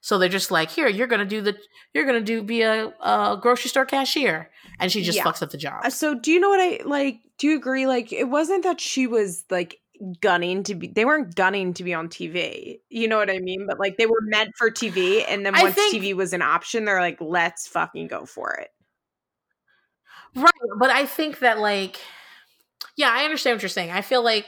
[0.00, 1.56] So they're just like, here, you're gonna do the
[1.92, 4.50] you're gonna do be a, a grocery store cashier.
[4.80, 5.24] And she just Yeah.
[5.24, 5.82] fucks up the job.
[5.84, 7.20] Uh, So do you know what I like?
[7.38, 7.86] Do you agree?
[7.86, 9.80] Like it wasn't that she was like
[10.20, 12.78] gunning to be they weren't gunning to be on TV.
[12.88, 13.66] You know what I mean?
[13.66, 16.84] But like they were meant for TV and then once think- TV was an option,
[16.84, 18.68] they're like, let's fucking go for it.
[20.34, 20.52] Right.
[20.78, 21.98] But I think that like
[22.96, 23.90] yeah, I understand what you're saying.
[23.90, 24.46] I feel like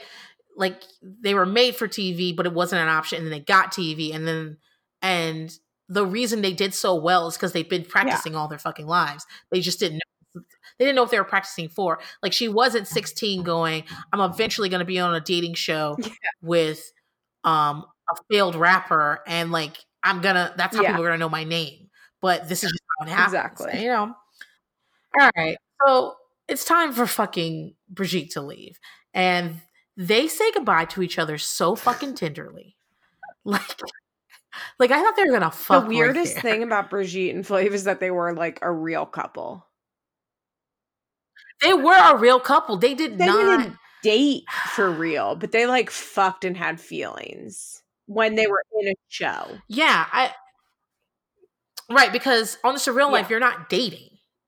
[0.57, 3.71] like they were made for TV, but it wasn't an option, and then they got
[3.73, 4.57] TV, and then
[5.01, 5.51] and
[5.89, 9.25] the reason they did so well is because they've been practicing all their fucking lives.
[9.51, 10.10] They just didn't know
[10.81, 11.99] they didn't know if they were practicing for.
[12.23, 16.09] Like she wasn't 16 going, I'm eventually gonna be on a dating show Yeah.
[16.41, 16.91] with
[17.43, 20.89] um a failed rapper and like I'm gonna that's how Yeah.
[20.89, 21.89] people are gonna know my name.
[22.21, 23.33] But this is just how it happens.
[23.33, 23.81] Exactly.
[23.83, 24.15] You know.
[25.19, 25.57] All right.
[25.85, 26.15] So
[26.47, 28.79] it's time for fucking Brigitte to leave.
[29.13, 29.61] And
[29.97, 32.75] they say goodbye to each other so fucking tenderly.
[33.43, 33.79] Like
[34.79, 35.83] like I thought they were gonna fuck.
[35.83, 36.41] the right weirdest there.
[36.41, 39.65] thing about Brigitte and Flav is that they were like a real couple.
[41.61, 42.77] They were a real couple.
[42.77, 44.43] They did They not didn't date
[44.73, 49.57] for real, but they like fucked and had feelings when they were in a show.
[49.67, 50.31] Yeah, I
[51.89, 54.07] right because on the surreal life you're not dating.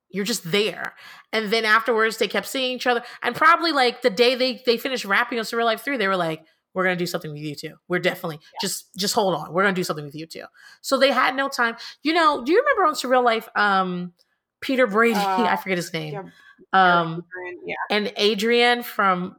[0.10, 0.94] You're just there.
[1.32, 4.78] And then afterwards they kept seeing each other and probably like the day they they
[4.78, 7.42] finished wrapping on Surreal Life 3 they were like we're going to do something with
[7.42, 7.76] you too.
[7.88, 9.54] We're definitely just just hold on.
[9.54, 10.46] We're going to do something with you too.
[10.82, 11.76] So they had no time.
[12.02, 14.14] You know, do you remember on Surreal Life um
[14.62, 16.14] Peter Brady, Uh, I forget his name.
[16.14, 16.24] yeah,
[16.72, 17.26] Um
[17.66, 17.76] yeah.
[17.90, 19.36] and Adrianne from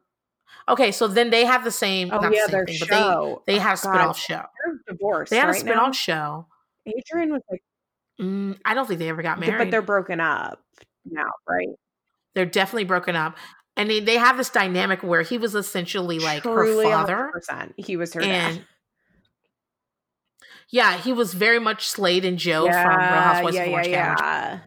[0.68, 3.42] Okay, so then they have the same Oh the yeah, same their thing, show.
[3.46, 4.42] they they Oh, have a God, spin-off show.
[4.64, 5.30] They're divorced.
[5.30, 5.92] They had a right spin-off now?
[5.92, 6.46] show.
[6.88, 7.62] Adrianne was like,
[8.20, 9.58] Mm, I don't think they ever got married.
[9.58, 10.62] but they're broken up
[11.04, 11.68] now, right?
[12.34, 13.36] They're definitely broken up.
[13.76, 17.32] And they, they have this dynamic where he was essentially like Truly her father.
[17.50, 17.72] 100%.
[17.76, 18.66] He was her And dad.
[20.70, 23.88] yeah, he was very much Slade and Jo from Real Housewives yeah, of yeah, Orange
[23.88, 24.22] County.
[24.22, 24.58] yeah.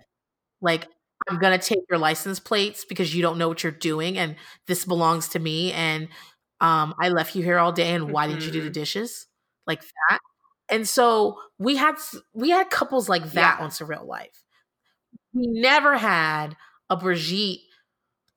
[0.62, 0.88] Like,
[1.30, 4.36] I'm gonna take your license plates because you don't know what you're doing, and
[4.68, 5.74] this belongs to me.
[5.74, 6.10] And
[6.62, 8.74] um, I left you here all day, and why didn't you do the Mhm.
[8.74, 9.28] dishes?
[9.68, 10.20] Like that.
[10.70, 11.96] And so we had
[12.34, 13.64] we had couples like that Yeah.
[13.66, 14.44] on Surreal Life.
[15.34, 16.58] We never had
[16.90, 17.62] a Brigitte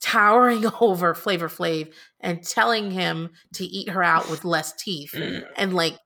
[0.01, 5.15] towering over Flavor Flav and telling him to eat her out with less teeth
[5.57, 5.99] and like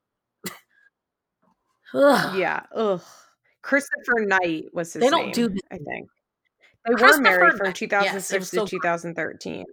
[1.94, 2.36] ugh.
[2.36, 2.62] Yeah.
[2.74, 3.02] Ugh.
[3.62, 6.08] Christopher Knight was his They don't name, do this I think.
[6.86, 9.64] They were married from Knight- yes, 2006 was to 2013.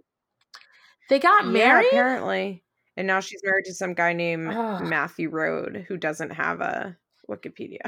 [1.08, 2.64] they got Yeah, married apparently.
[2.96, 4.82] And now she's married to some guy named Ugh.
[4.84, 6.96] Matthew Rhode who doesn't have a
[7.30, 7.80] Wikipedia.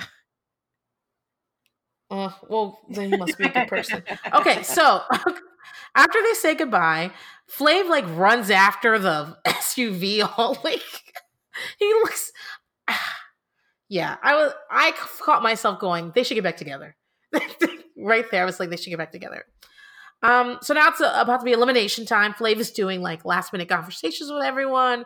[2.11, 4.03] Uh, well, then he must be a good person.
[4.33, 5.03] Okay, so
[5.95, 7.11] after they say goodbye,
[7.51, 10.21] Flav like runs after the SUV.
[10.39, 10.83] All like
[11.79, 12.33] he looks.
[13.91, 14.53] Yeah, I was.
[14.71, 14.93] I
[15.23, 16.11] caught myself going.
[16.15, 16.97] They should get back together.
[17.97, 19.45] Right there, I was like, they should get back together.
[20.23, 22.33] Um, so now it's uh about to be elimination time.
[22.33, 25.05] Flav is doing like last minute conversations with everyone.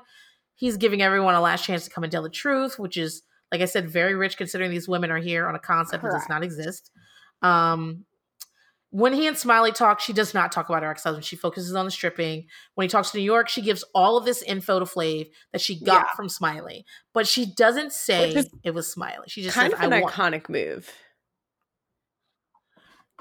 [0.54, 3.60] He's giving everyone a last chance to come and tell the truth, which is, like
[3.60, 6.42] I said, very rich considering these women are here on a concept that does not
[6.44, 6.90] exist.
[7.42, 8.04] Um,
[8.90, 11.24] when he and Smiley talk, she does not talk about her ex husband.
[11.24, 12.46] She focuses on the stripping.
[12.74, 15.60] When he talks to New York, she gives all of this info to Flav that
[15.60, 16.14] she got Yeah.
[16.16, 19.26] from Smiley, but she doesn't say it was Smiley.
[19.28, 20.90] She just kind says, of "I an want." iconic move.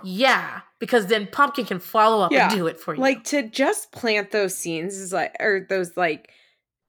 [0.03, 3.01] Yeah, because then Pumpkin can follow up Yeah, and do it for you.
[3.01, 6.29] Like to just plant those scenes is like or those like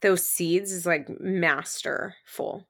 [0.02, 2.68] those seeds is like masterful.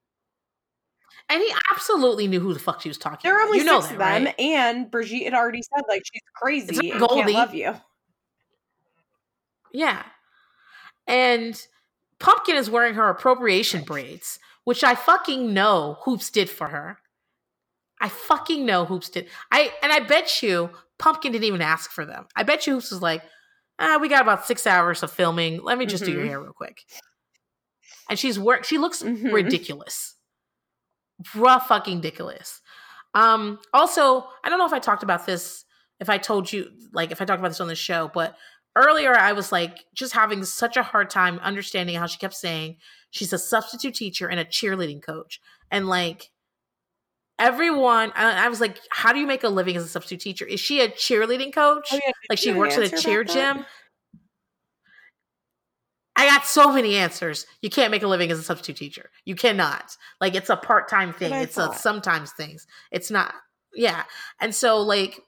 [1.29, 3.53] and he absolutely knew who the fuck she was talking There are about.
[3.53, 4.35] only know six of them, right?
[4.41, 7.33] and Brigitte had already said like she's crazy can't Goldie.
[7.33, 7.75] love you.
[9.73, 10.03] Yeah.
[11.07, 11.61] And
[12.19, 16.99] Pumpkin is wearing her appropriation braids, which I fucking know Hoops did for her.
[18.01, 19.29] I fucking know Hoops did.
[19.51, 22.27] I and I bet you Pumpkin didn't even ask for them.
[22.37, 23.23] I bet you Hoops was like,
[23.79, 25.63] ah, we got about six hours of filming.
[25.63, 26.29] Let me just do your Mhm.
[26.29, 26.85] hair real quick.
[28.09, 28.65] And she's work.
[28.65, 29.33] She looks Mhm.
[29.33, 30.15] ridiculous,
[31.35, 32.61] rough fucking ridiculous.
[33.15, 33.59] Um.
[33.73, 35.65] Also, I don't know if I talked about this
[36.01, 38.37] if I told you, like, if I talked about this on the show, but
[38.77, 42.77] earlier I was like just having such a hard time understanding how she kept saying
[43.11, 45.41] she's a substitute teacher and a cheerleading coach.
[45.73, 46.31] And like,
[47.39, 50.45] everyone, I, I was like, how do you make a living as a substitute teacher?
[50.45, 51.89] Is she a cheerleading coach?
[51.93, 52.13] Oh, yeah.
[52.29, 53.65] like, she works at a cheer gym?
[56.19, 57.47] I got so many answers.
[57.63, 59.11] You can't make a living as a substitute teacher.
[59.25, 59.97] You cannot.
[60.21, 61.33] Like it's a part-time thing.
[61.33, 62.67] It's a sometimes things.
[62.91, 63.33] It's not.
[63.73, 64.03] Yeah.
[64.41, 65.21] And so like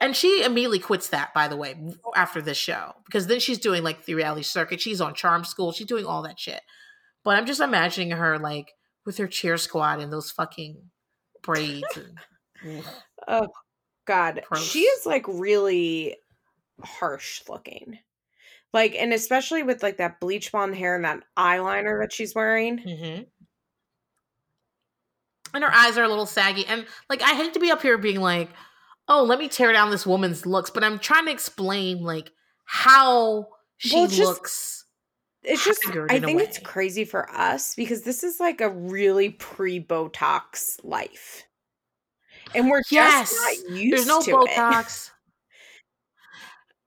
[0.00, 1.76] and she immediately quits that by the way
[2.14, 4.80] after this show because then she's doing like the reality circuit.
[4.80, 5.70] She's on Charm School.
[5.72, 6.62] She's doing all that shit.
[7.22, 8.72] But I'm just imagining her like
[9.06, 10.76] with her cheer squad and those fucking
[11.42, 11.86] braids
[12.64, 12.82] and
[13.28, 13.48] Oh
[14.06, 14.64] God, Gross.
[14.64, 16.16] she is like really
[16.82, 17.98] harsh looking.
[18.72, 22.78] Like, and especially with like that bleach blonde hair and that eyeliner that she's wearing.
[22.78, 23.22] Mm-hmm.
[25.54, 26.66] And her eyes are a little saggy.
[26.66, 28.50] And like, I hate to be up here being like,
[29.08, 32.30] oh, let me tear down this woman's looks, but I'm trying to explain like
[32.64, 34.84] how she Well, just- looks.
[35.48, 39.80] It's just, I think it's crazy for us because this is like a really pre
[39.82, 41.44] Botox life.
[42.54, 44.50] And we're Yes, just not used There's no to it.
[44.50, 45.10] Botox.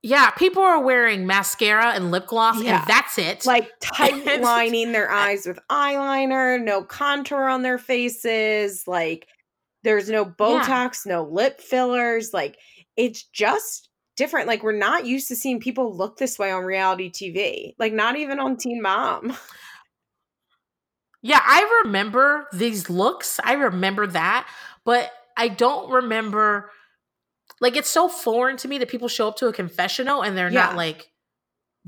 [0.02, 2.80] Yeah, people are wearing mascara and lip gloss, Yeah.
[2.80, 3.45] and that's it.
[3.45, 8.84] Like tight lining their eyes with eyeliner, no contour on their faces.
[8.88, 9.27] Like
[9.84, 12.34] there's no Botox, no lip fillers.
[12.34, 12.57] Like
[12.95, 13.88] it's just
[14.19, 14.47] different.
[14.47, 17.73] Like we're not used to seeing people look this way on reality TV.
[17.79, 19.35] Like not even on Teen Mom.
[21.21, 23.41] Yeah, I remember these looks.
[23.43, 24.47] I remember that,
[24.85, 26.71] but I don't remember.
[27.59, 30.49] Like, it's so foreign to me that people show up to a confessional and they're
[30.49, 30.67] Yeah.
[30.67, 31.11] not like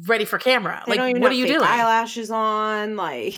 [0.05, 0.83] ready for camera.
[0.85, 1.61] They like, what are you doing?
[1.63, 2.97] Eyelashes on.
[2.97, 3.37] Like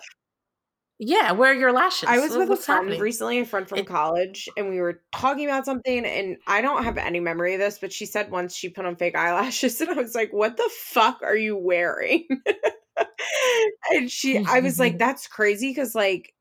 [1.06, 2.08] Yeah, where are your lashes?
[2.08, 3.02] I was with a friend happening?
[3.02, 6.06] recently, a friend from It- college, and we were talking about something.
[6.06, 8.96] And I don't have any memory of this, but she said once she put on
[8.96, 12.26] fake eyelashes, and I was like, "What the fuck are you wearing?"
[13.92, 16.34] and she, I was like, "That's crazy," eh, because like,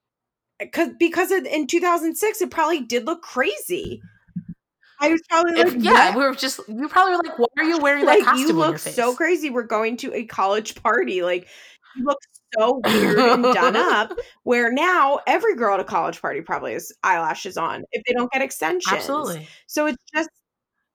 [0.60, 4.00] because because in two thousand six, it probably did look crazy.
[5.00, 6.60] I was probably If- like, yeah, "What?" we were just.
[6.68, 9.14] You probably were like, "Why are you wearing that like costume you look face?" so
[9.16, 9.50] crazy.
[9.50, 11.22] We're going to a college party.
[11.22, 11.48] Like
[11.96, 12.18] you look
[12.58, 14.12] so weird and done up.
[14.42, 18.30] Where now every girl at a college party probably has eyelashes on if they don't
[18.32, 18.92] get extensions.
[18.92, 20.30] Absolutely, So it's just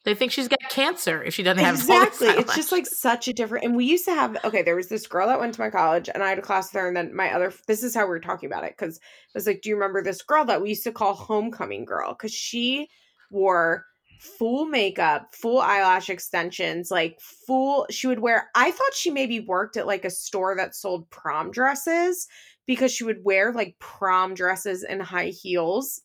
[0.07, 2.29] they think she's got cancer if she doesn't have exactly.
[2.29, 3.65] It's just like such a different.
[3.65, 4.61] And we used to have okay.
[4.61, 6.88] There was this girl that went to my college, and I had a class there.
[6.88, 7.51] And then my other.
[7.67, 10.01] This is how we were talking about it because I was like, "Do you remember
[10.01, 12.88] this girl that we used to call homecoming girl?" Because she
[13.31, 13.85] wore
[14.19, 17.85] full makeup, full eyelash extensions, like full.
[17.89, 18.49] She would wear.
[18.56, 22.27] I thought she maybe worked at like a store that sold prom dresses
[22.65, 26.02] because she would wear like prom dresses and high heels.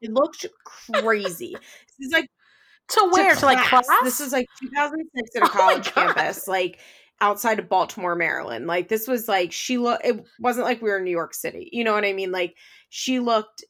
[0.00, 1.56] It looked crazy.
[1.98, 2.28] This is like
[2.90, 3.88] to where to, like class.
[4.04, 6.14] this is like 2006 at a Oh college God.
[6.14, 6.78] campus, like
[7.20, 8.68] outside of Baltimore, Maryland.
[8.68, 10.06] Like this was like she looked.
[10.06, 11.68] It wasn't like we were in New York City.
[11.72, 12.30] You know what I mean?
[12.30, 12.54] Like
[12.88, 13.64] she looked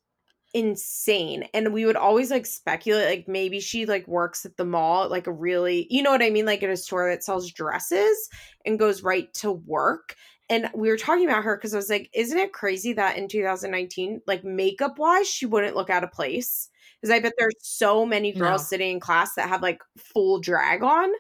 [0.55, 5.05] insane, and we would always like speculate, like maybe she like works at the mall,
[5.05, 7.51] at, like a really, you know what I mean, like at a store that sells
[7.53, 8.29] dresses
[8.65, 10.17] and goes right to work.
[10.51, 13.29] And we were talking about her because I was like, isn't it crazy that in
[13.29, 16.71] 2019, like makeup wise, she wouldn't look out of place?
[17.01, 18.69] Because I bet there's so many girls No.
[18.69, 21.11] sitting in class that have like full drag on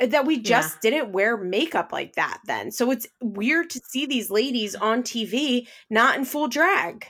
[0.00, 2.70] uh, that we just didn't wear makeup like that then.
[2.70, 7.06] So it's weird to see these ladies on TV not in full drag.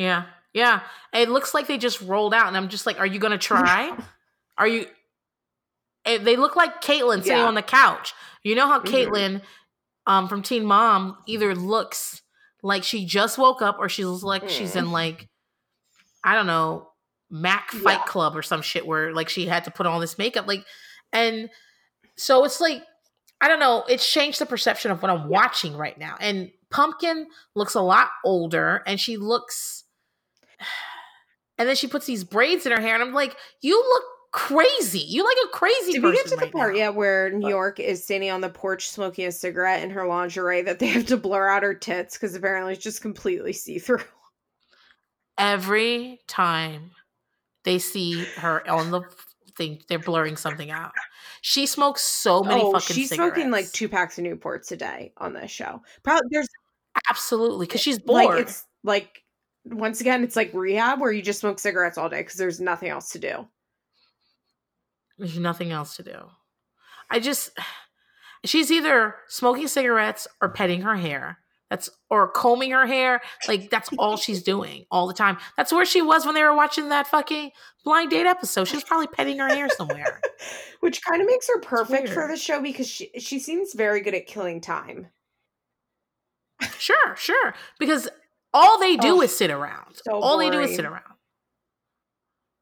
[0.00, 0.24] Yeah,
[0.54, 0.80] yeah.
[1.12, 3.94] It looks like they just rolled out, and I'm just like, "Are you gonna try?
[4.58, 4.86] Are you?"
[6.06, 7.46] Eh, They look like Catelynn sitting Yeah.
[7.46, 8.14] on the couch.
[8.42, 8.86] You know how Mhm.
[8.86, 9.42] Catelynn,
[10.06, 12.22] um, from Teen Mom, either looks
[12.62, 14.78] like she just woke up, or she's looks like she's Mm.
[14.78, 15.28] in like,
[16.24, 16.88] I don't know,
[17.28, 18.04] Mac Fight Yeah.
[18.06, 20.64] Club or some shit, where like she had to put on this makeup, like,
[21.12, 21.50] and
[22.16, 22.82] so it's like,
[23.40, 23.84] I don't know.
[23.88, 28.10] It's changed the perception of what I'm watching right now, and Pumpkin looks a lot
[28.24, 29.79] older, and she looks
[31.58, 35.00] and then she puts these braids in her hair, and I'm like, you look crazy.
[35.00, 36.78] You like a crazy Did we get to the right part now.
[36.78, 40.62] yet where New York is standing on the porch smoking a cigarette in her lingerie
[40.62, 44.02] that they have to blur out her tits because apparently it's just completely see through?
[45.38, 46.90] Every time
[47.64, 49.00] they see her on the
[49.56, 50.92] thing, they're blurring something out.
[51.40, 53.34] She smokes so many Oh, fucking she's cigarettes.
[53.34, 55.82] smoking like two packs of Newports a day on this show.
[56.02, 56.48] Probably there's
[57.08, 58.26] Absolutely, because she's bored.
[58.26, 59.19] like it's like
[59.64, 62.88] once again it's like rehab where you just smoke cigarettes all day because there's nothing
[62.88, 63.48] else to do.
[65.18, 66.18] There's nothing else to do.
[67.10, 67.50] I just,
[68.44, 71.38] she's either smoking cigarettes or petting her hair.
[71.68, 73.20] That's or combing her hair.
[73.46, 75.38] Like that's all she's doing all the time.
[75.56, 77.52] That's where she was when they were watching that fucking
[77.84, 78.66] blind date episode.
[78.66, 80.20] She was probably petting her hair somewhere.
[80.80, 84.14] Which kind of makes her perfect for the show because she she seems very good
[84.14, 85.06] at killing time.
[86.78, 87.54] Sure, sure.
[87.78, 88.08] Because
[88.52, 89.96] all they do oh, is sit around.
[90.04, 91.02] So all they do is sit around.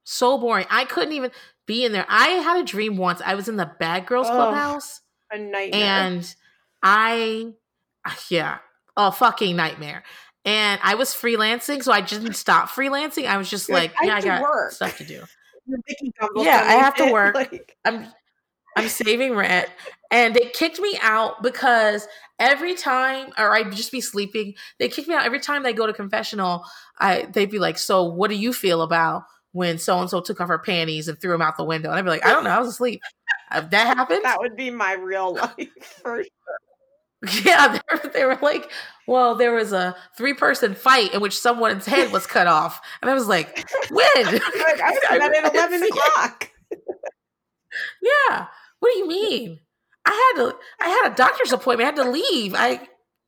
[0.04, 0.66] So boring.
[0.70, 1.30] I couldn't even
[1.66, 2.06] be in there.
[2.08, 3.20] I had a dream once.
[3.24, 5.00] I was in the Bad Girls oh, Clubhouse.
[5.30, 5.82] A nightmare.
[5.82, 6.34] And
[6.82, 7.52] I,
[8.30, 8.58] yeah,
[8.96, 10.02] a fucking nightmare.
[10.44, 13.26] And I was freelancing, so I didn't stop freelancing.
[13.26, 14.72] I was just like, like yeah, I, I got work.
[14.72, 15.22] stuff to do.
[16.36, 17.34] yeah, I have to work.
[17.34, 17.76] Like...
[17.84, 18.06] I'm
[18.76, 19.68] I'm saving rent.
[20.10, 22.06] And they kicked me out because
[22.38, 25.86] every time, or I'd just be sleeping, they kicked me out every time they go
[25.86, 26.64] to confessional.
[26.98, 30.40] I they'd be like, "So, what do you feel about when so and so took
[30.40, 32.44] off her panties and threw them out the window?" And I'd be like, "I don't
[32.44, 33.00] know, I was asleep."
[33.52, 35.68] If that happened, that would be my real life
[36.02, 36.58] for sure.
[37.44, 38.70] Yeah, they were, they were like,
[39.08, 42.80] well, there was a three person fight in which someone's head was cut off.
[43.02, 44.06] And I was like, when?
[44.24, 44.34] like,
[44.80, 46.50] I said that at 11 o'clock.
[48.02, 48.46] yeah.
[48.78, 49.58] What do you mean?
[50.08, 51.86] I had to I had a doctor's appointment.
[51.86, 52.54] I had to leave.
[52.54, 52.80] I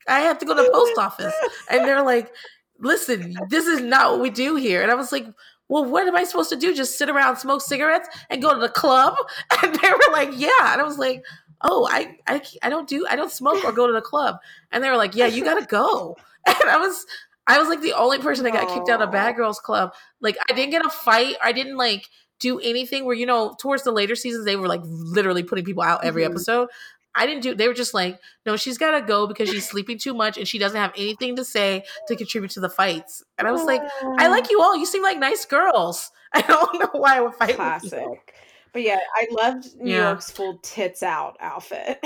[0.08, 1.34] I had to go to the post office.
[1.70, 2.32] And they're like,
[2.78, 4.82] listen, this is not what we do here.
[4.82, 5.26] And I was like,
[5.68, 6.74] well, what am I supposed to do?
[6.74, 9.14] Just sit around, smoke cigarettes, and go to the club?
[9.62, 10.72] And they were like, yeah.
[10.72, 11.22] And I was like,
[11.62, 14.36] oh, I, I, I don't do, I don't smoke or go to the club.
[14.72, 16.16] And they were like, yeah, you got to go.
[16.46, 17.04] And I was,
[17.46, 19.92] I was like the only person that got kicked out of Bad Girls Club.
[20.20, 21.36] Like, I didn't get a fight.
[21.44, 22.08] I didn't like
[22.40, 25.82] do anything where you know towards the later seasons they were like literally putting people
[25.82, 26.32] out every mm-hmm.
[26.32, 26.68] episode.
[27.14, 27.54] I didn't do.
[27.54, 30.46] They were just like, no, she's got to go because she's sleeping too much and
[30.46, 33.22] she doesn't have anything to say to contribute to the fights.
[33.36, 33.82] And I was like,
[34.18, 34.76] I like you all.
[34.76, 36.10] You seem like nice girls.
[36.32, 38.34] I don't know why I would fight Classic.
[38.72, 40.08] But yeah, I loved New yeah.
[40.08, 42.04] York's full tits out outfit.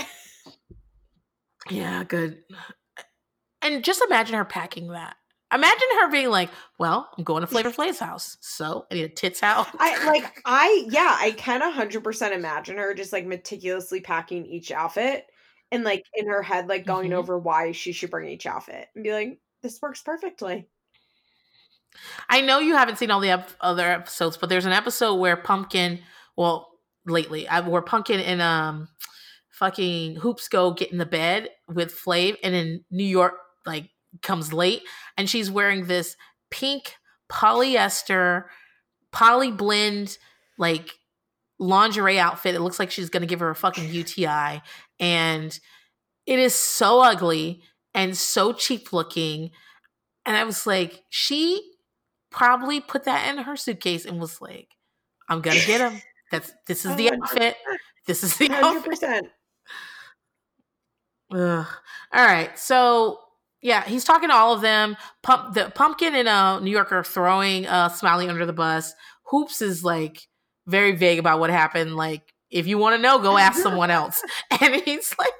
[1.70, 2.39] yeah, good.
[3.61, 5.16] And just imagine her packing that.
[5.55, 9.09] Imagine her being like, "Well, I'm going to Flavor Flav's house, so I need a
[9.09, 14.01] tits out." I like, I yeah, I can hundred percent imagine her just like meticulously
[14.01, 15.26] packing each outfit,
[15.70, 17.18] and like in her head, like going mm-hmm.
[17.18, 20.66] over why she should bring each outfit, and be like, "This works perfectly."
[22.28, 25.36] I know you haven't seen all the ep- other episodes, but there's an episode where
[25.36, 26.01] Pumpkin,
[26.36, 26.68] well,
[27.06, 28.89] lately, I, where Pumpkin and um,
[29.51, 33.35] fucking Hoops go get in the bed with Flav, and in New York,
[33.66, 33.90] like
[34.23, 34.82] comes late
[35.16, 36.16] and she's wearing this
[36.51, 36.95] pink
[37.31, 38.45] polyester
[39.12, 40.19] poly blend
[40.59, 40.91] like
[41.59, 42.55] lingerie outfit.
[42.55, 44.62] It looks like she's going to give her a fucking UTI
[45.01, 45.59] and
[46.27, 47.62] it is so ugly
[47.95, 49.51] and so cheap looking.
[50.27, 51.61] And I was like, she
[52.31, 54.69] probably put that in her suitcase and was like,
[55.28, 56.01] I'm going to get him.
[56.31, 57.57] That's this is the outfit.
[58.07, 58.53] This is the 100%.
[58.65, 59.24] outfit.
[61.32, 61.66] Ugh.
[62.12, 62.59] All right.
[62.59, 63.19] So
[63.65, 64.95] yeah, he's talking to all of them.
[65.23, 68.93] Pump the pumpkin and uh New York are throwing uh Smiley under the bus.
[69.31, 70.28] Hoops is like
[70.66, 71.97] very vague about what happened.
[71.97, 74.23] Like, if you want to know, go ask someone else.
[74.61, 75.32] And he's like,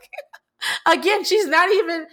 [0.99, 2.07] again, she's not even.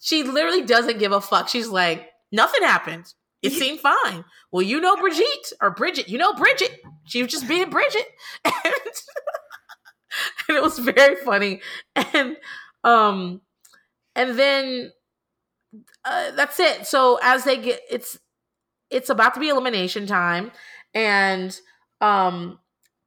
[0.00, 1.48] She literally doesn't give a fuck.
[1.48, 3.12] She's like, nothing happened.
[3.42, 4.24] It seemed fine.
[4.52, 6.08] Well, you know Brigitte or Bridget.
[6.08, 6.80] You know Bridget.
[7.06, 8.06] She was just being Bridget,
[8.44, 8.54] and,
[10.48, 11.60] and it was very funny.
[11.96, 12.36] And
[12.84, 13.40] um,
[14.14, 14.92] and then
[16.04, 16.86] uh, that's it.
[16.86, 18.18] So as they get, it's
[18.90, 20.52] it's about to be elimination time,
[20.94, 21.58] and
[22.00, 22.58] um,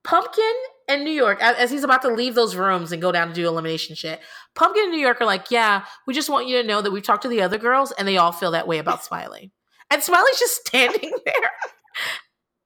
[0.04, 0.44] Pumpkin
[0.88, 3.48] and New York, as he's about to leave those rooms and go down to do
[3.48, 4.20] elimination shit,
[4.56, 7.04] Pumpkin and New York are like, "Yeah, we just want you to know that we've
[7.04, 9.52] talked to the other girls, and they all feel that way about Smiley."
[9.92, 11.52] And Smiley's just standing there.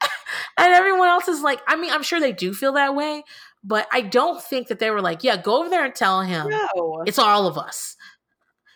[0.57, 3.23] and everyone else is like, I mean, I'm sure they do feel that way,
[3.63, 6.49] but I don't think that they were like, yeah, go over there and tell him
[6.49, 7.03] no.
[7.05, 7.95] it's all of us.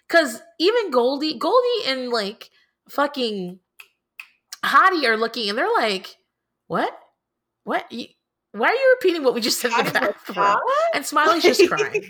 [0.10, 2.50] Cause even Goldie, Goldie and like
[2.90, 3.60] fucking
[4.64, 6.16] Hottie are looking and they're like,
[6.68, 6.98] what?
[7.64, 7.92] What?
[8.58, 10.58] why are you repeating what we just said in the bathroom?
[10.94, 12.04] And Smiley's just crying.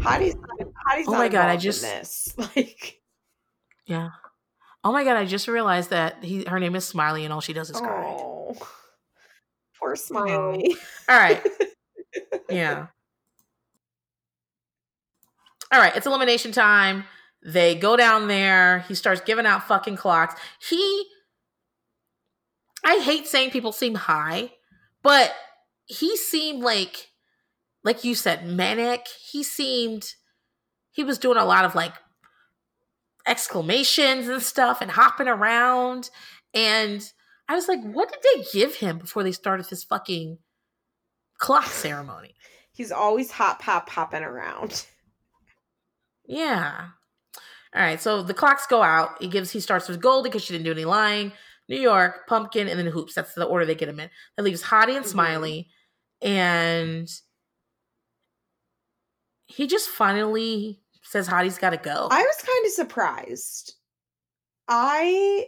[0.00, 0.34] Hottie's,
[0.86, 1.48] Hottie's oh my god!
[1.48, 2.34] I just this.
[2.56, 3.00] like,
[3.86, 4.10] yeah.
[4.82, 5.16] Oh my god!
[5.16, 8.04] I just realized that he, her name is Smiley, and all she does is cry.
[8.18, 8.56] Oh,
[9.78, 10.74] poor Smiley.
[11.08, 11.46] All right.
[12.50, 12.86] yeah.
[15.72, 17.04] All right, it's elimination time.
[17.42, 18.80] They go down there.
[18.80, 20.34] He starts giving out fucking clocks.
[20.68, 21.06] He,
[22.84, 24.52] I hate saying people seem high,
[25.02, 25.32] but
[25.86, 27.12] he seemed like,
[27.82, 29.06] like you said, manic.
[29.30, 30.14] He seemed,
[30.90, 31.94] he was doing a lot of like
[33.26, 36.10] exclamations and stuff and hopping around.
[36.52, 37.10] And
[37.48, 40.38] I was like, what did they give him before they started this fucking
[41.38, 42.34] clock ceremony?
[42.72, 44.86] He's always hop, hop, hopping around.
[46.30, 46.86] Yeah.
[47.74, 49.20] All right, so the clocks go out.
[49.20, 51.32] He gives he starts with Goldie because she didn't do any lying.
[51.68, 53.14] New York, Pumpkin, and then Hoops.
[53.14, 54.10] That's the order they get him in.
[54.36, 55.08] That leaves Hottie and Mhm.
[55.08, 55.68] Smiley,
[56.22, 57.08] and
[59.46, 62.08] he just finally says Hottie's got to go.
[62.10, 63.74] I was kind of surprised.
[64.68, 65.46] I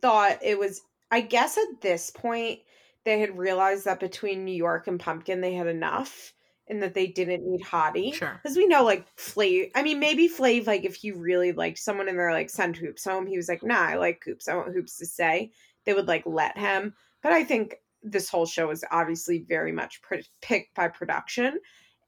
[0.00, 0.80] thought it was,
[1.10, 2.60] I guess at this point,
[3.04, 6.32] they had realized that between New York and Pumpkin, they had enough
[6.68, 8.14] and that they didn't need Hottie.
[8.14, 8.40] Sure.
[8.42, 12.08] Because we know, like, Flav, I mean, maybe Flav, like, if he really liked someone
[12.08, 14.48] and they're like, send Hoops home, he was like, nah, I like Hoops.
[14.48, 15.52] I want Hoops to say.
[15.84, 16.94] They would, like, let him.
[17.22, 21.58] But I think this whole show is obviously very much pr- picked by production.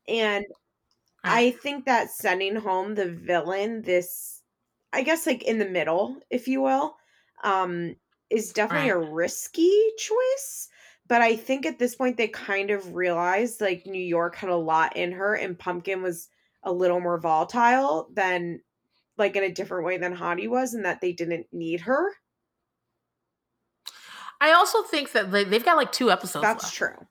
[0.06, 0.44] And
[1.24, 4.42] I think that sending home the villain, this,
[4.92, 6.96] I guess, like in the middle, if you will,
[7.44, 7.96] um,
[8.30, 10.68] is definitely a risky choice.
[11.08, 14.56] But I think at this point they kind of realized like New York had a
[14.56, 16.28] lot in her, and Pumpkin was
[16.62, 18.60] a little more volatile than,
[19.16, 22.12] like, in a different way than Hottie was, and that they didn't need her.
[24.40, 26.76] I also think that they, they've got like two episodes That's left.
[26.76, 27.06] true.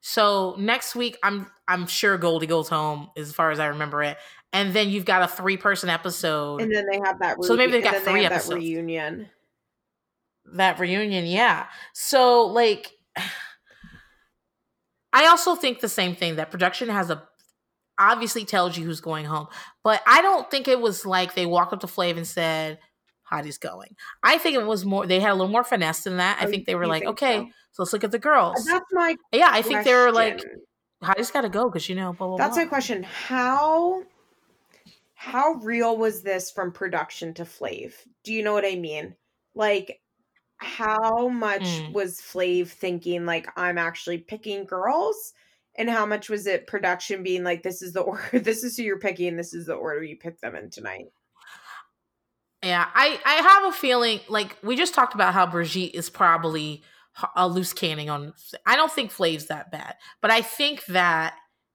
[0.00, 4.16] So next week, I'm I'm sure Goldie goes home as far as I remember it,
[4.52, 6.62] and then you've got a three person episode.
[6.62, 7.44] And then they have that.
[7.44, 8.56] So maybe they've got three that episodes.
[8.56, 9.28] reunion.
[10.54, 11.66] That reunion, yeah.
[11.92, 12.90] So like,
[15.12, 17.22] I also think the same thing that production has a
[17.98, 19.48] obviously tells you who's going home,
[19.84, 22.78] but I don't think it was like they walked up to Flav and said.
[23.22, 23.94] Hottie's going.
[24.24, 25.06] I think it was more.
[25.06, 26.38] They had a little more finesse than that.
[26.42, 27.44] I Oh, think they were like, okay, so?
[27.70, 28.64] so let's look at the girls.
[28.64, 29.14] That's my.
[29.30, 30.60] Yeah, I think they were like, question.
[31.00, 32.36] Hottie's got to go because you know, blah blah.
[32.38, 32.64] That's blah.
[32.64, 33.04] my question.
[33.04, 34.02] How
[35.14, 37.92] how real was this from production to Flav?
[38.24, 39.14] Do you know what I mean?
[39.54, 39.99] Like
[40.60, 41.92] how much Mm.
[41.92, 45.32] was Flav thinking like I'm actually picking girls?
[45.78, 48.82] And how much was it production being like this is the order this is who
[48.82, 51.06] you're picking, this is the order you pick them in tonight?
[52.62, 56.82] Yeah, I I have a feeling like we just talked about how Brigitte is probably
[57.34, 58.34] a loose canning on.
[58.66, 61.34] I don't think Flav's that bad, but I think that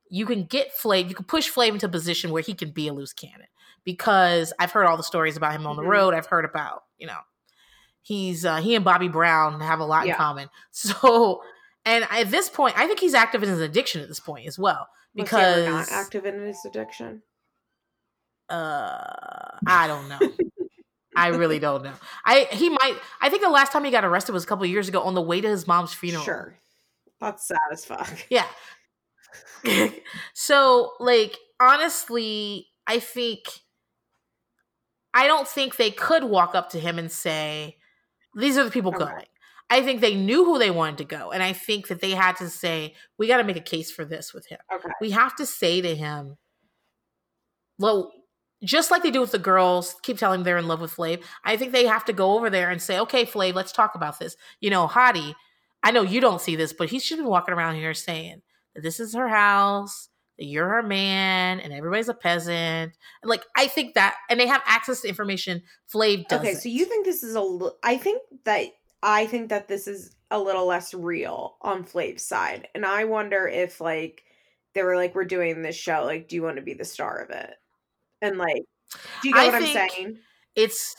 [0.10, 2.88] you can get Flav, you can push Flav into a position where he can be
[2.88, 3.48] a loose cannon
[3.84, 6.14] because I've heard all the stories about him on the road.
[6.14, 7.20] I've heard about you know
[8.06, 10.14] he's uh, he and Bobby Brown have a lot Yeah.
[10.14, 10.50] in common.
[10.72, 11.42] So,
[11.86, 14.58] and at this point, I think he's active in his addiction at this point as
[14.58, 14.88] well
[15.18, 17.22] ever not because active in his addiction.
[18.50, 20.20] uh I don't know.
[21.16, 21.94] I really don't know.
[22.26, 22.98] I he might.
[23.22, 25.14] I think the last time he got arrested was a couple of years ago on
[25.14, 26.24] the way to his mom's funeral.
[26.24, 26.58] Sure.
[27.22, 28.10] That's sad as fuck.
[28.30, 28.46] Yeah.
[30.34, 33.44] so, like, honestly, I think
[35.14, 37.78] I don't think they could walk up to him and say,
[38.36, 39.06] "These are the people Okay.
[39.06, 39.26] going."
[39.70, 42.36] I think they knew who they wanted to go, and I think that they had
[42.38, 44.90] to say, "We got to make a case for this with him." Okay.
[45.02, 46.38] we have to say to him,
[47.80, 48.12] well,
[48.64, 51.24] just like they do with the girls, keep telling them they're in love with Flav.
[51.44, 54.20] I think they have to go over there and say, okay, Flav, let's talk about
[54.20, 54.36] this.
[54.62, 55.36] You know, Hottie,
[55.84, 58.42] I know you don't see this, but he's just been walking around here saying
[58.74, 62.94] that this is her house, you're her man, and everybody's a peasant.
[63.24, 65.64] Like, I think that, and they have access to information
[65.94, 66.46] Flav doesn't.
[66.46, 68.68] Okay, so you think this is a I think that
[69.02, 72.68] I think that this is a little less real on Flav's side.
[72.74, 74.24] And I wonder if like
[74.74, 77.20] they were like we're doing this show, like do you want to be the star
[77.20, 77.54] of it?
[78.22, 78.64] And like
[79.22, 80.18] do you get I what I'm saying?
[80.56, 80.96] it's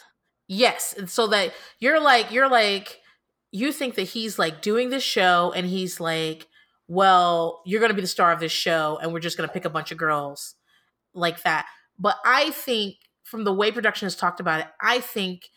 [0.48, 3.00] yes and so that you're like you're like
[3.52, 6.46] you think that he's like doing this show and he's like
[6.88, 9.52] well you're going to be the star of this show and we're just going to
[9.52, 10.54] pick a bunch of girls
[11.14, 11.66] like that
[11.98, 12.94] but i think
[13.24, 15.48] from the way production has talked about it i think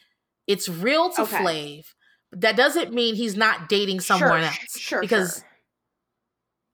[0.47, 1.38] it's real to Okay.
[1.38, 1.85] Flav.
[2.31, 5.01] but that doesn't mean he's not dating someone Sure, else Sure.
[5.01, 5.47] because sure.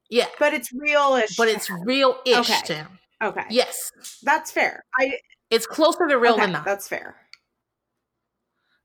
[0.09, 1.35] yeah But it's real ish.
[1.35, 2.61] but it's real-ish Okay.
[2.67, 3.43] to him okay.
[3.49, 3.91] yes
[4.23, 4.83] That's fair.
[4.97, 5.17] I
[5.49, 7.17] it's closer to real okay, than not That's fair.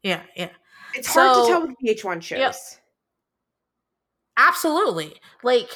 [0.02, 0.48] yeah yeah
[0.94, 2.38] It's hard to tell with VH1 shows.
[2.38, 2.55] Yep.
[4.49, 5.15] Absolutely.
[5.43, 5.69] Like,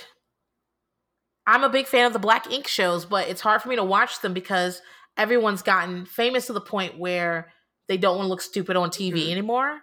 [1.47, 3.85] I'm a big fan of the Black Ink shows, but it's hard for me to
[3.85, 4.81] watch them because
[5.17, 7.53] everyone's gotten famous to the point where
[7.89, 9.31] they don't want to look stupid on TV Mhm.
[9.33, 9.81] anymore.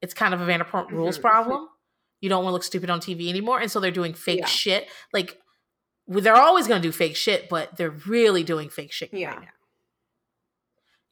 [0.00, 1.20] It's kind of a Vanderpump Rules Mhm.
[1.20, 1.68] problem.
[2.22, 4.46] You don't want to look stupid on TV anymore, and so they're doing fake Yeah.
[4.46, 4.88] shit.
[5.12, 5.38] Like,
[6.06, 9.30] they're always going to do fake shit, but they're really doing fake shit Yeah.
[9.32, 9.48] right now.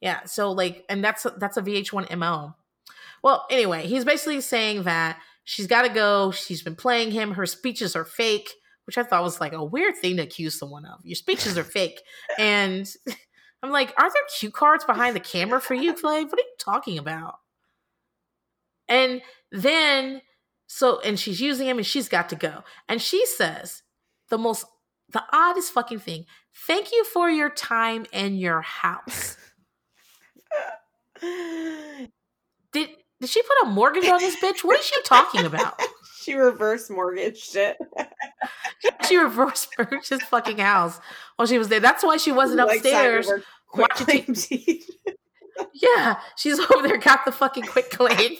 [0.01, 0.23] Yeah.
[0.25, 2.55] So like, and that's that's a VH1 mo.
[3.21, 6.31] Well, anyway, he's basically saying that she's got to go.
[6.31, 7.31] She's been playing him.
[7.31, 8.49] Her speeches are fake,
[8.85, 10.99] which I thought was like a weird thing to accuse someone of.
[11.05, 12.01] Your speeches are fake,
[12.37, 12.91] and
[13.63, 16.25] I'm like, are there cue cards behind the camera for you, Flav?
[16.25, 17.35] What are you talking about?
[18.87, 20.21] And then,
[20.67, 22.63] so, and she's using him, and she's got to go.
[22.89, 23.81] And she says
[24.29, 24.65] the most
[25.09, 26.25] the oddest fucking thing.
[26.67, 29.37] Thank you for your time and your house.
[32.73, 32.89] Did
[33.21, 34.63] did she put a mortgage on this bitch?
[34.63, 35.79] What is she talking about?
[36.21, 37.77] she reverse mortgaged it.
[39.07, 40.99] she reverse mortgaged his fucking house
[41.35, 41.79] while she was there.
[41.79, 43.29] That's why she wasn't Like, upstairs.
[43.73, 44.05] watching
[44.35, 44.35] claim.
[45.73, 48.31] Yeah, she's over there, got the fucking quick claim.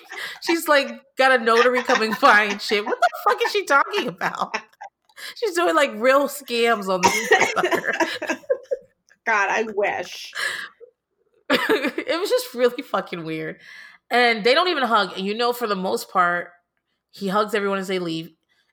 [0.42, 2.86] She's like got a notary coming by and shit.
[2.86, 4.58] What the fuck is she talking about?
[5.36, 8.34] She's doing like real scams on this.
[9.26, 10.34] God, I wish.
[11.50, 13.60] it was just really fucking weird.
[14.10, 15.14] And they don't even hug.
[15.18, 16.50] And you know, for the most part,
[17.12, 18.32] he hugs everyone as they leave.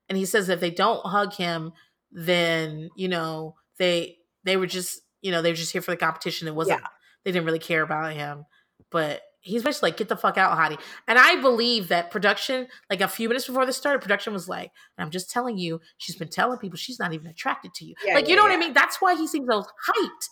[0.09, 1.73] And he says that if they don't hug him,
[2.11, 5.97] then you know they they were just you know they were just here for the
[5.97, 6.49] competition.
[6.49, 6.83] It wasn't
[7.25, 8.45] they didn't really care about him.
[8.91, 10.81] But he's basically like, get the fuck out, Hottie.
[11.09, 14.71] And I believe that production, like a few minutes before this started, production was like,
[14.99, 17.95] I'm just telling you, she's been telling people she's not even attracted to you.
[18.05, 18.73] Yeah, like, you yeah, know what I mean?
[18.73, 20.29] That's why he seems so hyped.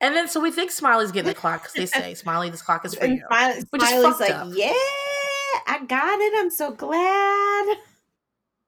[0.00, 2.84] And then so we think Smiley's getting the clock because they say, Smiley, this clock
[2.84, 3.22] is for you.
[3.26, 4.48] Smiley, Which is Smiley's like, up.
[4.52, 4.72] yeah,
[5.66, 6.32] I got it.
[6.36, 7.76] I'm so glad.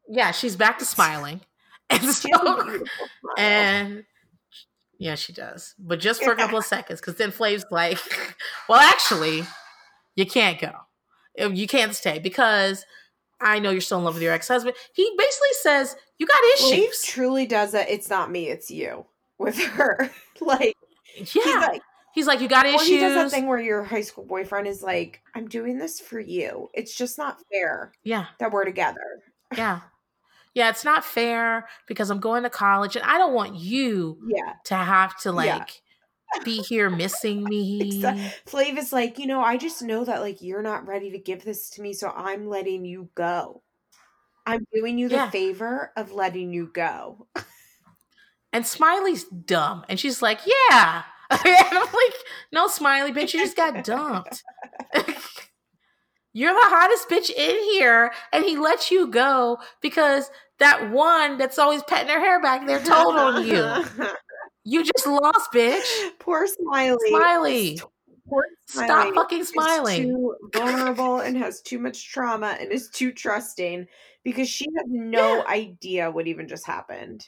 [0.08, 1.40] Yeah, she's back to smiling.
[1.90, 2.44] And She has a
[2.78, 2.84] so,
[3.36, 4.04] and
[4.98, 5.74] yeah, she does.
[5.78, 7.98] But just for a couple of seconds, because then Flav's like,
[8.68, 9.42] well, actually,
[10.14, 10.70] you can't go.
[11.40, 12.84] Uh, You can't stay because
[13.40, 14.76] I know you're still in love with your ex husband.
[14.94, 17.02] He basically says, you got issues.
[17.02, 17.88] truly does that.
[17.90, 19.06] It's not me, it's you
[19.38, 20.10] with her.
[20.40, 20.76] like,
[21.20, 21.66] he's yeah.
[21.66, 21.82] like,
[22.12, 24.82] He's like, you got or he does that thing where your high school boyfriend is
[24.82, 26.68] like, I'm doing this for you.
[26.74, 28.26] It's just not fair Yeah.
[28.38, 29.22] that we're together.
[29.56, 29.80] Yeah.
[30.54, 30.70] Yeah.
[30.70, 34.54] It's not fair because I'm going to college and I don't want you Yeah.
[34.64, 35.82] to have to like
[36.36, 36.42] Yeah.
[36.44, 38.02] be here missing me.
[38.46, 41.44] Flav is like, you know, I just know that like you're not ready to give
[41.44, 43.62] this to me, so I'm letting you go.
[44.46, 45.30] I'm doing you the Yeah.
[45.30, 47.28] favor of letting you go.
[48.52, 49.84] And Smiley's dumb.
[49.88, 51.02] And she's like, yeah.
[51.30, 51.40] and
[51.70, 52.14] I'm like,
[52.52, 54.42] no, Smiley, bitch, you just got dumped.
[56.32, 58.12] You're the hottest bitch in here.
[58.32, 62.80] And he lets you go because that one that's always petting her hair back there
[62.80, 63.84] told on you.
[64.62, 66.10] You just lost, bitch.
[66.18, 66.96] Poor Smiley.
[67.08, 67.80] Smiley.
[68.28, 70.02] Poor Stop Smiley fucking smiling.
[70.02, 73.86] too vulnerable and has too much trauma and is too trusting
[74.22, 75.44] because she has no Yeah.
[75.48, 77.26] idea what even just happened.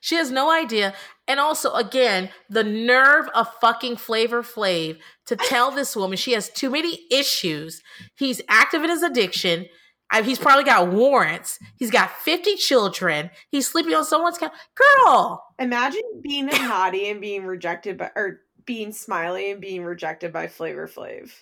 [0.00, 0.94] She has no idea.
[1.26, 6.48] And also, again, the nerve of fucking Flavor Flav to tell this woman she has
[6.48, 7.82] too many issues.
[8.14, 9.66] He's active in his addiction.
[10.10, 11.58] I, he's probably got warrants.
[11.76, 13.30] He's got 50 children.
[13.50, 14.52] He's sleeping on someone's couch.
[14.74, 20.46] Girl, Imagine being Hottie and being rejected by or being smiley and being rejected by
[20.46, 21.32] Flavor Flav.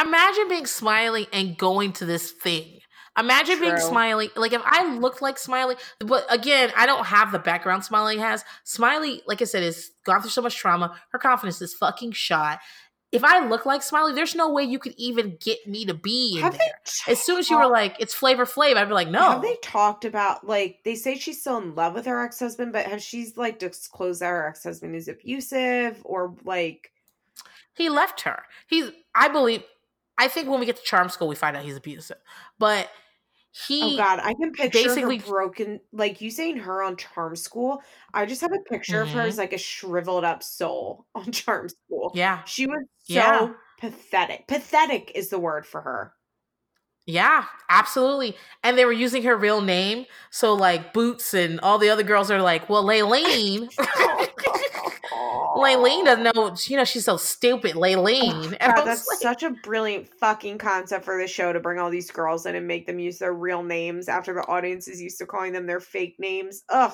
[0.00, 2.80] imagine being Smiley and going to this thing.
[3.18, 4.30] Imagine being Smiley.
[4.36, 8.44] Like if I looked like Smiley, but again, I don't have the background Smiley has.
[8.64, 10.96] Smiley, like I said, has gone through so much trauma.
[11.10, 12.60] Her confidence is fucking shot.
[13.10, 16.36] If I look like Smiley, there's no way you could even get me to be
[16.36, 16.78] in there.
[17.08, 19.30] As soon as you were like, it's Flavor Flav, I'd be like, no.
[19.30, 22.72] Have they talked about like they say she's still in love with her ex husband,
[22.72, 26.92] but have she's like disclosed that her ex husband is abusive or like
[27.78, 28.42] he left her.
[28.66, 29.62] He's, I believe,
[30.18, 32.18] I think when we get to charm school, we find out he's abusive.
[32.58, 32.90] But
[33.50, 37.34] he, oh god, I can picture basically- her broken like you saying her on Charm
[37.36, 37.82] School.
[38.14, 39.28] I just have a picture of her Mhm.
[39.28, 42.12] as like a shriveled up soul on Charm School.
[42.14, 43.52] yeah, She was so Yeah.
[43.80, 44.46] pathetic.
[44.48, 46.12] Pathetic is the word for her.
[47.06, 48.36] Yeah, absolutely.
[48.62, 50.04] And they were using her real name.
[50.30, 53.68] So like Boots and all the other girls are like, well, Leilene.
[55.58, 58.56] Leilene doesn't know, you know, she's so stupid, Leilene.
[58.60, 61.90] And God, that's like, such a brilliant fucking concept for the show to bring all
[61.90, 65.18] these girls in and make them use their real names after the audience is used
[65.18, 66.62] to calling them their fake names.
[66.68, 66.92] Ugh,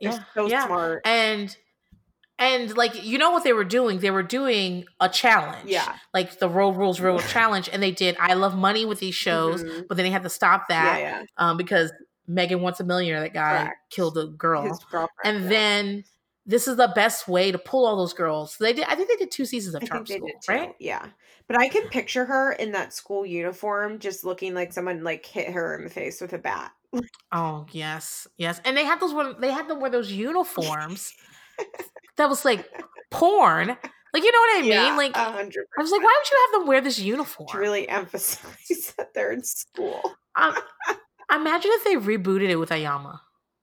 [0.00, 0.66] they're yeah, so yeah.
[0.66, 1.02] smart.
[1.06, 1.56] And
[2.38, 4.00] and like you know what they were doing?
[4.00, 5.70] They were doing a challenge.
[5.70, 5.94] Yeah.
[6.12, 7.70] Like the road rules road challenge.
[7.72, 9.88] And they did I love money with these shows, Mhm.
[9.88, 11.92] but then they had to stop that Yeah, um because
[12.28, 13.76] Megan wants a millionaire, that guy Correct.
[13.90, 14.62] killed a girl.
[14.62, 15.08] His girlfriend.
[15.24, 16.04] and then
[16.46, 18.56] this is the best way to pull all those girls.
[18.58, 18.84] They did.
[18.84, 20.74] I think they did two seasons of I Charm School, right?
[20.78, 21.06] Yeah.
[21.48, 25.50] But I can picture her in that school uniform just looking like someone like hit
[25.50, 26.72] her in the face with a bat.
[27.32, 28.60] Oh yes, yes.
[28.64, 29.12] And they had those.
[29.40, 31.12] They had them wear those uniforms.
[32.16, 32.68] that was like
[33.10, 33.68] porn.
[33.68, 34.70] Like you know what I mean?
[34.70, 37.48] Yeah, like a hundred I was like, why would you have them wear this uniform?
[37.50, 40.00] to really emphasize that they're in school.
[40.36, 40.54] Um,
[41.32, 43.20] imagine if they rebooted it with Ayama.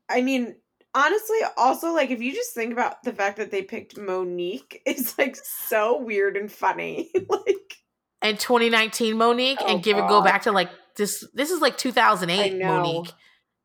[0.10, 0.55] I mean,
[0.95, 5.18] honestly, also like if you just think about the fact that they picked Mo'Nique, it's
[5.18, 7.11] like so weird and funny.
[7.30, 7.78] like
[8.22, 11.26] And 2019 Mo'Nique Oh, and give it go back to like this.
[11.34, 12.84] This is like 2008 I know.
[12.84, 13.14] Mo'Nique.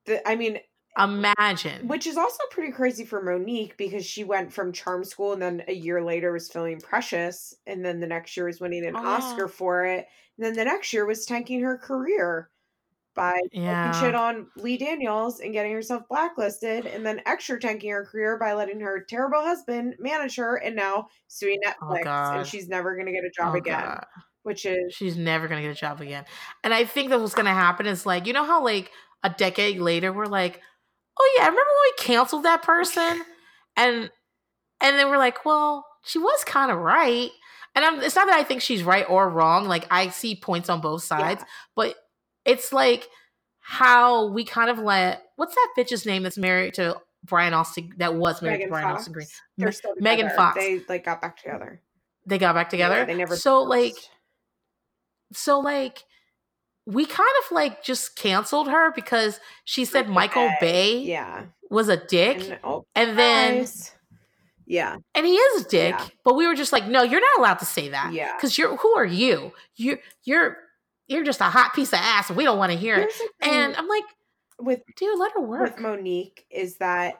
[0.07, 0.59] the, I mean,
[0.99, 1.87] Imagine.
[1.87, 5.63] Which is also pretty crazy for Mo'Nique because she went from charm school and then
[5.69, 9.03] a year later was filming Precious and then the next year was winning an Oh,
[9.03, 9.09] yeah.
[9.09, 10.07] Oscar for it.
[10.37, 12.51] And then the next year was tanking her career
[13.19, 13.93] by Yeah.
[14.01, 18.55] shit on Lee Daniels and getting herself blacklisted and then extra tanking her career by
[18.55, 23.13] letting her terrible husband manage her and now suing oh, Netflix and she's never gonna
[23.13, 23.81] get a job Oh, again.
[23.81, 24.07] God.
[24.45, 26.25] Which is She's never gonna get a job again.
[26.65, 28.91] And I think that what's gonna happen is like, you know how like
[29.23, 30.63] a decade later we're like,
[31.21, 33.23] oh yeah, I remember when we canceled that person?
[33.77, 34.11] And
[34.81, 37.31] and then we're like, well, she was kind of right.
[37.75, 39.67] And I'm, it's not that I think she's right or wrong.
[39.69, 41.45] Like I see points on both sides,
[41.77, 41.95] but
[42.49, 43.09] it's like
[43.61, 48.15] how we kind of let what's that bitch's name that's married to Brian Austin that
[48.15, 49.01] was married to Brian Fox.
[49.01, 49.27] Austin Green.
[49.59, 50.31] They're still Megan.
[50.31, 50.57] Fox.
[50.59, 51.81] They like got back together.
[52.27, 52.97] They got back together.
[52.97, 53.95] Yeah, they never so like
[55.33, 56.05] so like
[56.87, 61.45] we kind of like just canceled her because she said Michael Michael Bay yeah.
[61.71, 62.49] was a dick.
[62.49, 63.93] And, oh, And then guys.
[64.67, 64.97] yeah.
[65.15, 66.07] and he is a dick, Yeah.
[66.25, 68.15] but we were just like, no, you're not allowed to say that.
[68.15, 68.35] Yeah.
[68.35, 69.53] Because you're who are you?
[69.77, 70.57] You're you're
[71.09, 73.01] you're just a hot piece of ass we don't want to hear it.
[73.01, 74.05] Here's the thing And I'm like,
[74.61, 75.81] with dude, let her with work.
[75.81, 77.15] Mo'Nique is that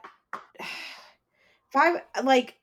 [1.71, 2.55] five like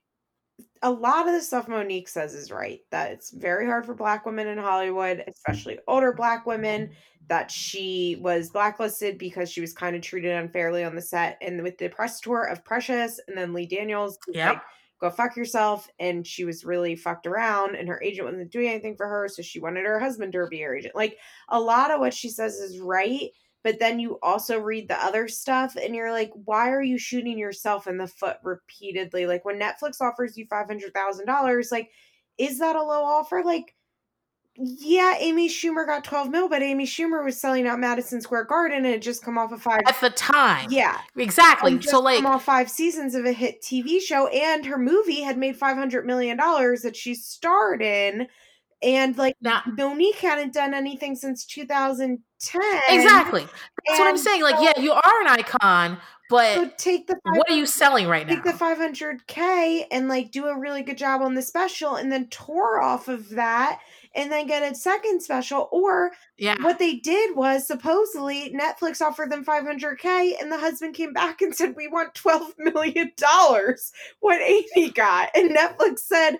[0.82, 2.80] a lot of the stuff Mo'Nique says is right.
[2.90, 6.90] That it's very hard for black women in Hollywood, especially older black women,
[7.28, 11.62] that she was blacklisted because she was kind of treated unfairly on the set and
[11.62, 14.54] with the press tour of Precious and then Lee Daniels Yep.
[14.54, 14.62] like
[15.00, 18.96] go fuck yourself and she was really fucked around and her agent wasn't doing anything
[18.96, 20.94] for her so she wanted her husband to be her agent.
[20.94, 21.18] Like
[21.48, 23.30] a lot of what she says is right
[23.62, 27.38] but then you also read the other stuff and you're like why are you shooting
[27.38, 31.90] yourself in the foot repeatedly like when netflix offers you $500000 like
[32.38, 33.74] is that a low offer like
[34.58, 38.78] yeah amy schumer got 12 mil but amy schumer was selling out madison square garden
[38.84, 40.68] and it just come off of five At the time.
[40.70, 41.76] yeah Exactly.
[41.76, 45.20] just So like come off five seasons of a hit tv show and her movie
[45.22, 48.28] had made 500 million dollars that she starred in
[48.82, 52.60] and like now monique hadn't done anything since 2010
[52.90, 53.46] exactly.
[53.86, 54.42] That's what I'm saying.
[54.42, 55.96] Like, so- yeah, you are an icon,
[56.28, 58.50] but so take the what are you selling right take now?
[58.52, 62.28] Take the 500k and like do a really good job on the special and then
[62.28, 63.80] tour off of that
[64.16, 66.56] and then get a second special or yeah.
[66.62, 71.54] what they did was supposedly netflix offered them 500k and the husband came back and
[71.54, 76.36] said we want 12 million dollars what amy got and netflix said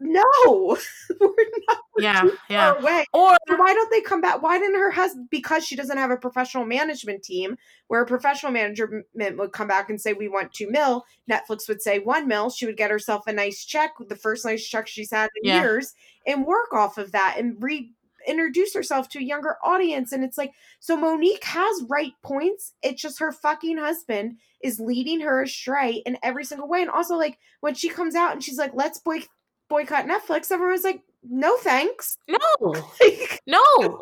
[0.00, 0.24] no
[1.20, 1.34] we're
[1.68, 2.24] not Yeah.
[2.48, 2.74] Yeah.
[2.78, 4.40] away Or why don't they come back?
[4.42, 5.28] Why didn't her husband?
[5.30, 7.56] Because she doesn't have a professional management team,
[7.88, 9.04] where a professional management
[9.36, 12.48] would come back and say, "We want two mil." Netflix would say one mil.
[12.50, 15.60] She would get herself a nice check, the first nice check she's had in Yeah.
[15.60, 15.92] years,
[16.26, 20.12] and work off of that and reintroduce herself to a younger audience.
[20.12, 22.72] And it's like, so Mo'Nique has right points.
[22.82, 26.80] It's just her fucking husband is leading her astray in every single way.
[26.82, 29.24] And also, like when she comes out and she's like, "Let's boy-
[29.70, 32.38] boycott Netflix," everyone's like, "No, thanks." no.
[33.00, 34.00] Like, No.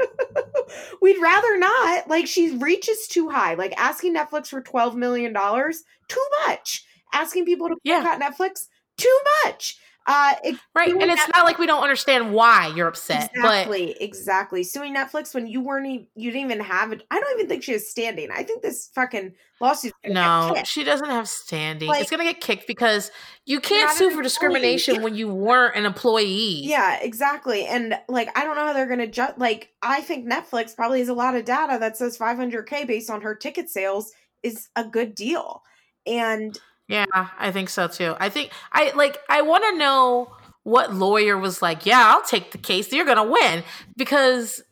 [1.02, 2.08] We'd rather not.
[2.08, 3.54] Like she reaches too high.
[3.54, 6.84] Like asking Netflix for twelve million dollars, too much.
[7.12, 8.00] Asking people to Yeah.
[8.00, 8.66] boycott Netflix,
[8.96, 9.78] too much.
[10.08, 10.90] Uh, it, Right.
[10.90, 13.30] And it's not like we don't understand why you're upset.
[13.34, 14.64] exactly, exactly.
[14.64, 17.04] Suing Netflix when you weren't, even, you didn't even have it.
[17.10, 18.30] I don't even think she is standing.
[18.30, 19.92] I think this fucking lawsuit.
[20.06, 21.88] No, she doesn't have standing.
[21.88, 23.10] Like- it's gonna get kicked because
[23.44, 24.22] you can't sue for employee.
[24.22, 26.62] discrimination when you weren't an employee.
[26.64, 27.66] Yeah, exactly.
[27.66, 29.34] And like, I don't know how they're gonna judge.
[29.36, 33.20] Like, I think Netflix probably has a lot of data that says 500k based on
[33.20, 34.10] her ticket sales
[34.42, 35.62] is a good deal.
[36.06, 36.58] And
[36.88, 38.16] Yeah, I think so too.
[38.18, 42.50] I think I like I want to know what lawyer was like, "Yeah, I'll take
[42.50, 42.92] the case.
[42.92, 43.62] You're going to win."
[43.96, 44.62] Because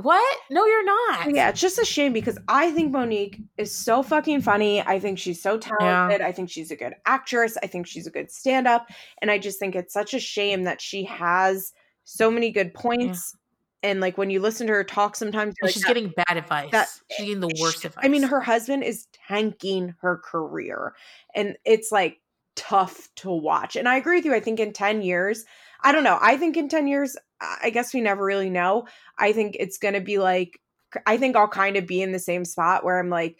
[0.00, 0.38] what?
[0.48, 1.34] No, you're not.
[1.34, 4.80] Yeah, it's just a shame because I think Mo'Nique is so fucking funny.
[4.80, 6.20] I think she's so talented.
[6.20, 7.56] I think she's a good actress.
[7.64, 8.86] I think she's a good stand up.
[9.20, 11.72] And I just think it's such a shame that she has
[12.04, 13.36] so many good points.
[13.82, 16.70] And like when you listen to her talk, sometimes like, she's "That- getting bad advice.
[16.72, 18.04] that- she's getting the worst she- advice.
[18.04, 20.94] I mean, her husband is tanking her career.
[21.34, 22.20] And it's like
[22.56, 23.76] tough to watch.
[23.76, 24.34] And I agree with you.
[24.34, 25.44] I think in 10 years,
[25.82, 26.18] I don't know.
[26.20, 28.88] I think in 10 years, I I guess we never really know.
[29.18, 30.60] I think it's going to be like,
[31.06, 33.36] I think I'll kind of be in the same spot where I'm like,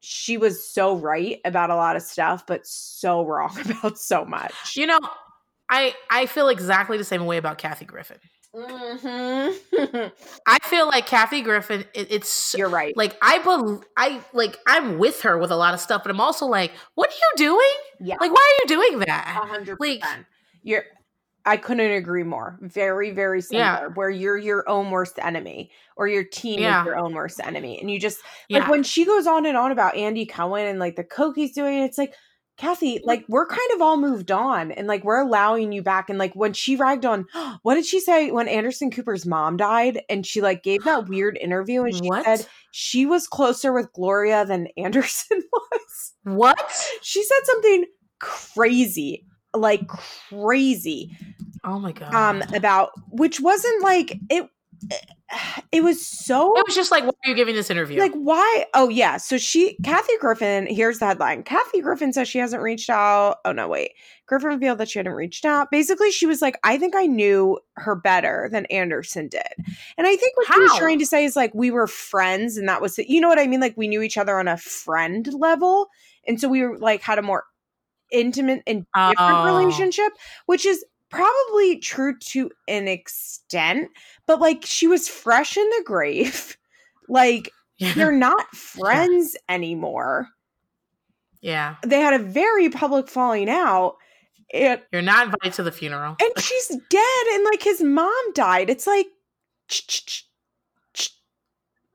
[0.00, 4.74] she was so right about a lot of stuff, but so wrong about so much.
[4.74, 5.00] You know,
[5.68, 8.16] I I feel exactly the same way about Kathy Griffin.
[8.54, 9.54] Mhm.
[10.46, 11.84] I feel like Kathy Griffin.
[11.94, 12.96] It, it's You're right.
[12.96, 16.20] like I bel I like I'm with her with a lot of stuff, but I'm
[16.20, 17.70] also like, what are you doing?
[18.00, 18.16] Yeah.
[18.20, 19.26] Like, why are you doing A that?
[19.26, 20.26] hundred Like- percent.
[20.62, 20.84] You're
[21.46, 22.58] I couldn't agree more.
[22.60, 23.64] Very, very similar.
[23.64, 23.86] Yeah.
[23.94, 26.80] Where you're your own worst enemy, or your team Yeah.
[26.82, 28.18] is your own worst enemy, and you just
[28.50, 28.70] like Yeah.
[28.70, 31.82] when she goes on and on about Andy Cohen and like the coke he's doing.
[31.82, 32.14] It's like
[32.60, 36.10] Kathy, like we're kind of all moved on, and like we're allowing you back.
[36.10, 37.24] And like when she ragged on,
[37.62, 41.38] what did she say when Anderson Cooper's mom died, and she like gave that weird
[41.40, 42.24] interview, and she What?
[42.24, 46.12] said she was closer with Gloria than Anderson was.
[46.24, 46.60] What?
[47.00, 47.86] She said something
[48.20, 49.24] crazy,
[49.54, 51.16] like crazy,
[51.64, 52.12] Oh my god.
[52.14, 54.46] um, about which wasn't like it.
[55.70, 58.00] It was so it was just like, why are you giving this interview?
[58.00, 58.66] like why?
[58.74, 60.66] Oh yeah, so she Kathy Griffin.
[60.66, 63.36] Here's the headline: Kathy Griffin says she hasn't reached out.
[63.44, 63.92] Oh no, wait.
[64.26, 65.70] Griffin revealed that she hadn't reached out.
[65.70, 69.42] Basically, she was like, I think I knew her better than Anderson did.
[69.96, 72.68] And I think what she was trying to say is like we were friends, and
[72.68, 72.98] that was.
[72.98, 73.60] You know what I mean?
[73.60, 75.88] Like we knew each other on a friend level,
[76.26, 77.44] and so we were like had a more
[78.10, 79.44] intimate and different Oh.
[79.60, 80.12] relationship,
[80.46, 83.90] which is probably true to an extent.
[84.26, 86.56] But like she was fresh in the grave,
[87.08, 87.50] like
[87.94, 90.28] they're not friends anymore.
[91.40, 91.76] yeah.
[91.84, 93.96] They had a very public falling out.
[94.52, 96.16] And, You're not invited to the funeral.
[96.20, 98.68] and she's dead and like his mom died.
[98.68, 99.06] It's like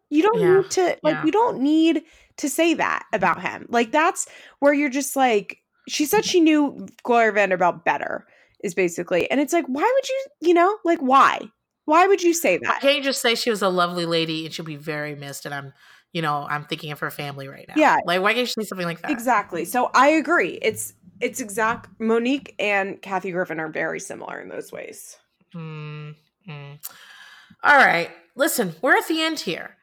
[0.09, 1.25] you don't Yeah, need to like yeah.
[1.25, 2.03] you don't need
[2.37, 3.65] to say that about him.
[3.69, 4.27] Like that's
[4.59, 8.25] where you're just like she said she knew Gloria Vanderbilt better
[8.65, 9.29] is basically.
[9.31, 11.39] And it's like why would you, you know, like why?
[11.85, 12.81] Why would you say that?
[12.81, 15.45] can't you just say she was a lovely lady and she'll be very missed?
[15.45, 15.71] And I'm,
[16.13, 17.75] you know, I'm thinking of her family right now.
[17.77, 17.97] Yeah.
[18.05, 19.11] Like, why can't you say something like that?
[19.11, 19.65] Exactly.
[19.65, 20.57] So I agree.
[20.61, 25.17] It's it's exact Mo'Nique and Kathy Griffin are very similar in those ways.
[25.53, 26.15] Mm,
[26.49, 26.79] mm.
[27.63, 28.09] All right.
[28.35, 29.77] Listen, we're at the end here.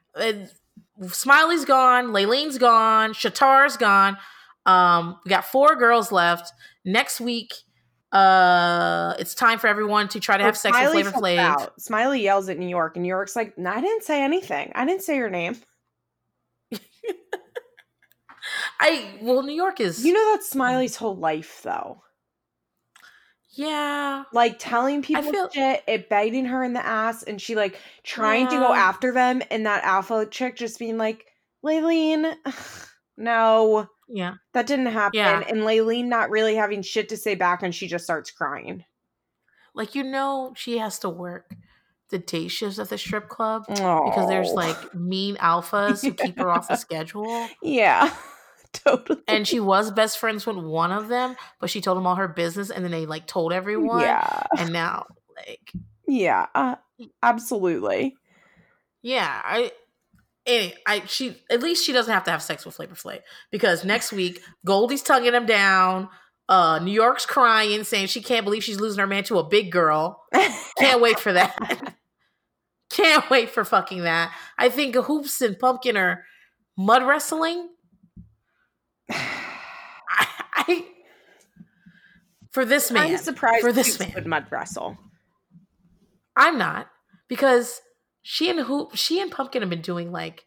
[1.08, 2.08] Smiley's gone.
[2.08, 3.12] Leilene's gone.
[3.12, 4.18] Shatar's gone.
[4.66, 6.52] Um, we got four girls left.
[6.84, 7.52] Next week,
[8.12, 11.38] uh, it's time for everyone to try to have sex with Flavor Flav.
[11.38, 11.80] out.
[11.80, 14.70] Smiley yells at New York, and New York's like, "No, I didn't say anything.
[14.74, 15.56] I didn't say your name.
[18.80, 22.02] I well, New York is You know that's Smiley's whole life, though.
[23.54, 24.24] yeah.
[24.32, 28.48] Like telling people feel- shit, it biting her in the ass, and she like trying
[28.48, 31.24] to go after them, and that alpha chick just being like,
[31.64, 32.34] "Leilene,
[33.16, 34.34] no, Yeah.
[34.52, 35.42] that didn't happen," Yeah.
[35.48, 38.84] and Leilene not really having shit to say back, and she just starts crying.
[39.74, 41.54] Like you know she has to work
[42.10, 46.50] the day shifts at the strip club because there's like mean alphas who keep her
[46.50, 47.48] off the schedule.
[47.62, 48.12] yeah,
[48.74, 49.22] totally.
[49.26, 52.28] And she was best friends with one of them, but she told them all her
[52.28, 54.00] business and then they like told everyone.
[54.00, 55.06] yeah, And now
[55.36, 55.72] like
[56.06, 56.76] yeah, uh,
[57.22, 58.14] absolutely.
[59.00, 59.72] yeah, I
[60.46, 63.20] any I she at least she doesn't have to have sex with Flavor Flav
[63.50, 66.08] because next week Goldie's tonguing him down.
[66.48, 69.70] Uh, New York's crying, saying she can't believe she's losing her man to a big
[69.70, 70.22] girl.
[70.78, 71.94] Can't wait for that.
[72.90, 74.34] Can't wait for fucking that.
[74.58, 76.26] I think hoops and pumpkin are
[76.76, 77.70] mud wrestling.
[79.10, 80.84] I, I
[82.50, 84.12] for this man, I'm surprised for this man.
[84.14, 84.98] would mud wrestle.
[86.36, 86.88] I'm not
[87.28, 87.80] because
[88.22, 90.44] she and hoop she and pumpkin have been doing like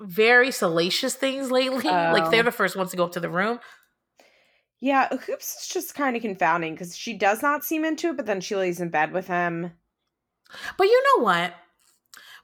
[0.00, 1.84] very salacious things lately.
[1.84, 2.30] Like Oh.
[2.30, 3.60] they're the first ones to go up to the room.
[4.80, 8.26] Yeah, Hoops is just kind of confounding because she does not seem into it, but
[8.26, 9.72] then she lays in bed with him.
[10.76, 11.54] But you know what?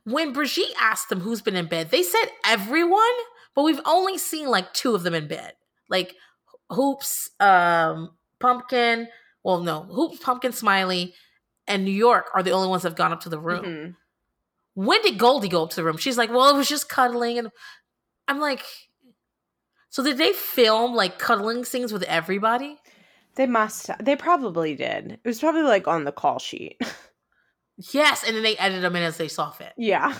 [0.04, 3.02] When Brigitte asked them who's been in bed, they said everyone,
[3.54, 5.52] but we've only seen like two of them in bed.
[5.90, 6.14] Like
[6.70, 9.08] Hoops, um, Pumpkin,
[9.44, 11.12] well, no, Hoops, Pumpkin, Smiley,
[11.70, 13.64] and New York are the only ones that have gone up to the room.
[13.64, 13.96] Mhm.
[14.74, 15.96] When did Goldie go up to the room?
[15.96, 17.38] She's like, well, it was just cuddling.
[17.38, 17.50] And
[18.28, 18.64] I'm like,
[19.88, 22.78] so did they film like cuddling scenes with everybody?
[23.36, 23.90] They must.
[24.00, 25.12] They probably did.
[25.12, 26.80] It was probably like on the call sheet.
[27.92, 28.24] Yes.
[28.26, 29.72] And then they edited them in as they saw fit.
[29.76, 30.14] yeah.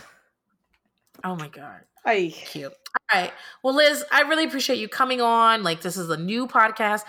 [1.22, 1.80] Oh my God.
[2.06, 2.32] I.
[2.34, 2.72] Cute.
[3.12, 3.32] All right.
[3.62, 5.62] Well, Liz, I really appreciate you coming on.
[5.62, 7.02] Like, this is a new podcast.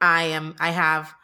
[0.00, 1.14] I am, I have,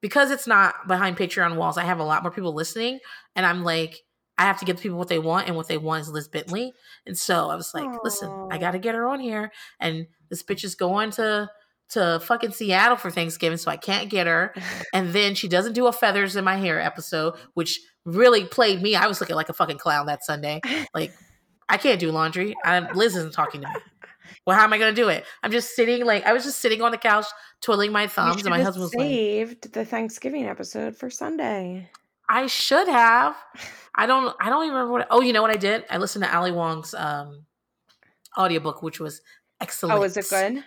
[0.00, 2.98] because it's not behind Patreon walls, I have a lot more people listening.
[3.36, 4.00] And I'm like,
[4.38, 6.26] I have to give the people what they want, and what they want is Liz
[6.26, 6.72] Bentley.
[7.04, 9.52] And so I was like, listen, I got to get her on here.
[9.78, 11.50] And this bitch is going to,
[11.90, 14.54] to fucking Seattle for Thanksgiving, so I can't get her.
[14.94, 18.96] And then she doesn't do a feathers in my hair episode, which really played me.
[18.96, 20.62] I was looking like a fucking clown that Sunday.
[20.94, 21.12] Like,
[21.68, 22.56] I can't do laundry.
[22.64, 23.74] I, Liz isn't talking to me.
[24.46, 25.24] Well, how am I going to do it?
[25.42, 27.26] I'm just sitting, like, I was just sitting on the couch,
[27.60, 31.90] twiddling my thumbs, and my husband was like, saved the Thanksgiving episode for Sunday.
[32.28, 33.36] I should have.
[33.94, 35.84] I don't, I don't even remember what, oh, you know what I did?
[35.90, 37.44] I listened to Ali Wong's um,
[38.38, 39.20] audiobook, which was
[39.60, 39.98] excellent.
[39.98, 40.64] Oh, is it good?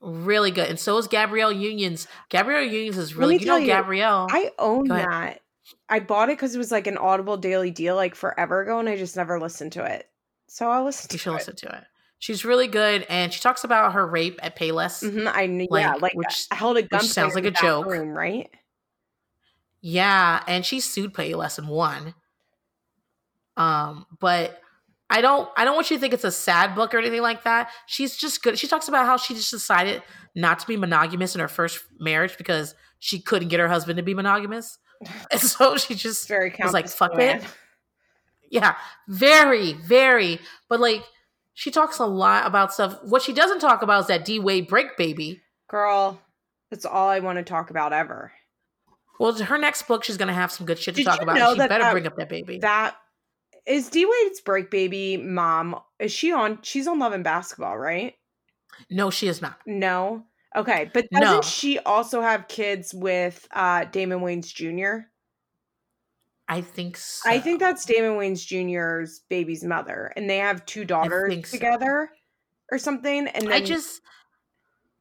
[0.00, 0.68] Really good.
[0.68, 2.08] And so is Gabrielle Union's.
[2.30, 4.28] Gabrielle Union's is really you know you, Gabrielle.
[4.30, 5.40] I own that.
[5.88, 8.88] I bought it because it was like an Audible daily deal like forever ago, and
[8.88, 10.08] I just never listened to it.
[10.48, 11.08] So I'll listen.
[11.12, 11.34] You should it.
[11.34, 11.84] listen to it.
[12.20, 15.02] She's really good, and she talks about her rape at Payless.
[15.02, 17.00] Mm-hmm, I knew, like, yeah, like which held a gun.
[17.02, 18.48] Sounds like a joke, room, right?
[19.80, 22.14] Yeah, and she sued Payless and won.
[23.56, 24.60] Um, but
[25.08, 27.44] I don't I don't want you to think it's a sad book or anything like
[27.44, 27.70] that.
[27.86, 28.58] She's just good.
[28.58, 30.02] She talks about how she just decided
[30.34, 34.02] not to be monogamous in her first marriage because she couldn't get her husband to
[34.02, 34.78] be monogamous.
[35.32, 37.42] And so she just very was like, fuck it.
[38.50, 38.76] Yeah,
[39.08, 40.38] very, very.
[40.68, 41.02] But like
[41.54, 42.98] she talks a lot about stuff.
[43.04, 45.42] What she doesn't talk about is that D Wade break baby.
[45.68, 46.20] Girl,
[46.70, 48.32] that's all I want to talk about ever.
[49.18, 51.36] Well, her next book, she's gonna have some good shit to Did talk about.
[51.36, 52.58] She that better that, bring up that baby.
[52.58, 52.96] That
[53.66, 55.78] is D Wade's break baby mom.
[55.98, 56.60] Is she on?
[56.62, 58.14] She's on Love and Basketball, right?
[58.90, 59.58] No, she is not.
[59.66, 60.24] No.
[60.56, 61.42] Okay, but doesn't no.
[61.42, 65.09] she also have kids with uh Damon Wayans Jr.?
[66.50, 67.30] I think so.
[67.30, 72.74] I think that's Damon Wayans Jr.'s baby's mother, and they have two daughters together so.
[72.74, 73.28] or something.
[73.28, 74.00] And then, I just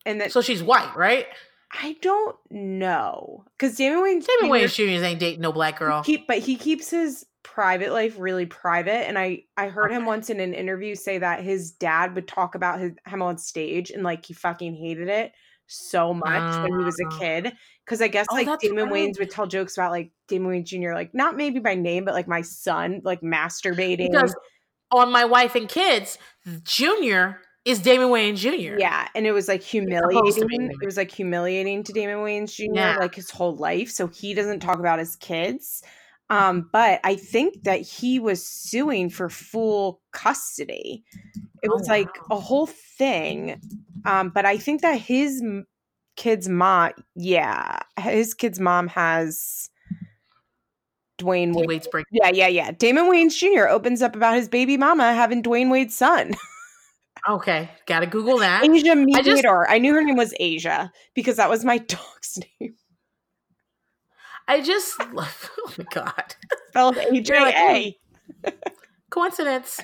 [0.06, 1.26] and then so she's white, right?
[1.72, 5.04] I don't know because Damon Wayans Damon Wayans Jr.
[5.04, 6.04] ain't dating no black girl.
[6.04, 9.96] Keep, but he keeps his private life really private, and I I heard okay.
[9.96, 13.40] him once in an interview say that his dad would talk about his, him on
[13.40, 15.32] stage and like he fucking hated it
[15.66, 17.20] so much uh, when he was a ah.
[17.20, 17.54] kid
[17.90, 19.10] because I guess oh, like Damon right.
[19.10, 20.94] Wayans would tell jokes about like Damon Wayans Jr.
[20.94, 24.36] like not maybe by name but like my son like masturbating because
[24.92, 26.20] on my wife and kids
[26.64, 28.80] Junior is Damon Wayans Jr.
[28.80, 30.72] Yeah, and it was like humiliating.
[30.82, 32.74] It was like humiliating to Damon Wayans Jr.
[32.74, 32.98] Yeah.
[32.98, 33.90] like his whole life.
[33.92, 35.84] So he doesn't talk about his kids.
[36.30, 41.04] Um, but I think that he was suing for full custody.
[41.62, 43.60] It was oh, like a whole thing.
[44.06, 45.44] Um, but I think that his
[46.20, 49.70] kid's mom, yeah, his kid's mom has
[51.18, 51.68] Dwyane Wade.
[51.68, 52.06] Wade's break.
[52.12, 52.72] Yeah, yeah, yeah.
[52.72, 53.70] Damon Wayans Jr.
[53.70, 56.34] opens up about his baby mama having Dwyane Wade's son.
[57.30, 58.64] okay, gotta Google that.
[58.64, 59.16] Aja Metoyer.
[59.16, 62.76] I, just, I knew her name was Asia because that was my dog's name.
[64.48, 65.02] I just.
[65.12, 66.36] Oh my god,
[66.70, 67.98] spelled A J A.
[68.44, 68.56] Hmm.
[69.12, 69.80] Coincidence.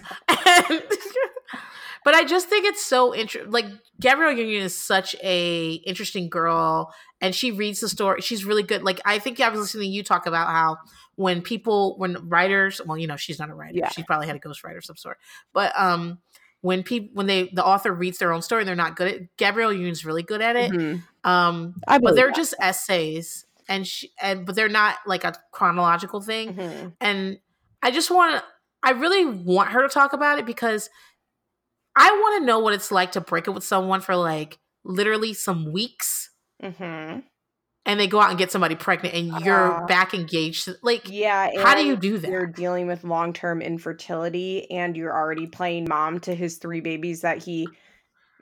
[2.05, 3.51] But I just think it's so interesting.
[3.51, 3.65] Like
[3.99, 8.21] Gabrielle Union is such a interesting girl, and she reads the story.
[8.21, 8.83] She's really good.
[8.83, 10.77] Like I think I was listening to you talk about how
[11.15, 13.79] when people, when writers, well, you know, she's not a writer.
[13.79, 13.89] Yeah.
[13.89, 15.17] She probably had a ghostwriter of some sort.
[15.51, 16.19] But um,
[16.61, 19.37] when people, when they, the author reads their own story, and they're not good at.
[19.37, 20.71] Gabrielle Union's really good at it.
[20.71, 21.29] Mm-hmm.
[21.29, 22.35] Um, but they're that.
[22.35, 26.53] just essays, and she, and but they're not like a chronological thing.
[26.53, 26.87] Mm-hmm.
[27.01, 27.39] And
[27.81, 28.43] I just want to.
[28.83, 30.91] I really want her to talk about it because
[31.95, 35.33] I want to know what it's like to break up with someone for like literally
[35.33, 36.29] some weeks.
[36.61, 37.19] Mm-hmm.
[37.87, 40.67] And they go out and get somebody pregnant, and you're uh, back engaged.
[40.81, 42.31] Like, yeah, how do you do that?
[42.31, 47.21] You're dealing with long term infertility, and you're already playing mom to his three babies
[47.21, 47.67] that he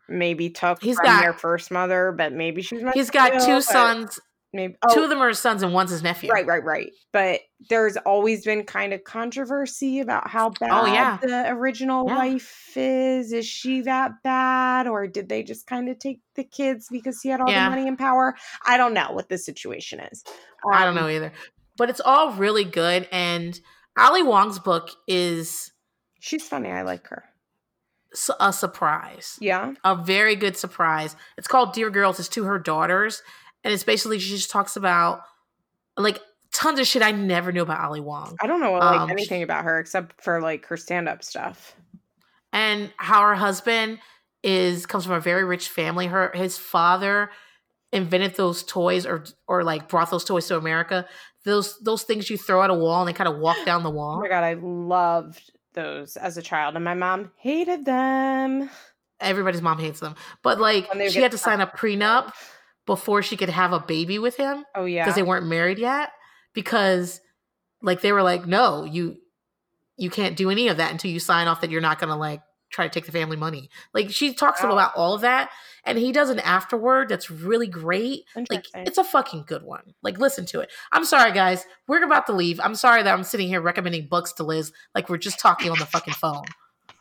[0.08, 2.82] maybe took he's from got, their first mother, but maybe she's.
[2.94, 4.18] He's got two sons
[4.54, 6.30] maybe oh, two of them are his sons and one's his nephew.
[6.32, 6.92] Right, right, right.
[7.12, 11.18] But there's always been kind of controversy about how bad oh, yeah.
[11.22, 12.18] the original yeah.
[12.18, 13.34] wife is.
[13.34, 17.30] Is she that bad, or did they just kind of take the kids because he
[17.30, 17.66] had all yeah.
[17.66, 18.36] the money and power?
[18.66, 20.24] I don't know what the situation is.
[20.66, 21.34] Um, I don't know um, either.
[21.76, 23.60] But it's all really good, and
[23.98, 25.72] Ali Wong's book is.
[26.20, 26.70] She's funny.
[26.70, 27.24] I like her
[28.40, 29.38] a surprise.
[29.42, 29.74] Yeah.
[29.84, 31.16] A very good surprise.
[31.38, 32.20] It's called Dear Girls.
[32.20, 33.22] It's to her daughters
[33.64, 35.22] and it's basically she just talks about
[35.98, 36.20] like
[36.54, 38.38] tons of shit I never knew about Ali Wong.
[38.42, 41.24] I don't know like um, anything she, about her except for like her stand up
[41.24, 41.76] stuff.
[42.52, 44.00] And how her husband
[44.44, 46.08] is comes from a very rich family.
[46.08, 47.32] Her his father
[47.92, 51.08] invented those toys or or like brought those toys to America.
[51.46, 53.90] Those those things you throw at a wall and they kind of walk down the
[53.90, 54.18] wall.
[54.18, 58.70] Oh my god, I loved those as a child and my mom hated them.
[59.20, 60.16] Everybody's mom hates them.
[60.44, 62.34] But like she had to sign a prenup
[62.86, 64.66] before she could have a baby with him.
[64.76, 65.04] Oh yeah.
[65.04, 66.12] Because they weren't married yet.
[66.54, 67.22] Because
[67.82, 69.18] like they were like, no, you
[69.98, 72.42] you can't do any of that until you sign off that you're not gonna like
[72.70, 73.70] try to take the family money.
[73.94, 74.72] Like she talks wow.
[74.72, 75.50] about all of that.
[75.86, 78.24] And he does an afterword that's really great.
[78.50, 79.94] Like it's a fucking good one.
[80.02, 80.72] Like listen to it.
[80.92, 81.66] I'm sorry, guys.
[81.88, 82.60] We're about to leave.
[82.62, 85.80] I'm sorry that I'm sitting here recommending books to Liz like we're just talking on
[85.80, 86.46] the fucking phone.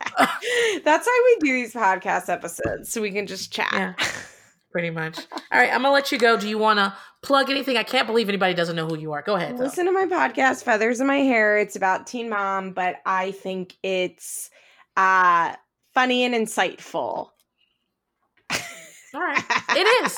[0.83, 3.69] That's why we do these podcast episodes so we can just chat.
[3.73, 3.93] Yeah
[4.73, 5.19] pretty much.
[5.31, 6.35] All right, I'm gonna let you go.
[6.35, 7.77] Do you want to plug anything?
[7.77, 9.21] I can't believe anybody doesn't know who you are.
[9.21, 9.57] Go ahead.
[9.57, 9.63] Though.
[9.63, 11.59] Listen to my podcast, Feathers in My Hair.
[11.59, 14.49] It's about Teen Mom, but I think it's
[14.97, 15.55] uh
[15.93, 17.29] funny and insightful.
[19.15, 19.43] All right.
[19.69, 20.17] It is.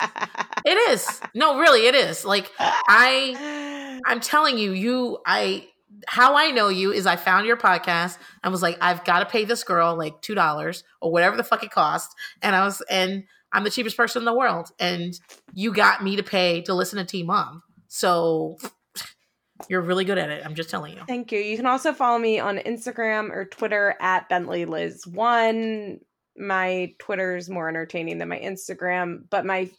[0.66, 1.22] It is.
[1.34, 2.24] No, really, it is.
[2.24, 5.68] Like I I'm telling you, you I
[6.08, 9.26] how I know you is I found your podcast and was like, I've got to
[9.26, 12.16] pay this girl like two dollars or whatever the fuck it cost.
[12.42, 13.26] And I was and
[13.56, 14.72] I'm the cheapest person in the world.
[14.80, 15.20] And
[15.54, 17.64] you got me to pay to listen to Teen Mom.
[17.88, 18.58] So
[19.70, 20.46] you're really good at it.
[20.46, 21.02] I'm just telling you.
[21.08, 21.40] Thank you.
[21.40, 26.00] You can also follow me on Instagram or Twitter at Bentley Liz One.
[26.38, 29.70] My Twitter is more entertaining than my Instagram, but my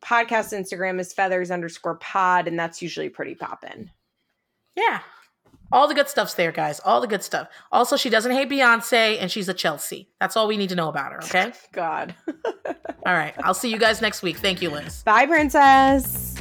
[0.00, 3.90] podcast Instagram is feathers underscore pod, and that's usually pretty poppin'.
[4.74, 5.00] Yeah.
[5.72, 6.80] All the good stuff's there, guys.
[6.84, 7.48] All the good stuff.
[7.72, 10.08] Also, she doesn't hate Beyonce and she's a Chelsea.
[10.20, 11.52] That's all we need to know about her, okay?
[11.72, 12.14] God.
[12.66, 13.34] all right.
[13.42, 14.36] I'll see you guys next week.
[14.36, 15.02] Thank you, Liz.
[15.02, 16.35] Bye, princess.